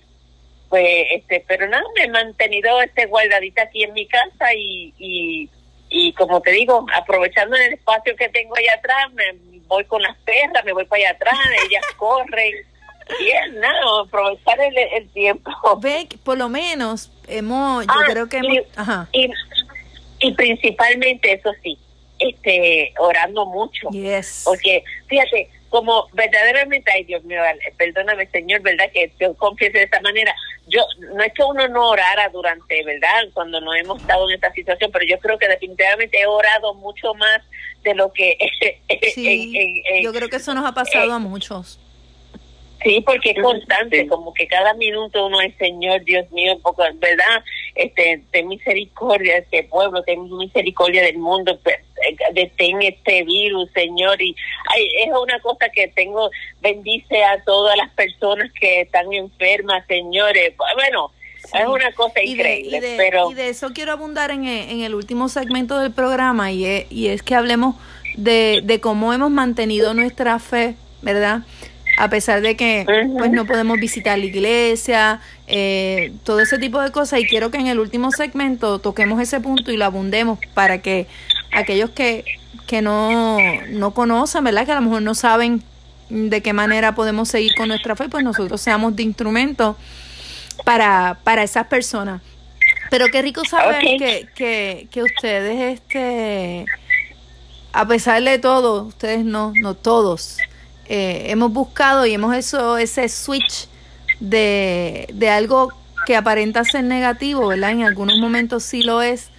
Pues, 0.69 0.87
este, 1.11 1.43
pero 1.47 1.67
nada, 1.69 1.83
me 1.95 2.03
he 2.03 2.09
mantenido 2.09 2.81
este 2.81 3.05
guardadita 3.05 3.61
aquí 3.63 3.83
en 3.83 3.93
mi 3.93 4.07
casa 4.07 4.53
y, 4.57 4.93
y, 4.97 5.49
y 5.89 6.11
como 6.13 6.41
te 6.41 6.51
digo, 6.51 6.85
aprovechando 6.93 7.55
el 7.55 7.73
espacio 7.73 8.15
que 8.15 8.29
tengo 8.29 8.55
allá 8.57 8.73
atrás, 8.73 9.13
me 9.13 9.25
voy 9.67 9.85
con 9.85 10.01
las 10.01 10.17
perras, 10.19 10.65
me 10.65 10.73
voy 10.73 10.85
para 10.85 11.03
allá 11.03 11.11
atrás, 11.11 11.37
ellas 11.69 11.83
corren. 11.97 12.53
Y 13.19 13.29
es 13.29 13.53
nada, 13.53 13.79
aprovechar 14.03 14.59
el, 14.61 14.77
el 14.77 15.09
tiempo. 15.09 15.51
Ve, 15.79 16.07
por 16.23 16.37
lo 16.37 16.49
menos 16.49 17.11
hemos, 17.27 17.85
yo 17.85 17.93
Ah, 17.93 18.03
creo 18.09 18.27
que 18.27 18.37
y- 18.37 18.57
hemos, 18.57 18.67
ajá, 18.77 19.07
Y, 19.13 19.29
y 20.19 20.33
principalmente, 20.33 21.33
eso 21.33 21.51
sí, 21.63 21.77
este 22.19 22.93
orando 22.99 23.45
mucho. 23.45 23.89
yes. 23.91 24.41
Porque, 24.45 24.83
fíjate, 25.07 25.49
como 25.69 26.07
verdaderamente, 26.13 26.89
ay 26.93 27.03
Dios 27.03 27.23
mío, 27.25 27.41
perdóname 27.77 28.27
Señor, 28.27 28.61
¿verdad? 28.61 28.89
Que 28.93 29.11
yo 29.19 29.35
confiese 29.35 29.77
de 29.79 29.83
esta 29.83 29.99
manera. 30.01 30.33
Yo, 30.67 30.81
no 31.13 31.21
es 31.21 31.33
que 31.33 31.43
uno 31.43 31.67
no 31.67 31.89
orara 31.89 32.29
durante, 32.29 32.81
¿verdad? 32.85 33.25
Cuando 33.33 33.59
no 33.61 33.73
hemos 33.75 33.99
estado 34.01 34.27
en 34.29 34.35
esta 34.35 34.51
situación, 34.53 34.89
pero 34.91 35.05
yo 35.05 35.19
creo 35.19 35.37
que 35.37 35.47
definitivamente 35.47 36.19
he 36.19 36.25
orado 36.25 36.73
mucho 36.75 37.13
más 37.15 37.41
de 37.83 37.93
lo 37.93 38.11
que... 38.13 38.37
Sí, 39.13 39.27
en- 39.27 39.55
en- 39.55 39.95
en- 39.97 40.03
yo 40.03 40.11
creo 40.13 40.29
que 40.29 40.37
eso 40.37 40.53
nos 40.53 40.65
ha 40.65 40.73
pasado 40.73 41.11
eh, 41.11 41.13
a 41.13 41.19
muchos. 41.19 41.79
Sí, 42.85 43.01
porque 43.03 43.31
es 43.31 43.41
constante, 43.41 44.05
como 44.07 44.31
que 44.31 44.47
cada 44.47 44.75
minuto 44.75 45.25
uno 45.25 45.41
es 45.41 45.55
Señor, 45.57 46.03
Dios 46.03 46.29
mío, 46.31 46.59
poco, 46.61 46.83
¿verdad? 46.97 47.43
Este, 47.73 48.21
ten 48.31 48.47
misericordia 48.47 49.33
de 49.33 49.39
este 49.39 49.63
pueblo, 49.63 50.03
ten 50.03 50.29
misericordia 50.37 51.01
del 51.01 51.17
mundo, 51.17 51.57
pe- 51.61 51.71
eh, 52.07 52.15
detén 52.33 52.83
este 52.83 53.23
virus, 53.23 53.71
Señor. 53.73 54.21
Y 54.21 54.35
ay, 54.71 54.87
es 55.03 55.09
una 55.19 55.39
cosa 55.39 55.67
que 55.73 55.87
tengo, 55.87 56.29
bendice 56.61 57.23
a 57.23 57.43
todas 57.43 57.75
las 57.75 57.89
personas 57.93 58.51
que 58.53 58.81
están 58.81 59.11
enfermas, 59.11 59.83
señores. 59.87 60.53
Bueno, 60.75 61.11
Sí. 61.39 61.57
es 61.59 61.65
una 61.67 61.91
cosa 61.93 62.21
Y 62.21 62.35
de, 62.35 62.41
increíble, 62.59 62.77
y 62.77 62.79
de- 62.81 62.97
pero... 62.97 63.31
y 63.31 63.33
de 63.33 63.49
eso 63.49 63.71
quiero 63.73 63.93
abundar 63.93 64.29
en, 64.29 64.45
e- 64.45 64.71
en 64.71 64.81
el 64.81 64.93
último 64.93 65.27
segmento 65.27 65.79
del 65.79 65.91
programa 65.91 66.51
y 66.51 66.65
es, 66.65 66.91
y 66.91 67.07
es 67.07 67.23
que 67.23 67.33
hablemos 67.33 67.75
de, 68.15 68.61
de 68.63 68.79
cómo 68.79 69.11
hemos 69.11 69.31
mantenido 69.31 69.93
nuestra 69.95 70.37
fe, 70.37 70.75
¿verdad? 71.01 71.39
A 71.97 72.09
pesar 72.09 72.41
de 72.41 72.55
que 72.55 72.85
pues 73.17 73.31
no 73.31 73.45
podemos 73.45 73.79
visitar 73.79 74.17
la 74.17 74.25
iglesia, 74.25 75.21
eh, 75.47 76.11
todo 76.23 76.41
ese 76.41 76.57
tipo 76.57 76.81
de 76.81 76.91
cosas 76.91 77.19
y 77.21 77.25
quiero 77.25 77.51
que 77.51 77.57
en 77.57 77.67
el 77.67 77.79
último 77.79 78.11
segmento 78.11 78.79
toquemos 78.79 79.21
ese 79.21 79.39
punto 79.39 79.71
y 79.71 79.77
lo 79.77 79.85
abundemos 79.85 80.39
para 80.53 80.79
que 80.81 81.07
aquellos 81.53 81.89
que, 81.91 82.25
que 82.67 82.81
no, 82.81 83.37
no 83.69 83.93
conocen, 83.93 84.43
¿verdad? 84.43 84.65
Que 84.65 84.73
a 84.73 84.75
lo 84.75 84.81
mejor 84.81 85.01
no 85.01 85.15
saben 85.15 85.63
de 86.09 86.41
qué 86.41 86.53
manera 86.53 86.95
podemos 86.95 87.29
seguir 87.29 87.53
con 87.55 87.69
nuestra 87.69 87.95
fe, 87.95 88.09
pues 88.09 88.23
nosotros 88.23 88.61
seamos 88.61 88.95
de 88.95 89.03
instrumento 89.03 89.77
para, 90.63 91.19
para 91.23 91.43
esas 91.43 91.67
personas. 91.67 92.21
Pero 92.89 93.07
qué 93.07 93.21
rico 93.21 93.43
saber 93.45 93.81
que, 93.81 94.27
que, 94.35 94.87
que 94.91 95.03
ustedes, 95.03 95.79
este, 95.79 96.65
a 97.73 97.87
pesar 97.87 98.23
de 98.23 98.37
todo, 98.39 98.83
ustedes 98.83 99.25
no, 99.25 99.53
no 99.55 99.73
todos, 99.73 100.37
eh, 100.87 101.27
hemos 101.29 101.51
buscado 101.51 102.05
y 102.05 102.13
hemos 102.13 102.35
hecho 102.35 102.77
ese 102.77 103.09
switch 103.09 103.67
de, 104.19 105.07
de 105.13 105.29
algo 105.29 105.71
que 106.05 106.15
aparenta 106.15 106.63
ser 106.63 106.83
negativo, 106.83 107.47
¿verdad? 107.47 107.71
En 107.71 107.83
algunos 107.83 108.19
momentos 108.19 108.63
sí 108.63 108.83
lo 108.83 109.01
es, 109.01 109.29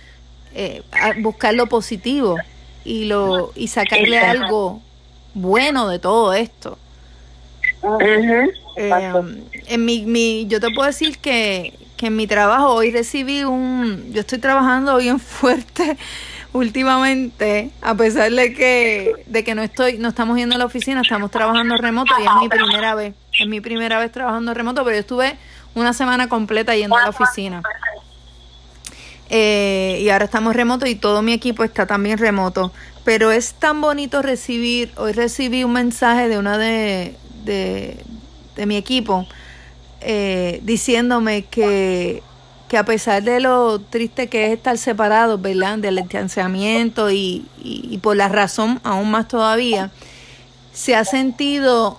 eh, 0.55 0.83
buscar 1.21 1.55
lo 1.55 1.67
positivo 1.67 2.37
y, 2.85 3.05
lo, 3.05 3.53
y 3.55 3.69
sacarle 3.69 4.17
Exacto. 4.17 4.43
algo 4.43 4.83
bueno 5.35 5.89
de 5.89 5.99
todo 5.99 6.35
esto. 6.35 6.79
Eh, 8.77 9.01
en 9.69 9.85
mi, 9.85 10.05
mi, 10.05 10.47
yo 10.49 10.61
te 10.61 10.71
puedo 10.71 10.87
decir 10.87 11.19
que, 11.19 11.75
que 11.97 12.07
en 12.07 12.17
mi 12.17 12.27
trabajo 12.27 12.75
hoy 12.75 12.91
recibí 12.91 13.45
un, 13.45 14.13
yo 14.13 14.21
estoy 14.21 14.39
trabajando 14.39 14.97
bien 14.97 15.21
fuerte 15.21 15.97
últimamente, 16.57 17.71
a 17.83 17.95
pesar 17.95 18.33
de 18.33 18.55
que, 18.55 19.13
de 19.27 19.45
que 19.45 19.55
no 19.55 19.63
estoy, 19.63 19.99
no 19.99 20.09
estamos 20.09 20.39
yendo 20.39 20.55
a 20.55 20.59
la 20.59 20.65
oficina, 20.65 21.03
estamos 21.03 21.31
trabajando 21.31 21.77
remoto 21.77 22.13
y 22.19 22.23
es 22.23 22.31
mi 22.41 22.49
primera 22.49 22.95
vez, 22.95 23.15
es 23.39 23.47
mi 23.47 23.61
primera 23.61 23.99
vez 23.99 24.11
trabajando 24.11 24.55
remoto, 24.55 24.83
pero 24.83 24.97
yo 24.97 25.01
estuve 25.01 25.37
una 25.75 25.93
semana 25.93 26.29
completa 26.29 26.75
yendo 26.75 26.97
a 26.97 27.03
la 27.03 27.09
oficina. 27.11 27.63
Eh, 29.29 29.99
y 30.03 30.09
ahora 30.09 30.25
estamos 30.25 30.55
remoto 30.57 30.87
y 30.87 30.95
todo 30.95 31.21
mi 31.21 31.33
equipo 31.33 31.63
está 31.63 31.87
también 31.87 32.17
remoto. 32.19 32.73
Pero 33.05 33.31
es 33.31 33.55
tan 33.55 33.81
bonito 33.81 34.23
recibir, 34.23 34.93
hoy 34.97 35.13
recibí 35.13 35.63
un 35.63 35.73
mensaje 35.73 36.29
de 36.29 36.39
una 36.39 36.59
de, 36.59 37.15
de, 37.45 38.67
mi 38.67 38.77
equipo 38.77 39.27
eh, 40.01 40.61
diciéndome 40.63 41.45
que, 41.45 42.23
que 42.69 42.77
a 42.79 42.85
pesar 42.85 43.23
de 43.23 43.41
lo 43.41 43.81
triste 43.81 44.29
que 44.29 44.47
es 44.47 44.53
estar 44.57 44.77
separados, 44.79 45.41
¿verdad? 45.41 45.79
Del 45.79 45.97
distanciamiento 45.97 47.11
y, 47.11 47.47
por 48.03 48.17
la 48.17 48.29
razón 48.29 48.81
aún 48.83 49.11
más 49.11 49.29
todavía, 49.29 49.91
se 50.73 50.95
ha 50.95 51.05
sentido 51.05 51.99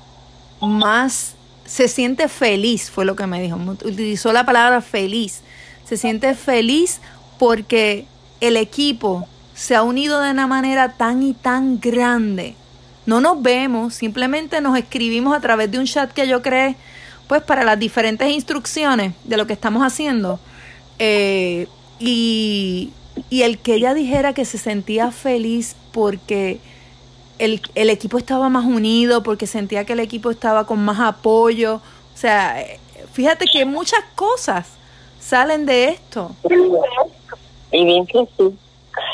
más, 0.61 1.36
se 1.65 1.88
siente 1.88 2.28
feliz, 2.28 2.89
fue 2.91 3.05
lo 3.05 3.15
que 3.15 3.28
me 3.28 3.41
dijo, 3.41 3.55
utilizó 3.55 4.34
la 4.34 4.45
palabra 4.45 4.82
feliz, 4.82 5.41
se 5.86 5.97
siente 5.97 6.36
feliz 6.36 6.99
porque 7.39 8.05
el 8.41 8.57
equipo 8.57 9.28
se 9.55 9.76
ha 9.76 9.84
unido 9.84 10.22
de 10.22 10.32
una 10.32 10.47
manera 10.47 10.93
tan 10.93 11.24
y 11.24 11.34
tan 11.34 11.80
grande. 11.80 12.55
No 13.05 13.22
nos 13.22 13.41
vemos, 13.41 13.93
simplemente 13.93 14.59
nos 14.59 14.78
escribimos 14.78 15.36
a 15.36 15.39
través 15.39 15.72
de 15.72 15.80
un 15.80 15.86
chat 15.86 16.11
que 16.11 16.28
yo 16.28 16.41
creé, 16.41 16.76
pues 17.28 17.41
para 17.41 17.63
las 17.63 17.80
diferentes 17.80 18.30
instrucciones 18.30 19.13
de 19.24 19.38
lo 19.38 19.47
que 19.47 19.53
estamos 19.53 19.82
haciendo. 19.82 20.39
Eh, 20.99 21.67
y, 21.99 22.91
y 23.29 23.41
el 23.43 23.59
que 23.59 23.75
ella 23.75 23.93
dijera 23.93 24.33
que 24.33 24.45
se 24.45 24.57
sentía 24.57 25.11
feliz 25.11 25.75
porque 25.91 26.59
el, 27.39 27.61
el 27.75 27.89
equipo 27.89 28.17
estaba 28.17 28.49
más 28.49 28.65
unido, 28.65 29.23
porque 29.23 29.47
sentía 29.47 29.85
que 29.85 29.93
el 29.93 29.99
equipo 29.99 30.31
estaba 30.31 30.65
con 30.65 30.83
más 30.83 30.99
apoyo. 30.99 31.75
O 31.75 32.17
sea, 32.17 32.61
eh, 32.61 32.79
fíjate 33.13 33.45
que 33.51 33.65
muchas 33.65 34.03
cosas 34.15 34.67
salen 35.19 35.65
de 35.65 35.89
esto. 35.89 36.31
Y 37.71 37.85
bien 37.85 38.05
que 38.05 38.27
sí. 38.37 38.57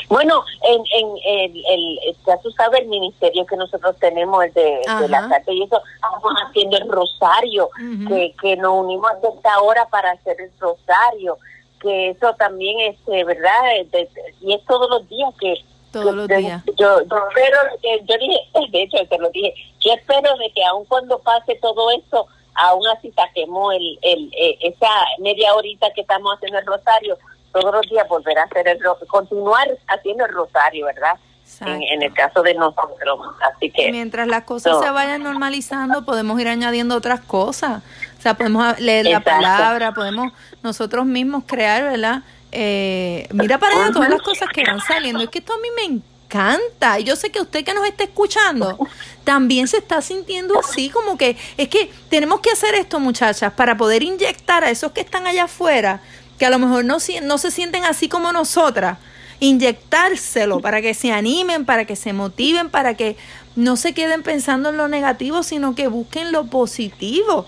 Bueno, 0.08 0.42
en, 0.62 0.80
en 0.80 1.08
el, 1.26 1.64
el, 1.68 2.16
ya 2.26 2.38
tú 2.38 2.50
sabes, 2.52 2.80
el 2.80 2.88
ministerio 2.88 3.44
que 3.44 3.56
nosotros 3.56 3.96
tenemos, 4.00 4.42
el 4.44 4.52
de, 4.54 4.80
de 5.00 5.08
la 5.08 5.28
carta 5.28 5.52
y 5.52 5.62
eso, 5.62 5.80
estamos 5.94 6.32
haciendo 6.46 6.76
el 6.78 6.88
rosario, 6.88 7.68
que, 8.08 8.34
que 8.40 8.56
nos 8.56 8.82
unimos 8.82 9.10
a 9.10 9.28
esta 9.28 9.60
hora 9.60 9.86
para 9.86 10.12
hacer 10.12 10.40
el 10.40 10.50
rosario, 10.58 11.36
que 11.84 12.10
eso 12.10 12.34
también 12.34 12.80
es, 12.80 12.96
eh, 13.12 13.22
¿verdad? 13.24 13.76
Eh, 13.76 13.86
de- 13.92 14.08
y 14.40 14.54
es 14.54 14.64
todos 14.64 14.90
los 14.90 15.08
días 15.08 15.32
que... 15.40 15.54
Todos 15.92 16.12
los 16.12 16.26
de- 16.26 16.38
días. 16.38 16.62
Yo, 16.76 17.02
yo 17.04 17.16
espero, 17.28 17.58
que- 17.80 18.02
yo 18.04 18.16
dije, 18.18 18.40
de 18.72 18.82
hecho 18.82 18.96
te 19.08 19.18
lo 19.18 19.30
dije, 19.30 19.54
yo 19.80 19.92
espero 19.92 20.36
de 20.38 20.50
que 20.52 20.64
aun 20.64 20.84
cuando 20.86 21.20
pase 21.20 21.54
todo 21.62 21.90
esto, 21.92 22.26
aún 22.54 22.84
así 22.88 23.12
saquemos 23.12 23.74
el, 23.74 23.98
el, 24.02 24.32
eh, 24.36 24.58
esa 24.62 24.88
media 25.20 25.54
horita 25.54 25.92
que 25.94 26.00
estamos 26.00 26.34
haciendo 26.34 26.58
el 26.58 26.66
rosario, 26.66 27.16
todos 27.52 27.72
los 27.72 27.82
días 27.88 28.08
volver 28.08 28.36
a 28.38 28.44
hacer 28.44 28.66
el 28.66 28.78
continuar 29.06 29.68
haciendo 29.86 30.24
el 30.26 30.32
rosario, 30.32 30.86
¿verdad? 30.86 31.14
En, 31.60 31.82
en 31.82 32.02
el 32.02 32.12
caso 32.12 32.42
de 32.42 32.54
nosotros. 32.54 33.20
Así 33.40 33.70
que 33.70 33.92
mientras 33.92 34.26
las 34.26 34.42
cosas 34.44 34.72
No. 34.72 34.82
se 34.82 34.90
vayan 34.90 35.22
normalizando, 35.22 36.04
podemos 36.04 36.40
ir 36.40 36.48
añadiendo 36.48 36.96
otras 36.96 37.20
cosas. 37.20 37.82
O 38.24 38.26
sea, 38.26 38.38
podemos 38.38 38.80
leer 38.80 39.04
la 39.04 39.20
palabra, 39.20 39.92
podemos 39.92 40.32
nosotros 40.62 41.04
mismos 41.04 41.44
crear, 41.46 41.82
¿verdad? 41.82 42.22
Eh, 42.52 43.28
mira 43.34 43.58
para 43.58 43.74
allá 43.74 43.92
todas 43.92 44.08
las 44.08 44.22
cosas 44.22 44.48
que 44.48 44.64
van 44.64 44.80
saliendo. 44.80 45.22
Es 45.22 45.28
que 45.28 45.40
esto 45.40 45.52
a 45.52 45.58
mí 45.58 45.68
me 45.76 45.96
encanta. 45.96 46.98
Y 46.98 47.04
yo 47.04 47.16
sé 47.16 47.30
que 47.30 47.42
usted 47.42 47.66
que 47.66 47.74
nos 47.74 47.86
está 47.86 48.04
escuchando 48.04 48.78
también 49.24 49.68
se 49.68 49.76
está 49.76 50.00
sintiendo 50.00 50.58
así, 50.58 50.88
como 50.88 51.18
que 51.18 51.36
es 51.58 51.68
que 51.68 51.92
tenemos 52.08 52.40
que 52.40 52.50
hacer 52.50 52.74
esto, 52.76 52.98
muchachas, 52.98 53.52
para 53.52 53.76
poder 53.76 54.02
inyectar 54.02 54.64
a 54.64 54.70
esos 54.70 54.92
que 54.92 55.02
están 55.02 55.26
allá 55.26 55.44
afuera, 55.44 56.00
que 56.38 56.46
a 56.46 56.50
lo 56.50 56.58
mejor 56.58 56.86
no, 56.86 56.96
no 57.24 57.36
se 57.36 57.50
sienten 57.50 57.84
así 57.84 58.08
como 58.08 58.32
nosotras, 58.32 58.96
inyectárselo 59.38 60.60
para 60.62 60.80
que 60.80 60.94
se 60.94 61.12
animen, 61.12 61.66
para 61.66 61.84
que 61.84 61.94
se 61.94 62.14
motiven, 62.14 62.70
para 62.70 62.94
que 62.94 63.18
no 63.54 63.76
se 63.76 63.92
queden 63.92 64.22
pensando 64.22 64.70
en 64.70 64.78
lo 64.78 64.88
negativo, 64.88 65.42
sino 65.42 65.74
que 65.74 65.88
busquen 65.88 66.32
lo 66.32 66.46
positivo 66.46 67.46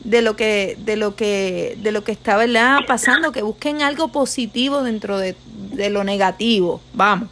de 0.00 0.22
lo 0.22 0.36
que 0.36 0.76
de 0.80 0.96
lo 0.96 1.16
que 1.16 1.76
de 1.80 1.90
lo 1.92 2.04
que 2.04 2.12
está 2.12 2.36
¿verdad? 2.36 2.80
pasando 2.86 3.32
que 3.32 3.42
busquen 3.42 3.82
algo 3.82 4.08
positivo 4.08 4.82
dentro 4.82 5.18
de, 5.18 5.34
de 5.72 5.90
lo 5.90 6.04
negativo 6.04 6.80
vamos 6.92 7.28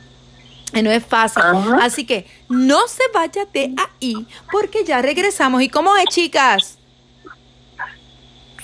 no 0.73 0.91
es 0.91 1.05
fácil 1.07 1.43
Ajá. 1.43 1.79
así 1.83 2.05
que 2.05 2.27
no 2.49 2.89
se 2.89 3.03
vaya 3.15 3.47
de 3.53 3.73
ahí 3.77 4.27
porque 4.51 4.83
ya 4.85 5.01
regresamos 5.03 5.63
y 5.63 5.69
cómo 5.69 5.95
es 5.97 6.07
chicas 6.07 6.79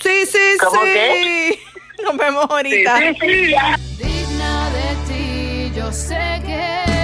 sí 0.01 0.25
sí 0.29 0.37
¿Cómo 0.59 0.81
sí 0.83 0.89
qué? 0.91 1.59
nos 2.03 2.17
vemos 2.17 2.45
ahorita 2.49 2.97
Sí, 2.97 3.05
sí. 3.21 3.27
digna 3.97 4.69
de 4.71 4.95
ti, 5.07 5.71
yo 5.75 5.91
sé 5.93 6.41
que 6.45 7.00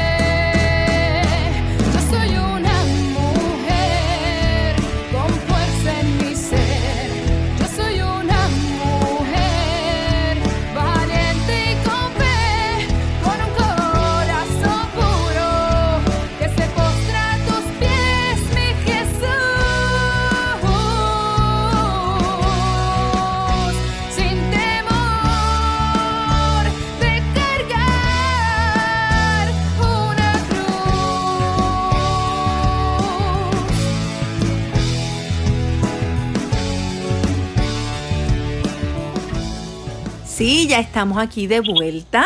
ya 40.77 40.81
estamos 40.83 41.17
aquí 41.17 41.47
de 41.47 41.61
vuelta. 41.61 42.23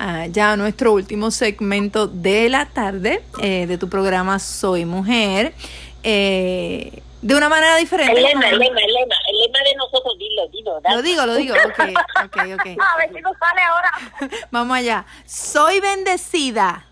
ah, 0.00 0.26
ya 0.26 0.52
a 0.52 0.56
nuestro 0.56 0.92
último 0.92 1.30
segmento 1.30 2.08
de 2.08 2.48
la 2.48 2.66
tarde 2.66 3.22
eh, 3.40 3.66
de 3.68 3.78
tu 3.78 3.88
programa 3.88 4.40
Soy 4.40 4.84
Mujer. 4.84 5.54
eh, 6.02 7.00
de 7.20 7.36
una 7.36 7.48
manera 7.48 7.76
diferente. 7.76 8.18
El 8.18 8.24
lema, 8.24 8.48
el 8.48 8.58
lema, 8.58 8.80
el 8.80 8.92
lema, 8.92 9.14
el 9.30 9.38
lema 9.38 9.58
de 9.60 9.76
nosotros, 9.76 10.18
dilo, 10.18 10.48
dilo. 10.48 10.80
dale. 10.80 10.96
Lo 10.96 11.02
digo, 11.02 11.24
lo 11.24 11.34
digo. 11.36 11.54
Ok, 11.54 11.78
ok, 12.24 12.36
ok. 12.54 12.66
A 12.94 12.96
ver 12.98 13.12
si 13.14 13.20
nos 13.20 13.36
sale 13.38 13.62
ahora. 13.62 13.92
Vamos 14.50 14.76
allá. 14.76 15.06
Soy 15.24 15.78
bendecida. 15.78 16.84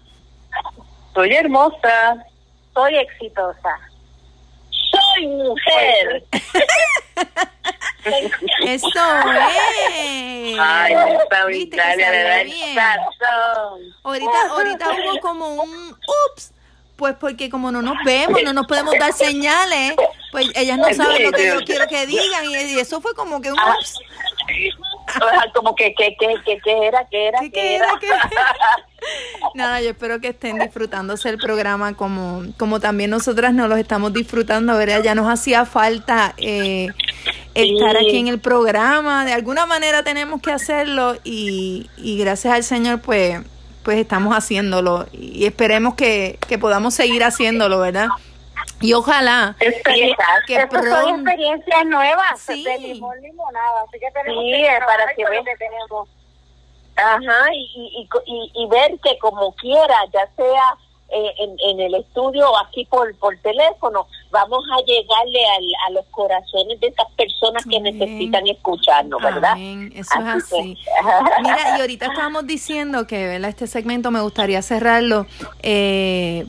Soy 1.14 1.34
hermosa, 1.34 2.24
Soy 2.72 2.94
exitosa. 2.94 3.76
Soy 5.20 5.26
mujer. 5.26 6.24
Eso 8.64 8.86
es. 8.88 10.58
Ay, 10.58 10.94
esta 11.52 11.96
le 11.96 12.22
da 12.22 12.40
el 12.40 12.52
sazón. 12.74 13.80
Ahorita, 14.02 14.48
ahorita 14.50 14.86
hubo 14.90 15.20
como 15.20 15.54
un 15.54 15.90
ups. 15.90 16.52
Pues 16.96 17.14
porque 17.18 17.48
como 17.48 17.72
no 17.72 17.80
nos 17.80 17.96
vemos, 18.04 18.42
no 18.42 18.52
nos 18.52 18.66
podemos 18.66 18.94
dar 18.98 19.14
señales, 19.14 19.94
pues 20.32 20.48
ellas 20.54 20.76
no 20.76 20.92
saben 20.92 21.22
lo 21.22 21.32
que 21.32 21.46
yo 21.46 21.64
quiero 21.64 21.86
que 21.86 22.06
digan 22.06 22.44
y, 22.44 22.78
eso 22.78 23.00
fue 23.00 23.14
como 23.14 23.40
que 23.40 23.50
un 23.50 23.58
Ah. 23.58 23.74
Como 25.54 25.74
que, 25.74 25.92
que, 25.94 26.16
que, 26.16 26.34
que, 26.44 26.58
que 26.58 26.86
era, 26.86 27.06
que 27.10 27.28
era, 27.28 27.40
¿Qué, 27.40 27.50
que 27.50 27.76
era. 27.76 27.86
era? 27.86 27.98
¿Qué? 27.98 28.06
Nada, 29.54 29.80
yo 29.80 29.90
espero 29.90 30.20
que 30.20 30.28
estén 30.28 30.58
disfrutándose 30.58 31.28
el 31.30 31.38
programa 31.38 31.94
como, 31.96 32.44
como 32.58 32.80
también 32.80 33.10
nosotras 33.10 33.52
nos 33.52 33.68
los 33.68 33.78
estamos 33.78 34.12
disfrutando, 34.12 34.76
¿verdad? 34.76 35.02
Ya 35.02 35.14
nos 35.14 35.28
hacía 35.30 35.64
falta 35.64 36.34
eh, 36.36 36.88
estar 37.54 37.96
Sí. 37.98 38.06
aquí 38.06 38.18
en 38.18 38.28
el 38.28 38.38
programa, 38.38 39.24
de 39.24 39.32
alguna 39.32 39.66
manera 39.66 40.02
tenemos 40.04 40.40
que 40.40 40.52
hacerlo 40.52 41.16
y, 41.24 41.88
y 41.96 42.18
gracias 42.18 42.54
al 42.54 42.62
Señor 42.62 43.00
pues, 43.00 43.40
pues 43.82 43.98
estamos 43.98 44.34
haciéndolo 44.36 45.06
y 45.12 45.44
esperemos 45.46 45.94
que, 45.94 46.38
que 46.46 46.58
podamos 46.58 46.94
seguir 46.94 47.24
haciéndolo, 47.24 47.80
¿verdad? 47.80 48.08
Y 48.80 48.92
ojalá 48.94 49.54
Experiencias. 49.60 50.28
que 50.46 50.56
Estas 50.56 50.84
son 50.84 51.14
experiencias 51.16 51.86
nuevas 51.86 52.40
Sí. 52.40 52.64
de 52.64 52.78
limón 52.78 53.20
limonada, 53.20 53.82
así 53.88 53.98
que 54.00 54.10
tenemos 54.10 54.42
Sí, 54.44 54.50
que 54.52 54.66
es 54.76 54.84
para 54.86 55.06
que 55.14 55.22
con 55.22 55.30
vean. 55.32 55.44
tenemos. 55.58 56.08
Ajá, 56.96 57.54
y, 57.54 57.70
y, 57.74 58.02
y, 58.02 58.08
y- 58.26 58.64
y 58.64 58.66
ver 58.68 58.98
que 59.02 59.18
como 59.18 59.52
quiera, 59.54 59.96
ya 60.12 60.26
sea 60.36 60.74
eh, 61.12 61.34
en, 61.38 61.56
en 61.58 61.80
el 61.80 61.94
estudio 61.96 62.48
o 62.48 62.56
aquí 62.58 62.84
por, 62.84 63.12
por 63.18 63.36
teléfono, 63.38 64.06
vamos 64.30 64.62
a 64.72 64.80
llegarle 64.84 65.44
al, 65.56 65.64
a 65.88 65.90
los 65.90 66.06
corazones 66.12 66.78
de 66.78 66.86
esas 66.86 67.10
personas 67.16 67.64
que 67.66 67.78
Amén. 67.78 67.98
necesitan 67.98 68.46
escucharnos, 68.46 69.20
¿verdad? 69.20 69.52
Amén, 69.54 69.92
eso 69.96 70.08
es 70.20 70.26
así. 70.26 70.76
que- 70.76 71.42
Mira, 71.42 71.78
y 71.78 71.80
ahorita 71.80 72.06
estábamos 72.06 72.46
diciendo 72.46 73.08
que 73.08 73.26
¿verdad? 73.26 73.50
este 73.50 73.66
segmento 73.66 74.12
me 74.12 74.20
gustaría 74.20 74.62
cerrarlo 74.62 75.26
eh, 75.64 76.46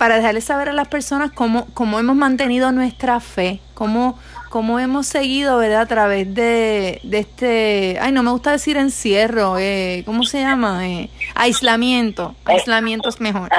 para 0.00 0.16
dejarles 0.16 0.44
saber 0.44 0.70
a 0.70 0.72
las 0.72 0.88
personas 0.88 1.30
cómo, 1.30 1.66
cómo 1.74 1.98
hemos 1.98 2.16
mantenido 2.16 2.72
nuestra 2.72 3.20
fe, 3.20 3.60
cómo, 3.74 4.18
cómo 4.48 4.80
hemos 4.80 5.06
seguido 5.06 5.58
¿verdad? 5.58 5.82
a 5.82 5.86
través 5.86 6.34
de, 6.34 7.00
de 7.02 7.18
este, 7.18 7.98
ay, 8.00 8.10
no 8.10 8.22
me 8.22 8.30
gusta 8.30 8.50
decir 8.50 8.78
encierro, 8.78 9.58
eh, 9.58 10.02
¿cómo 10.06 10.22
se 10.22 10.40
llama? 10.40 10.88
Eh, 10.88 11.10
aislamiento, 11.34 12.34
aislamiento 12.46 13.10
es 13.10 13.20
mejor. 13.20 13.50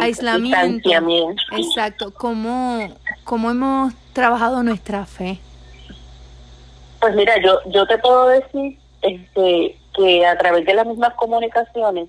Aislamiento. 0.00 0.88
Exacto, 1.54 2.14
cómo, 2.14 2.88
cómo 3.24 3.50
hemos 3.50 3.92
trabajado 4.14 4.62
nuestra 4.62 5.04
fe. 5.04 5.40
Pues 7.02 7.14
mira, 7.14 7.34
yo 7.44 7.58
yo 7.66 7.86
te 7.86 7.98
puedo 7.98 8.28
decir 8.28 8.78
este 9.02 9.76
que 9.94 10.24
a 10.24 10.38
través 10.38 10.64
de 10.64 10.72
las 10.72 10.86
mismas 10.86 11.12
comunicaciones 11.16 12.08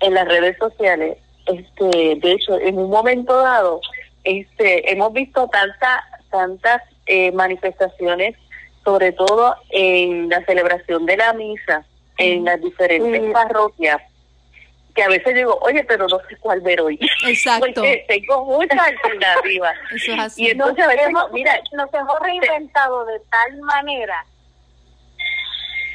en 0.00 0.12
las 0.12 0.28
redes 0.28 0.58
sociales, 0.58 1.16
este, 1.46 2.16
de 2.16 2.32
hecho, 2.32 2.58
en 2.58 2.78
un 2.78 2.90
momento 2.90 3.36
dado, 3.40 3.80
este, 4.24 4.90
hemos 4.90 5.12
visto 5.12 5.48
tantas 5.48 6.00
tantas 6.30 6.82
eh, 7.06 7.30
manifestaciones, 7.30 8.34
sobre 8.84 9.12
todo 9.12 9.54
en 9.70 10.28
la 10.28 10.44
celebración 10.44 11.06
de 11.06 11.16
la 11.16 11.32
misa 11.32 11.86
en 12.18 12.44
las 12.44 12.60
diferentes 12.60 13.32
parroquias, 13.32 14.00
que 14.94 15.02
a 15.02 15.08
veces 15.08 15.34
digo, 15.34 15.58
oye, 15.62 15.84
pero 15.84 16.06
no 16.08 16.18
sé 16.28 16.36
cuál 16.40 16.60
ver 16.60 16.80
hoy, 16.80 16.98
Exacto, 17.26 17.66
porque 17.74 18.04
tengo 18.08 18.44
muchas 18.44 18.78
alternativas. 18.78 19.74
eso 19.94 20.12
es 20.12 20.18
así. 20.18 20.44
Y 20.44 20.50
entonces 20.50 20.84
a 20.84 20.88
veces, 20.88 21.08
mira, 21.32 21.60
nos 21.72 21.92
hemos 21.92 22.20
reinventado 22.20 23.04
de 23.06 23.20
tal 23.30 23.60
manera 23.62 24.24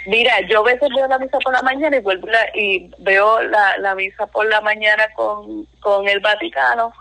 Mira, 0.09 0.33
yo 0.47 0.59
a 0.61 0.63
veces 0.63 0.89
veo 0.95 1.07
la 1.07 1.19
misa 1.19 1.37
por 1.39 1.53
la 1.53 1.61
mañana 1.61 1.97
y 1.97 1.99
vuelvo 2.01 2.27
la- 2.27 2.49
y 2.55 2.89
veo 2.99 3.41
la, 3.43 3.77
la 3.77 3.95
misa 3.95 4.25
por 4.27 4.47
la 4.47 4.59
mañana 4.61 5.07
con, 5.15 5.65
con 5.79 6.07
el 6.07 6.19
Vaticano 6.19 6.91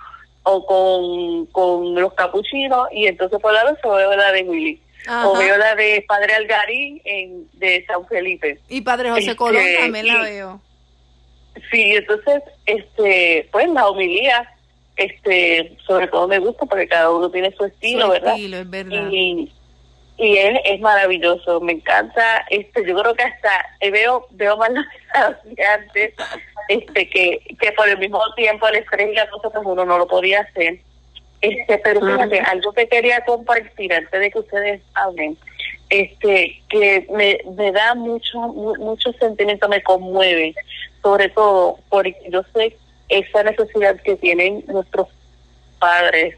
o 0.43 0.67
con, 0.67 1.47
con 1.47 1.95
los 1.95 2.13
capuchinos 2.15 2.89
y 2.93 3.07
entonces 3.07 3.39
por 3.41 3.53
la 3.53 3.65
noche 3.65 3.81
veo 3.85 4.15
la 4.17 4.33
de 4.33 4.43
Willy 4.43 4.81
Ajá. 5.07 5.29
o 5.29 5.37
veo 5.39 5.57
la 5.57 5.75
de 5.75 6.05
Padre 6.07 6.35
Algarín 6.35 7.01
en, 7.05 7.49
de 7.55 7.85
San 7.87 8.07
Felipe. 8.09 8.59
Y 8.69 8.81
Padre 8.83 9.11
José 9.11 9.21
Este, 9.23 9.37
Colón 9.37 9.63
también 9.81 10.07
la 10.07 10.21
veo. 10.23 10.61
Sí, 11.71 11.93
entonces, 11.97 12.43
este, 12.67 13.49
pues 13.51 13.69
la 13.71 13.89
homilía, 13.89 14.49
este, 14.97 15.77
sobre 15.87 16.07
todo 16.09 16.29
me 16.29 16.39
gusta 16.39 16.67
porque 16.67 16.87
cada 16.89 17.11
uno 17.11 17.31
tiene 17.31 17.53
su 17.53 17.65
estilo, 17.65 18.07
Su 18.07 18.13
¿verdad? 18.13 18.35
estilo, 18.35 18.59
es 18.59 18.71
verdad. 18.71 19.09
y, 19.11 19.53
y 20.19 20.37
es, 20.37 20.61
es 20.65 20.81
maravilloso 20.81 21.61
me 21.61 21.73
encanta. 21.73 22.45
Este 22.51 22.85
yo 22.87 22.97
creo 23.01 23.15
que 23.15 23.23
hasta 23.23 23.51
eh, 23.81 23.91
veo 23.91 24.27
veo 24.33 24.57
más 24.57 24.71
las 24.71 24.85
de 25.45 25.65
antes 25.65 26.15
este 26.69 27.09
que 27.09 27.41
que 27.61 27.73
por 27.73 27.89
el 27.89 27.99
mismo 27.99 28.21
tiempo 28.37 28.67
el 28.69 28.77
estrés 28.77 29.11
y 29.13 29.15
la 29.15 29.29
cosa 29.31 29.51
pues 29.51 29.65
uno 29.67 29.85
no 29.85 29.97
lo 29.99 30.07
podía 30.07 30.41
hacer. 30.41 30.79
Este 31.41 31.79
pero 31.79 32.01
fíjate 32.01 32.41
algo 32.41 32.73
que 32.73 32.89
quería 32.89 33.21
compartir 33.25 33.93
antes 33.95 34.21
de 34.21 34.31
que 34.31 34.39
ustedes 34.41 34.81
hablen 34.95 35.37
este 35.91 36.61
que 36.69 37.07
me, 37.11 37.39
me 37.57 37.71
da 37.73 37.95
mucho 37.95 38.39
mu- 38.39 38.75
mucho 38.77 39.13
sentimiento 39.15 39.69
me 39.69 39.83
conmueve 39.83 40.55
sobre 41.03 41.29
todo 41.31 41.79
porque 41.89 42.15
yo 42.29 42.43
sé 42.55 42.77
esa 43.09 43.43
necesidad 43.45 43.97
que 44.03 44.17
tienen 44.17 44.65
nuestros 44.67 45.07
padres 45.79 46.35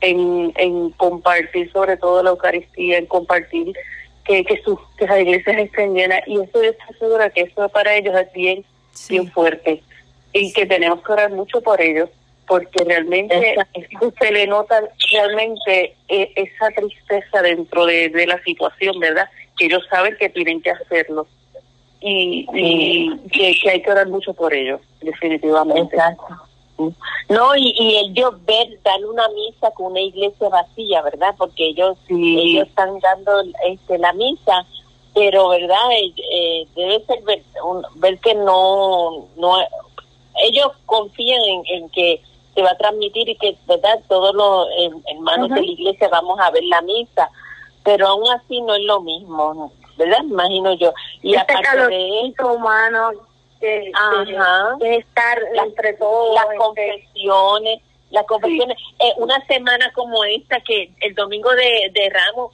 en, 0.00 0.52
en 0.56 0.90
compartir 0.90 1.70
sobre 1.72 1.96
todo 1.96 2.22
la 2.22 2.30
Eucaristía, 2.30 2.98
en 2.98 3.06
compartir 3.06 3.72
que, 4.24 4.44
que, 4.44 4.60
sus, 4.62 4.78
que 4.96 5.06
las 5.06 5.20
iglesias 5.20 5.56
estén 5.58 5.94
llenas 5.94 6.20
y 6.26 6.34
eso 6.40 6.62
yo 6.62 6.70
estoy 6.70 6.96
segura 6.98 7.30
que 7.30 7.42
eso 7.42 7.68
para 7.68 7.94
ellos 7.94 8.14
es 8.18 8.32
bien, 8.32 8.64
Sí. 8.92 9.14
bien 9.14 9.30
fuerte. 9.32 9.82
y 10.32 10.52
que 10.52 10.66
tenemos 10.66 11.02
que 11.02 11.12
orar 11.12 11.30
mucho 11.30 11.60
por 11.60 11.80
ellos 11.80 12.08
porque 12.46 12.84
realmente 12.84 13.56
se 14.20 14.32
le 14.32 14.46
nota 14.46 14.82
realmente 15.10 15.94
eh, 16.08 16.30
esa 16.36 16.68
tristeza 16.76 17.40
dentro 17.42 17.86
de, 17.86 18.08
de 18.10 18.26
la 18.26 18.40
situación, 18.42 18.98
¿verdad? 19.00 19.28
Que 19.56 19.64
ellos 19.66 19.82
saben 19.88 20.14
que 20.18 20.28
tienen 20.28 20.60
que 20.60 20.70
hacerlo 20.70 21.26
y, 22.00 22.46
y 22.52 23.18
que, 23.30 23.54
que 23.62 23.70
hay 23.70 23.82
que 23.82 23.90
orar 23.90 24.08
mucho 24.08 24.34
por 24.34 24.52
ellos, 24.52 24.80
definitivamente. 25.00 25.96
No, 27.28 27.54
y, 27.56 27.74
y 27.78 27.96
ellos 27.98 28.34
ver, 28.44 28.78
dar 28.82 29.04
una 29.04 29.28
misa 29.28 29.70
con 29.72 29.92
una 29.92 30.00
iglesia 30.00 30.48
vacía, 30.48 31.02
¿verdad? 31.02 31.34
Porque 31.38 31.68
ellos 31.68 31.96
Sí. 32.08 32.38
ellos 32.40 32.68
están 32.68 32.98
dando 33.00 33.42
este 33.66 33.98
la 33.98 34.12
misa, 34.12 34.66
pero, 35.14 35.48
¿verdad? 35.48 35.92
Eh, 35.92 36.12
eh, 36.32 36.66
debe 36.74 37.04
ser 37.06 37.22
ver, 37.22 37.42
un- 37.64 37.84
ver 37.96 38.18
que 38.18 38.34
no, 38.34 39.26
no, 39.36 39.56
ellos 40.42 40.72
confían 40.86 41.40
en, 41.44 41.62
en 41.66 41.88
que 41.90 42.20
se 42.54 42.62
va 42.62 42.70
a 42.70 42.76
transmitir 42.78 43.28
y 43.28 43.36
que, 43.36 43.56
¿verdad? 43.66 44.00
Todos 44.08 44.34
los 44.34 44.68
eh, 44.78 44.90
hermanos 45.14 45.50
de 45.50 45.60
la 45.62 45.66
iglesia 45.72 46.08
vamos 46.08 46.38
a 46.40 46.50
ver 46.50 46.64
la 46.64 46.82
misa, 46.82 47.30
pero 47.84 48.08
aún 48.08 48.28
así 48.30 48.60
no 48.60 48.74
es 48.74 48.82
lo 48.82 49.00
mismo, 49.00 49.72
¿verdad? 49.96 50.22
Imagino 50.24 50.72
yo. 50.74 50.92
Y 51.22 51.34
este 51.36 51.52
aparte 51.52 51.86
de 51.88 52.20
eso, 52.28 52.52
humano 52.52 53.10
que, 53.60 53.92
estar 54.98 55.38
La- 55.52 55.62
entre 55.64 55.92
todos. 55.94 56.34
las 56.34 56.44
este, 56.44 56.56
confesiones, 56.56 57.80
las 58.10 58.24
confesiones. 58.26 58.76
Eh, 58.98 59.12
una 59.16 59.44
semana 59.46 59.90
como 59.92 60.24
esta, 60.24 60.60
que 60.60 60.90
el 61.00 61.14
domingo 61.14 61.50
de, 61.54 61.90
de 61.92 62.10
Ramos, 62.10 62.52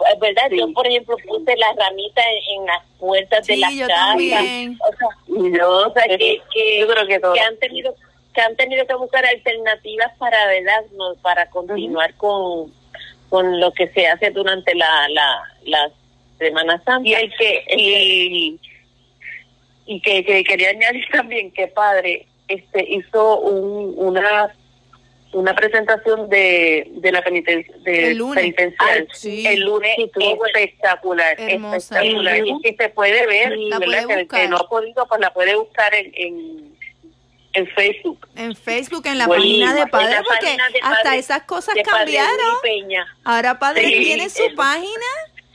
eh, 0.00 0.18
¿verdad? 0.20 0.42
Sí. 0.50 0.58
Yo, 0.58 0.72
por 0.72 0.86
ejemplo, 0.86 1.16
puse 1.26 1.56
las 1.56 1.76
ramitas 1.76 2.24
en, 2.26 2.60
en 2.60 2.66
las 2.66 2.82
puertas 2.98 3.46
de 3.46 3.56
las 3.56 3.74
yo 3.74 3.86
casas. 3.86 4.06
también. 4.08 4.78
O 4.80 4.96
sea, 4.96 5.58
yo, 5.58 5.70
o 5.88 5.92
sea, 5.92 6.04
que, 6.16 6.42
que, 6.52 6.80
yo 6.80 6.88
creo 6.88 7.06
que 7.06 7.40
han 7.40 7.56
tenido 7.58 7.94
que 8.34 8.40
han 8.40 8.56
tenido 8.56 8.86
que 8.86 8.94
buscar 8.94 9.26
alternativas 9.26 10.10
para 10.16 10.46
verdad 10.46 10.82
no, 10.96 11.14
para 11.20 11.50
continuar 11.50 12.14
con 12.14 12.72
con 13.28 13.60
lo 13.60 13.70
que 13.72 13.88
se 13.88 14.06
hace 14.06 14.30
durante 14.30 14.74
la 14.74 15.06
la, 15.10 15.42
la 15.64 15.90
Semana 16.38 16.82
Santa 16.82 17.06
y 17.06 17.14
hay 17.14 17.28
que 17.28 17.64
y, 17.76 18.58
y 19.86 20.00
que, 20.00 20.24
que 20.24 20.44
quería 20.44 20.70
añadir 20.70 21.04
también 21.12 21.50
que 21.52 21.66
padre 21.68 22.26
este 22.48 22.84
hizo 22.88 23.40
un, 23.40 23.94
una 23.96 24.52
una 25.34 25.54
presentación 25.54 26.28
de, 26.28 26.86
de 26.96 27.10
la 27.10 27.22
penitencia 27.22 27.74
de 27.84 28.10
El 28.10 28.18
lunes. 28.18 28.34
penitencial. 28.42 28.98
Ay, 29.00 29.06
sí. 29.14 29.46
el 29.46 29.60
lunes 29.60 29.96
Sí, 29.96 30.10
espectacular 30.54 31.36
Hermosa. 31.40 32.02
espectacular. 32.02 32.36
Y 32.46 32.54
si 32.62 32.76
se 32.76 32.88
puede 32.90 33.26
ver 33.26 33.56
La 33.56 33.80
puede 33.80 34.06
Que 34.06 34.12
el 34.12 34.28
que 34.28 34.48
no 34.48 34.58
ha 34.58 34.68
podido 34.68 35.06
pues 35.06 35.20
la 35.22 35.32
puede 35.32 35.56
buscar 35.56 35.94
en 35.94 36.12
en, 36.14 36.76
en 37.54 37.66
Facebook. 37.68 38.28
En 38.36 38.54
Facebook, 38.54 39.06
en 39.06 39.16
la 39.16 39.26
página 39.26 39.72
de 39.72 39.80
En 39.80 39.88
Padre, 39.88 40.10
la 40.16 40.22
porque 40.22 40.46
de 40.50 40.80
hasta 40.82 41.02
Padre- 41.02 41.18
esas 41.18 41.42
cosas 41.44 41.74
cambiaron. 41.82 42.56
Ahora 43.24 43.58
Padre 43.58 43.86
Sí, 43.86 44.00
tiene 44.04 44.28
su 44.28 44.54
página 44.54 45.06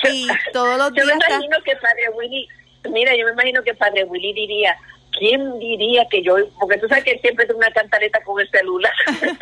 y 0.09 0.27
todos 0.53 0.77
los 0.79 0.87
Yo 0.89 1.05
me 1.05 1.13
días 1.13 1.17
está... 1.19 1.33
imagino 1.35 1.57
que 1.63 1.75
Padre 1.75 2.09
Willy, 2.15 2.47
mira, 2.91 3.15
yo 3.15 3.25
me 3.25 3.31
imagino 3.33 3.63
que 3.63 3.73
Padre 3.73 4.03
Willy 4.05 4.33
diría, 4.33 4.75
¿quién 5.17 5.59
diría 5.59 6.07
que 6.09 6.21
yo, 6.21 6.35
porque 6.59 6.77
tú 6.77 6.87
sabes 6.87 7.03
que 7.03 7.19
siempre 7.19 7.45
tiene 7.45 7.57
una 7.59 7.71
cantaleta 7.71 8.19
con 8.23 8.39
el 8.39 8.49
celular? 8.49 8.93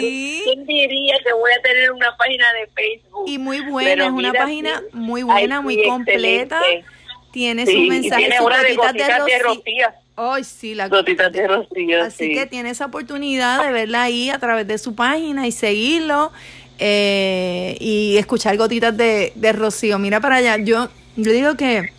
Sí. 0.00 0.40
¿Quién 0.44 0.66
diría 0.66 1.16
que 1.24 1.32
voy 1.32 1.50
a 1.56 1.62
tener 1.62 1.92
una 1.92 2.16
página 2.16 2.44
de 2.54 2.66
Facebook? 2.74 3.24
Y 3.28 3.38
muy 3.38 3.60
buena, 3.60 3.90
Pero 3.90 4.04
es 4.04 4.10
una 4.10 4.32
página 4.32 4.78
sí. 4.80 4.84
muy 4.92 5.22
buena, 5.22 5.58
Ay, 5.58 5.62
muy 5.62 5.74
sí, 5.76 5.82
completa. 5.84 6.58
excelente. 6.58 6.88
Tiene 7.30 7.66
su 7.66 7.78
mensaje, 7.82 8.32
sus 8.36 8.46
una 8.46 8.62
de 8.62 8.74
gotitas 8.74 9.26
de 9.26 9.38
rocío 9.38 9.86
Ay, 10.16 10.42
sí, 10.44 10.74
la 10.74 10.88
gotitas 10.88 11.30
de 11.30 11.46
rocío 11.46 12.02
Así 12.02 12.28
sí. 12.28 12.34
que 12.34 12.46
tiene 12.46 12.70
esa 12.70 12.86
oportunidad 12.86 13.64
de 13.64 13.70
verla 13.70 14.02
ahí 14.04 14.30
a 14.30 14.38
través 14.38 14.66
de 14.66 14.78
su 14.78 14.94
página 14.94 15.46
y 15.46 15.52
seguirlo 15.52 16.32
eh, 16.78 17.76
y 17.80 18.16
escuchar 18.16 18.56
gotitas 18.56 18.96
de, 18.96 19.32
de 19.34 19.52
rocío. 19.52 19.98
Mira 19.98 20.20
para 20.20 20.36
allá, 20.36 20.56
yo, 20.58 20.88
yo 21.16 21.32
digo 21.32 21.54
que, 21.56 21.92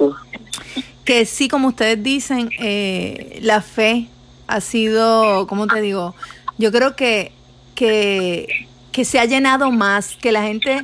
que 1.10 1.26
sí, 1.26 1.48
como 1.48 1.70
ustedes 1.70 2.04
dicen, 2.04 2.52
eh, 2.60 3.40
la 3.42 3.62
fe 3.64 4.08
ha 4.46 4.62
sido, 4.62 5.48
¿cómo 5.48 5.66
te 5.68 5.82
digo? 5.82 6.14
Yo 6.60 6.72
creo 6.72 6.96
que, 6.96 7.32
que, 7.74 8.68
que 8.92 9.06
se 9.06 9.18
ha 9.20 9.26
llenado 9.26 9.72
más, 9.72 10.16
que 10.22 10.32
la 10.32 10.44
gente 10.44 10.84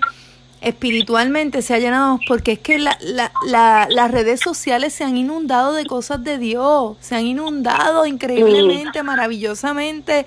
espiritualmente 0.62 1.62
se 1.62 1.76
ha 1.76 1.78
llenado 1.80 2.18
más, 2.18 2.26
porque 2.28 2.54
es 2.54 2.60
que 2.60 2.80
la, 2.80 2.98
la, 3.02 3.32
la- 3.46 3.88
las 3.88 4.10
redes 4.10 4.40
sociales 4.42 4.94
se 4.94 5.04
han 5.04 5.16
inundado 5.16 5.74
de 5.74 5.86
cosas 5.86 6.24
de 6.24 6.40
Dios, 6.40 6.98
se 7.02 7.16
han 7.16 7.28
inundado 7.28 8.08
increíblemente, 8.08 9.04
maravillosamente, 9.04 10.26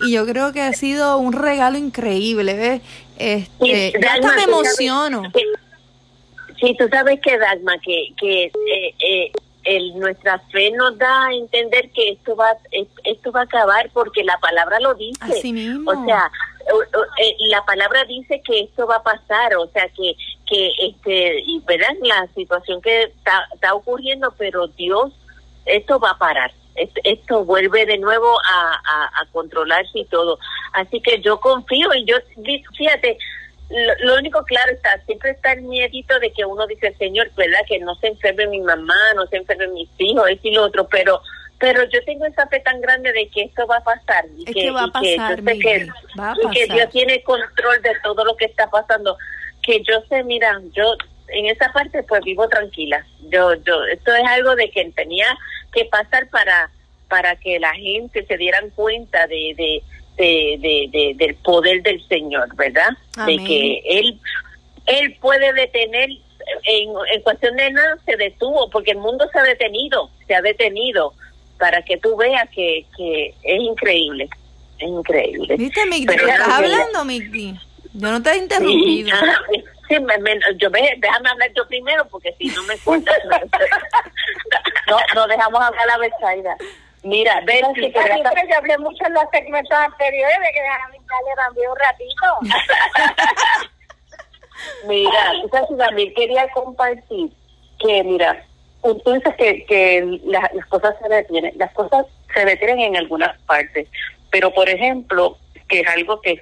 y 0.00 0.12
yo 0.12 0.26
creo 0.26 0.52
que 0.52 0.62
ha 0.62 0.72
sido 0.74 1.18
un 1.18 1.32
regalo 1.32 1.76
increíble, 1.76 2.54
¿ves? 2.54 2.82
Este, 3.18 3.92
hasta 3.96 3.98
Dalma, 3.98 4.28
me 4.36 4.42
emociono. 4.44 5.22
Sí, 6.60 6.76
tú 6.78 6.88
sabes 6.88 7.20
que, 7.20 7.38
Dagma, 7.38 7.74
que, 7.78 8.08
que 8.18 8.44
eh, 8.44 8.94
eh, 8.98 9.32
el, 9.64 9.98
nuestra 9.98 10.38
fe 10.50 10.70
nos 10.72 10.96
da 10.98 11.26
a 11.26 11.32
entender 11.34 11.90
que 11.92 12.10
esto 12.10 12.34
va, 12.36 12.50
es- 12.70 12.88
esto 13.04 13.32
va 13.32 13.40
a 13.40 13.44
acabar 13.44 13.90
porque 13.92 14.24
la 14.24 14.38
palabra 14.38 14.78
lo 14.80 14.94
dice. 14.94 15.18
Así 15.24 15.52
mismo. 15.52 15.90
O 15.90 16.04
sea, 16.04 16.30
eh, 17.18 17.34
la 17.48 17.64
palabra 17.64 18.04
dice 18.04 18.40
que 18.44 18.60
esto 18.60 18.86
va 18.86 18.96
a 18.96 19.02
pasar, 19.02 19.56
o 19.56 19.66
sea, 19.68 19.88
que, 19.88 20.14
que 20.46 20.70
este, 20.80 21.40
y 21.46 21.60
verán 21.66 21.96
la 22.02 22.26
situación 22.34 22.80
que 22.82 23.04
está, 23.04 23.46
está 23.54 23.74
ocurriendo, 23.74 24.32
pero 24.38 24.66
Dios, 24.68 25.12
esto 25.66 25.98
va 25.98 26.10
a 26.10 26.18
parar. 26.18 26.52
Esto, 27.04 27.44
vuelve 27.44 27.84
de 27.84 27.98
nuevo 27.98 28.38
a, 28.40 28.70
a, 28.72 29.20
a 29.20 29.26
controlarse 29.32 29.98
y 29.98 30.04
todo. 30.06 30.38
Así 30.72 31.00
que 31.02 31.20
yo 31.20 31.38
confío 31.40 31.92
y 31.94 32.04
yo, 32.06 32.16
fíjate, 32.76 33.18
lo, 33.70 34.06
lo 34.06 34.18
único 34.18 34.42
claro 34.44 34.72
está, 34.72 35.00
siempre 35.06 35.30
está 35.30 35.52
el 35.52 35.62
miedito 35.62 36.18
de 36.18 36.32
que 36.32 36.44
uno 36.44 36.66
dice, 36.66 36.94
Señor, 36.98 37.30
¿verdad? 37.36 37.60
Que 37.68 37.78
no 37.78 37.94
se 37.96 38.08
enferme 38.08 38.46
mi 38.48 38.60
mamá, 38.60 38.94
no 39.14 39.26
se 39.26 39.36
enferme 39.36 39.68
mis 39.68 39.88
hijos, 39.98 40.28
esto 40.28 40.48
y 40.48 40.54
lo 40.54 40.64
otro, 40.64 40.88
pero 40.88 41.20
pero 41.60 41.84
yo 41.90 42.02
tengo 42.04 42.24
esa 42.24 42.46
fe 42.46 42.60
tan 42.60 42.80
grande 42.80 43.12
de 43.12 43.28
que 43.28 43.42
esto 43.42 43.66
va 43.66 43.76
a 43.76 43.84
pasar. 43.84 44.24
Y 44.34 44.48
Es 44.48 44.54
que 44.54 44.70
va 44.70 44.84
a 44.84 44.86
y 44.86 45.02
que 45.02 45.18
va 46.18 46.32
a 46.32 46.36
y. 46.54 46.72
Dios 46.72 46.90
tiene 46.90 47.22
control 47.22 47.82
de 47.82 47.92
todo 48.02 48.24
lo 48.24 48.34
que 48.36 48.46
está 48.46 48.70
pasando. 48.70 49.18
Que 49.62 49.82
yo 49.82 50.00
sé, 50.08 50.24
mira, 50.24 50.58
yo 50.72 50.94
en 51.28 51.46
esa 51.46 51.70
parte 51.72 52.02
pues 52.04 52.22
vivo 52.24 52.48
tranquila. 52.48 53.04
Yo, 53.28 53.54
yo, 53.56 53.84
esto 53.84 54.14
es 54.14 54.24
algo 54.26 54.56
de 54.56 54.70
que 54.70 54.90
tenía 54.92 55.26
que 55.72 55.84
pasar 55.84 56.28
para 56.30 56.70
para 57.10 57.36
que 57.36 57.58
la 57.58 57.74
gente 57.74 58.24
se 58.24 58.36
dieran 58.36 58.70
cuenta 58.70 59.26
de, 59.26 59.52
de, 59.56 59.82
de, 60.20 60.56
de- 60.58 60.88
de- 60.92 61.14
del 61.16 61.34
poder 61.36 61.82
del 61.82 62.06
Señor, 62.08 62.54
¿verdad? 62.56 62.90
Amén. 63.16 63.38
De 63.38 63.44
que 63.44 63.82
Él, 63.86 64.20
él 64.86 65.16
puede 65.20 65.52
detener, 65.52 66.08
en, 66.64 66.90
en 67.14 67.22
cuestión 67.22 67.56
de 67.56 67.70
nada 67.70 67.96
se 68.04 68.16
detuvo, 68.16 68.68
porque 68.70 68.90
el 68.92 68.98
mundo 68.98 69.26
se 69.32 69.38
ha 69.38 69.42
detenido, 69.44 70.10
se 70.26 70.34
ha 70.34 70.42
detenido, 70.42 71.14
para 71.58 71.82
que 71.82 71.96
tú 71.98 72.16
veas 72.16 72.48
que, 72.50 72.86
que 72.96 73.34
es 73.42 73.60
increíble, 73.60 74.28
es 74.78 74.88
increíble. 74.88 75.56
¿Viste, 75.56 75.84
Migdi? 75.86 76.14
¿Estás 76.14 76.48
hablando, 76.48 77.04
Migdi? 77.04 77.54
Yo 77.92 78.10
no 78.12 78.22
te 78.22 78.30
he 78.32 78.36
interrumpido. 78.38 79.16
Sí, 79.88 79.98
me- 79.98 80.18
me- 80.18 80.38
yo 80.58 80.70
ve- 80.70 80.94
déjame 80.98 81.28
hablar 81.28 81.50
yo 81.56 81.66
primero 81.66 82.06
porque 82.08 82.32
si 82.38 82.46
no 82.46 82.62
me 82.62 82.78
cuentas 82.78 83.16
no 84.88 84.96
no 85.14 85.26
dejamos 85.26 85.60
hablar 85.60 85.90
a 85.90 85.98
Betsaida 85.98 86.56
mira 87.02 87.40
ve 87.46 87.62
si 87.74 87.80
Yo 87.92 88.02
siempre 88.02 88.42
yo 88.50 88.56
hablé 88.58 88.78
mucho 88.78 89.06
en 89.06 89.14
los 89.14 89.24
segmentos 89.32 89.78
anteriores 89.78 90.38
de 90.38 90.52
que 90.52 90.60
déjame 90.62 90.98
darle 91.08 91.34
también 91.36 91.70
un 91.70 91.76
ratito. 91.78 92.56
Mira, 94.86 95.32
tú 95.42 95.48
sabes, 95.50 95.78
también 95.78 96.12
quería 96.14 96.48
compartir 96.50 97.30
que, 97.78 98.04
mira, 98.04 98.44
tú 98.82 99.12
dices 99.12 99.34
que, 99.36 99.64
que 99.64 100.18
la- 100.24 100.50
las 100.54 100.66
cosas 100.66 100.94
se 101.02 101.08
detienen, 101.08 101.52
las 101.56 101.72
cosas 101.72 102.06
se 102.34 102.44
detienen 102.44 102.80
en 102.80 102.96
algunas 102.96 103.40
partes, 103.42 103.88
pero 104.30 104.52
por 104.52 104.68
ejemplo, 104.68 105.38
que 105.68 105.80
es 105.80 105.88
algo 105.88 106.20
que 106.20 106.32
es 106.32 106.40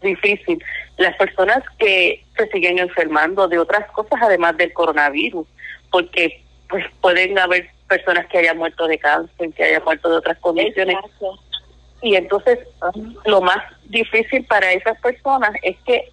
difícil, 0.00 0.62
las 0.96 1.14
personas 1.16 1.62
que 1.78 2.24
se 2.36 2.46
siguen 2.48 2.78
enfermando 2.78 3.46
de 3.46 3.58
otras 3.58 3.90
cosas 3.90 4.18
además 4.22 4.56
del 4.56 4.72
coronavirus, 4.72 5.46
porque 5.90 6.42
pues 6.68 6.84
pueden 7.02 7.38
haber 7.38 7.68
personas 7.90 8.26
que 8.28 8.38
hayan 8.38 8.56
muerto 8.56 8.86
de 8.86 8.98
cáncer, 8.98 9.52
que 9.52 9.64
hayan 9.64 9.84
muerto 9.84 10.08
de 10.08 10.16
otras 10.16 10.38
condiciones, 10.38 10.96
Exacto. 10.96 11.38
y 12.00 12.14
entonces 12.14 12.58
lo 13.26 13.40
más 13.42 13.58
difícil 13.86 14.44
para 14.46 14.72
esas 14.72 14.98
personas 15.00 15.50
es 15.62 15.76
que 15.84 16.10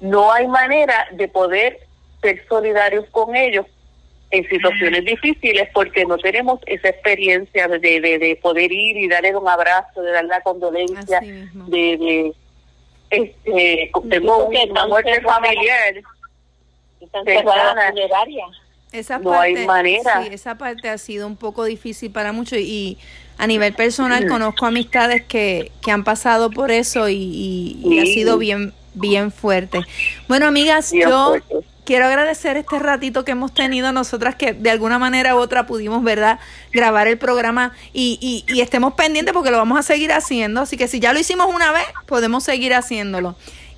no 0.00 0.32
hay 0.32 0.48
manera 0.48 1.06
de 1.12 1.28
poder 1.28 1.78
ser 2.22 2.42
solidarios 2.48 3.04
con 3.10 3.36
ellos 3.36 3.66
en 4.30 4.48
situaciones 4.48 5.04
difíciles 5.04 5.68
porque 5.72 6.04
no 6.04 6.18
tenemos 6.18 6.58
esa 6.66 6.88
experiencia 6.88 7.68
de, 7.68 7.78
de, 7.78 8.18
de 8.18 8.38
poder 8.42 8.72
ir 8.72 8.96
y 8.96 9.06
darle 9.08 9.36
un 9.36 9.48
abrazo, 9.48 10.02
de 10.02 10.10
dar 10.10 10.24
la 10.24 10.40
condolencia, 10.40 11.20
de, 11.20 11.96
de 11.96 12.32
este, 13.10 13.90
tengo 14.10 14.46
una 14.46 14.86
muerte 14.88 15.20
familiar, 15.20 15.94
están 17.00 17.24
Cerrada. 17.24 17.52
cerradas 17.52 17.76
las 17.76 17.90
funerarias 17.90 18.48
Esa 18.98 19.18
No 19.18 19.30
parte, 19.30 19.58
hay 19.60 19.66
manera. 19.66 20.22
Sí, 20.22 20.28
esa 20.32 20.56
parte 20.58 20.88
ha 20.88 20.98
sido 20.98 21.26
un 21.26 21.36
poco 21.36 21.64
difícil 21.64 22.10
para 22.10 22.32
muchos 22.32 22.58
y 22.58 22.98
a 23.38 23.46
nivel 23.46 23.74
personal 23.74 24.26
conozco 24.26 24.66
amistades 24.66 25.22
que, 25.26 25.70
que 25.82 25.90
han 25.90 26.04
pasado 26.04 26.50
por 26.50 26.70
eso 26.70 27.08
y, 27.08 27.14
y- 27.16 27.80
y 27.84 27.98
ha 28.00 28.04
sido 28.06 28.38
bien, 28.38 28.72
bien 28.94 29.30
fuerte. 29.30 29.80
Bueno, 30.28 30.46
amigas, 30.46 30.90
Bien 30.92 31.08
yo 31.10 31.28
fuerte. 31.28 31.56
quiero 31.84 32.06
agradecer 32.06 32.56
este 32.56 32.78
ratito 32.78 33.24
que 33.26 33.32
hemos 33.32 33.52
tenido 33.52 33.92
nosotras 33.92 34.34
que 34.36 34.54
de 34.54 34.70
alguna 34.70 34.98
manera 34.98 35.36
u 35.36 35.38
otra 35.38 35.66
pudimos, 35.66 36.02
¿verdad?, 36.02 36.38
grabar 36.72 37.08
el 37.08 37.18
programa 37.18 37.72
y, 37.92 38.18
y, 38.22 38.50
y 38.52 38.62
estemos 38.62 38.94
pendientes 38.94 39.34
porque 39.34 39.50
lo 39.50 39.58
vamos 39.58 39.78
a 39.78 39.82
seguir 39.82 40.12
haciendo. 40.12 40.62
Así 40.62 40.78
que 40.78 40.88
si 40.88 40.98
ya 40.98 41.12
lo 41.12 41.18
hicimos 41.20 41.46
una 41.54 41.72
vez, 41.72 41.84
podemos 42.06 42.42
seguir 42.42 42.72
haciéndolo 42.72 43.36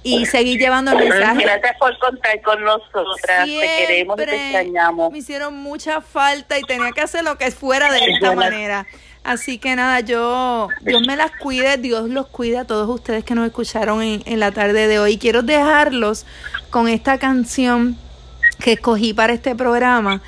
y 0.09 0.27
seguir 0.27 0.59
llevando 0.59 0.93
el 0.93 0.99
mensaje. 0.99 1.43
Gracias 1.43 1.77
por 1.79 1.99
contar 1.99 2.41
con 2.43 2.63
nosotras. 2.63 3.45
Te 3.45 3.69
queremos 3.79 4.17
y 4.17 4.25
te 4.25 4.31
Siempre 4.31 4.37
extrañamos. 4.37 5.13
Me 5.13 5.19
hicieron 5.19 5.55
mucha 5.57 6.01
falta 6.01 6.59
y 6.59 6.63
tenía 6.63 6.93
que 6.93 7.01
hacer 7.01 7.25
lo 7.25 7.37
que 7.37 7.51
fuera 7.51 7.93
de 7.93 8.01
esta 8.05 8.35
manera. 8.35 8.87
Así 9.25 9.59
que 9.59 9.77
nada, 9.77 10.01
yo, 10.01 10.69
Dios 10.81 11.03
me 11.07 11.15
las 11.15 11.33
cuide, 11.33 11.77
Dios 11.77 12.09
los 12.09 12.29
cuide 12.29 12.59
a 12.59 12.65
todos 12.65 12.89
ustedes 12.89 13.25
que 13.25 13.35
nos 13.35 13.47
escucharon 13.47 14.03
en, 14.03 14.23
en 14.25 14.41
la 14.41 14.53
tarde 14.53 14.89
de 14.89 14.99
hoy. 14.99 15.19
Quiero 15.19 15.43
dejarlos 15.43 16.25
con 16.71 16.89
esta 16.89 17.19
canción 17.19 17.99
que 18.59 18.73
escogí 18.73 19.13
para 19.13 19.33
este 19.33 19.55
programa, 19.55 20.23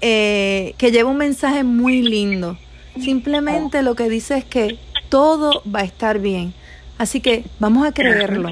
eh, 0.00 0.74
que 0.78 0.90
lleva 0.90 1.10
un 1.10 1.18
mensaje 1.18 1.64
muy 1.64 2.02
lindo. 2.02 2.56
Simplemente 3.00 3.82
lo 3.82 3.94
que 3.94 4.08
dice 4.08 4.38
es 4.38 4.44
que 4.44 4.78
todo 5.08 5.62
va 5.72 5.80
a 5.80 5.84
estar 5.84 6.18
bien. 6.18 6.54
Así 6.98 7.20
que 7.20 7.44
vamos 7.58 7.86
a 7.86 7.92
creerlo. 7.92 8.50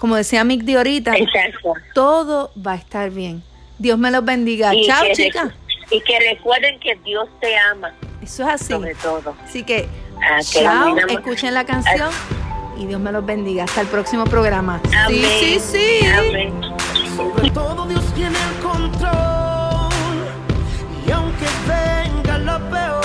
Como 0.00 0.16
decía 0.16 0.42
Mick 0.44 0.62
de 0.62 0.76
ahorita, 0.78 1.14
Exacto. 1.14 1.74
todo 1.94 2.50
va 2.66 2.72
a 2.72 2.76
estar 2.76 3.10
bien. 3.10 3.42
Dios 3.78 3.98
me 3.98 4.10
los 4.10 4.24
bendiga. 4.24 4.74
Y 4.74 4.86
Chao, 4.86 5.04
chicas. 5.12 5.52
Y 5.90 6.00
que 6.00 6.18
recuerden 6.30 6.80
que 6.80 6.94
Dios 7.04 7.28
te 7.40 7.54
ama, 7.70 7.92
Eso 8.22 8.42
es 8.44 8.48
así. 8.48 8.72
sobre 8.72 8.94
todo. 8.94 9.34
Así 9.44 9.62
que, 9.62 9.88
Ah, 10.22 10.40
chao, 10.42 10.96
escuchen 11.08 11.52
la 11.54 11.64
canción 11.64 12.10
y 12.78 12.86
Dios 12.86 13.00
me 13.00 13.12
los 13.12 13.24
bendiga. 13.26 13.64
Hasta 13.64 13.82
el 13.82 13.86
próximo 13.88 14.24
programa. 14.24 14.80
Amén. 15.04 15.22
Sí, 15.38 15.58
sí, 15.60 15.60
sí. 16.00 16.06
Amén. 16.06 16.60
Sobre 17.16 17.50
todo 17.50 17.86
Dios 17.86 18.04
tiene 18.14 18.36
el 18.38 18.62
control. 18.62 19.90
Y 21.06 21.10
aunque 21.10 21.44
venga 21.66 22.38
lo 22.38 22.58
peor, 22.70 23.04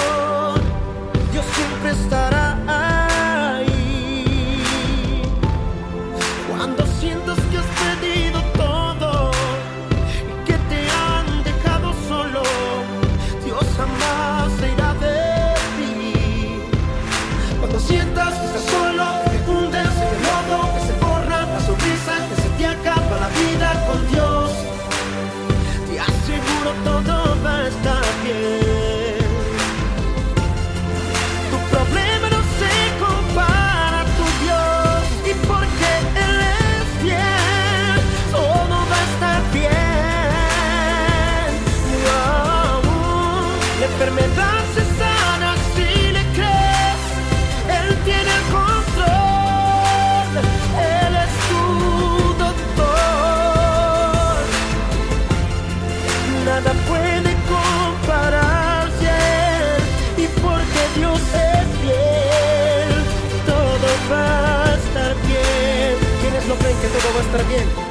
estar? 67.41 67.85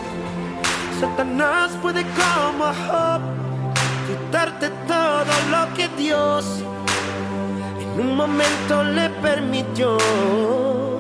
Satanás 1.01 1.73
puede 1.83 2.03
como 2.03 2.65
Job 2.65 3.21
quitarte 4.07 4.71
todo 4.87 5.35
lo 5.51 5.75
que 5.75 5.89
Dios 5.97 6.63
en 7.79 8.01
un 8.01 8.17
momento 8.17 8.85
le 8.85 9.11
permitió. 9.11 10.94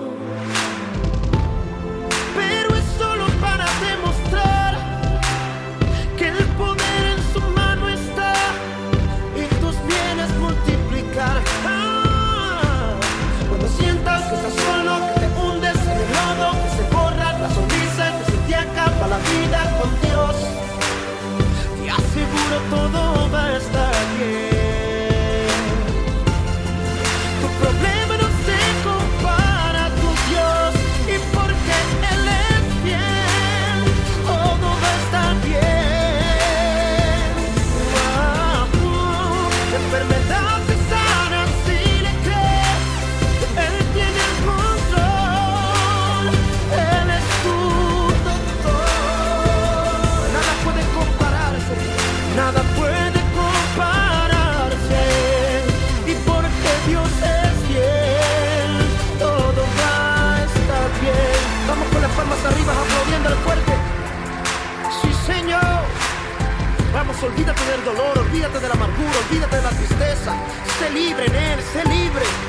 Todo 22.75 23.14
olvídate 67.25 67.64
del 67.64 67.85
dolor, 67.85 68.18
olvídate 68.18 68.61
de 68.61 68.68
la 68.68 68.75
amargura, 68.75 69.18
olvídate 69.29 69.57
de 69.57 69.62
la 69.62 69.70
tristeza. 69.70 70.35
Sé 70.79 70.91
libre 70.91 71.27
en 71.27 71.35
Él, 71.35 71.61
sé 71.72 71.85
libre. 71.89 72.44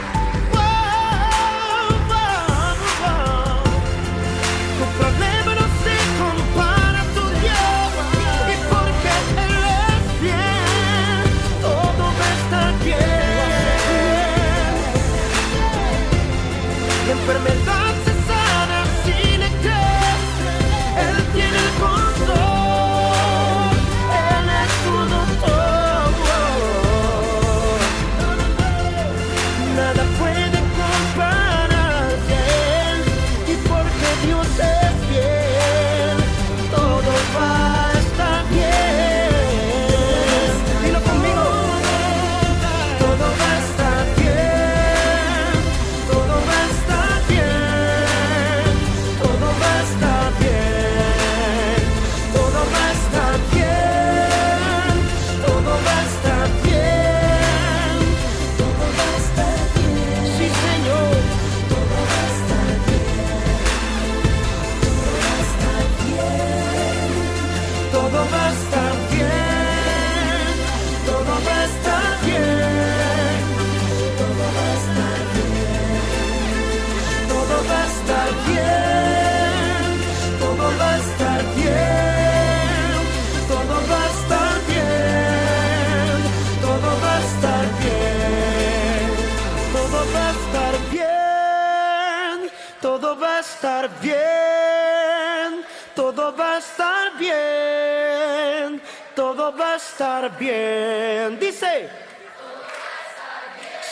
Todo 99.46 99.58
va 99.58 99.74
a 99.74 99.76
estar 99.76 100.38
bien. 100.40 101.40
Dice, 101.40 101.88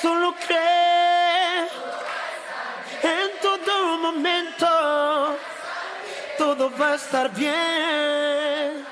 solo 0.01 0.33
cree 0.47 1.67
en 3.03 3.29
todo 3.39 3.97
momento, 3.97 5.37
todo 6.39 6.71
va 6.75 6.93
a 6.93 6.95
estar 6.95 7.29
bien. 7.31 8.83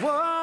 Wow. 0.00 0.35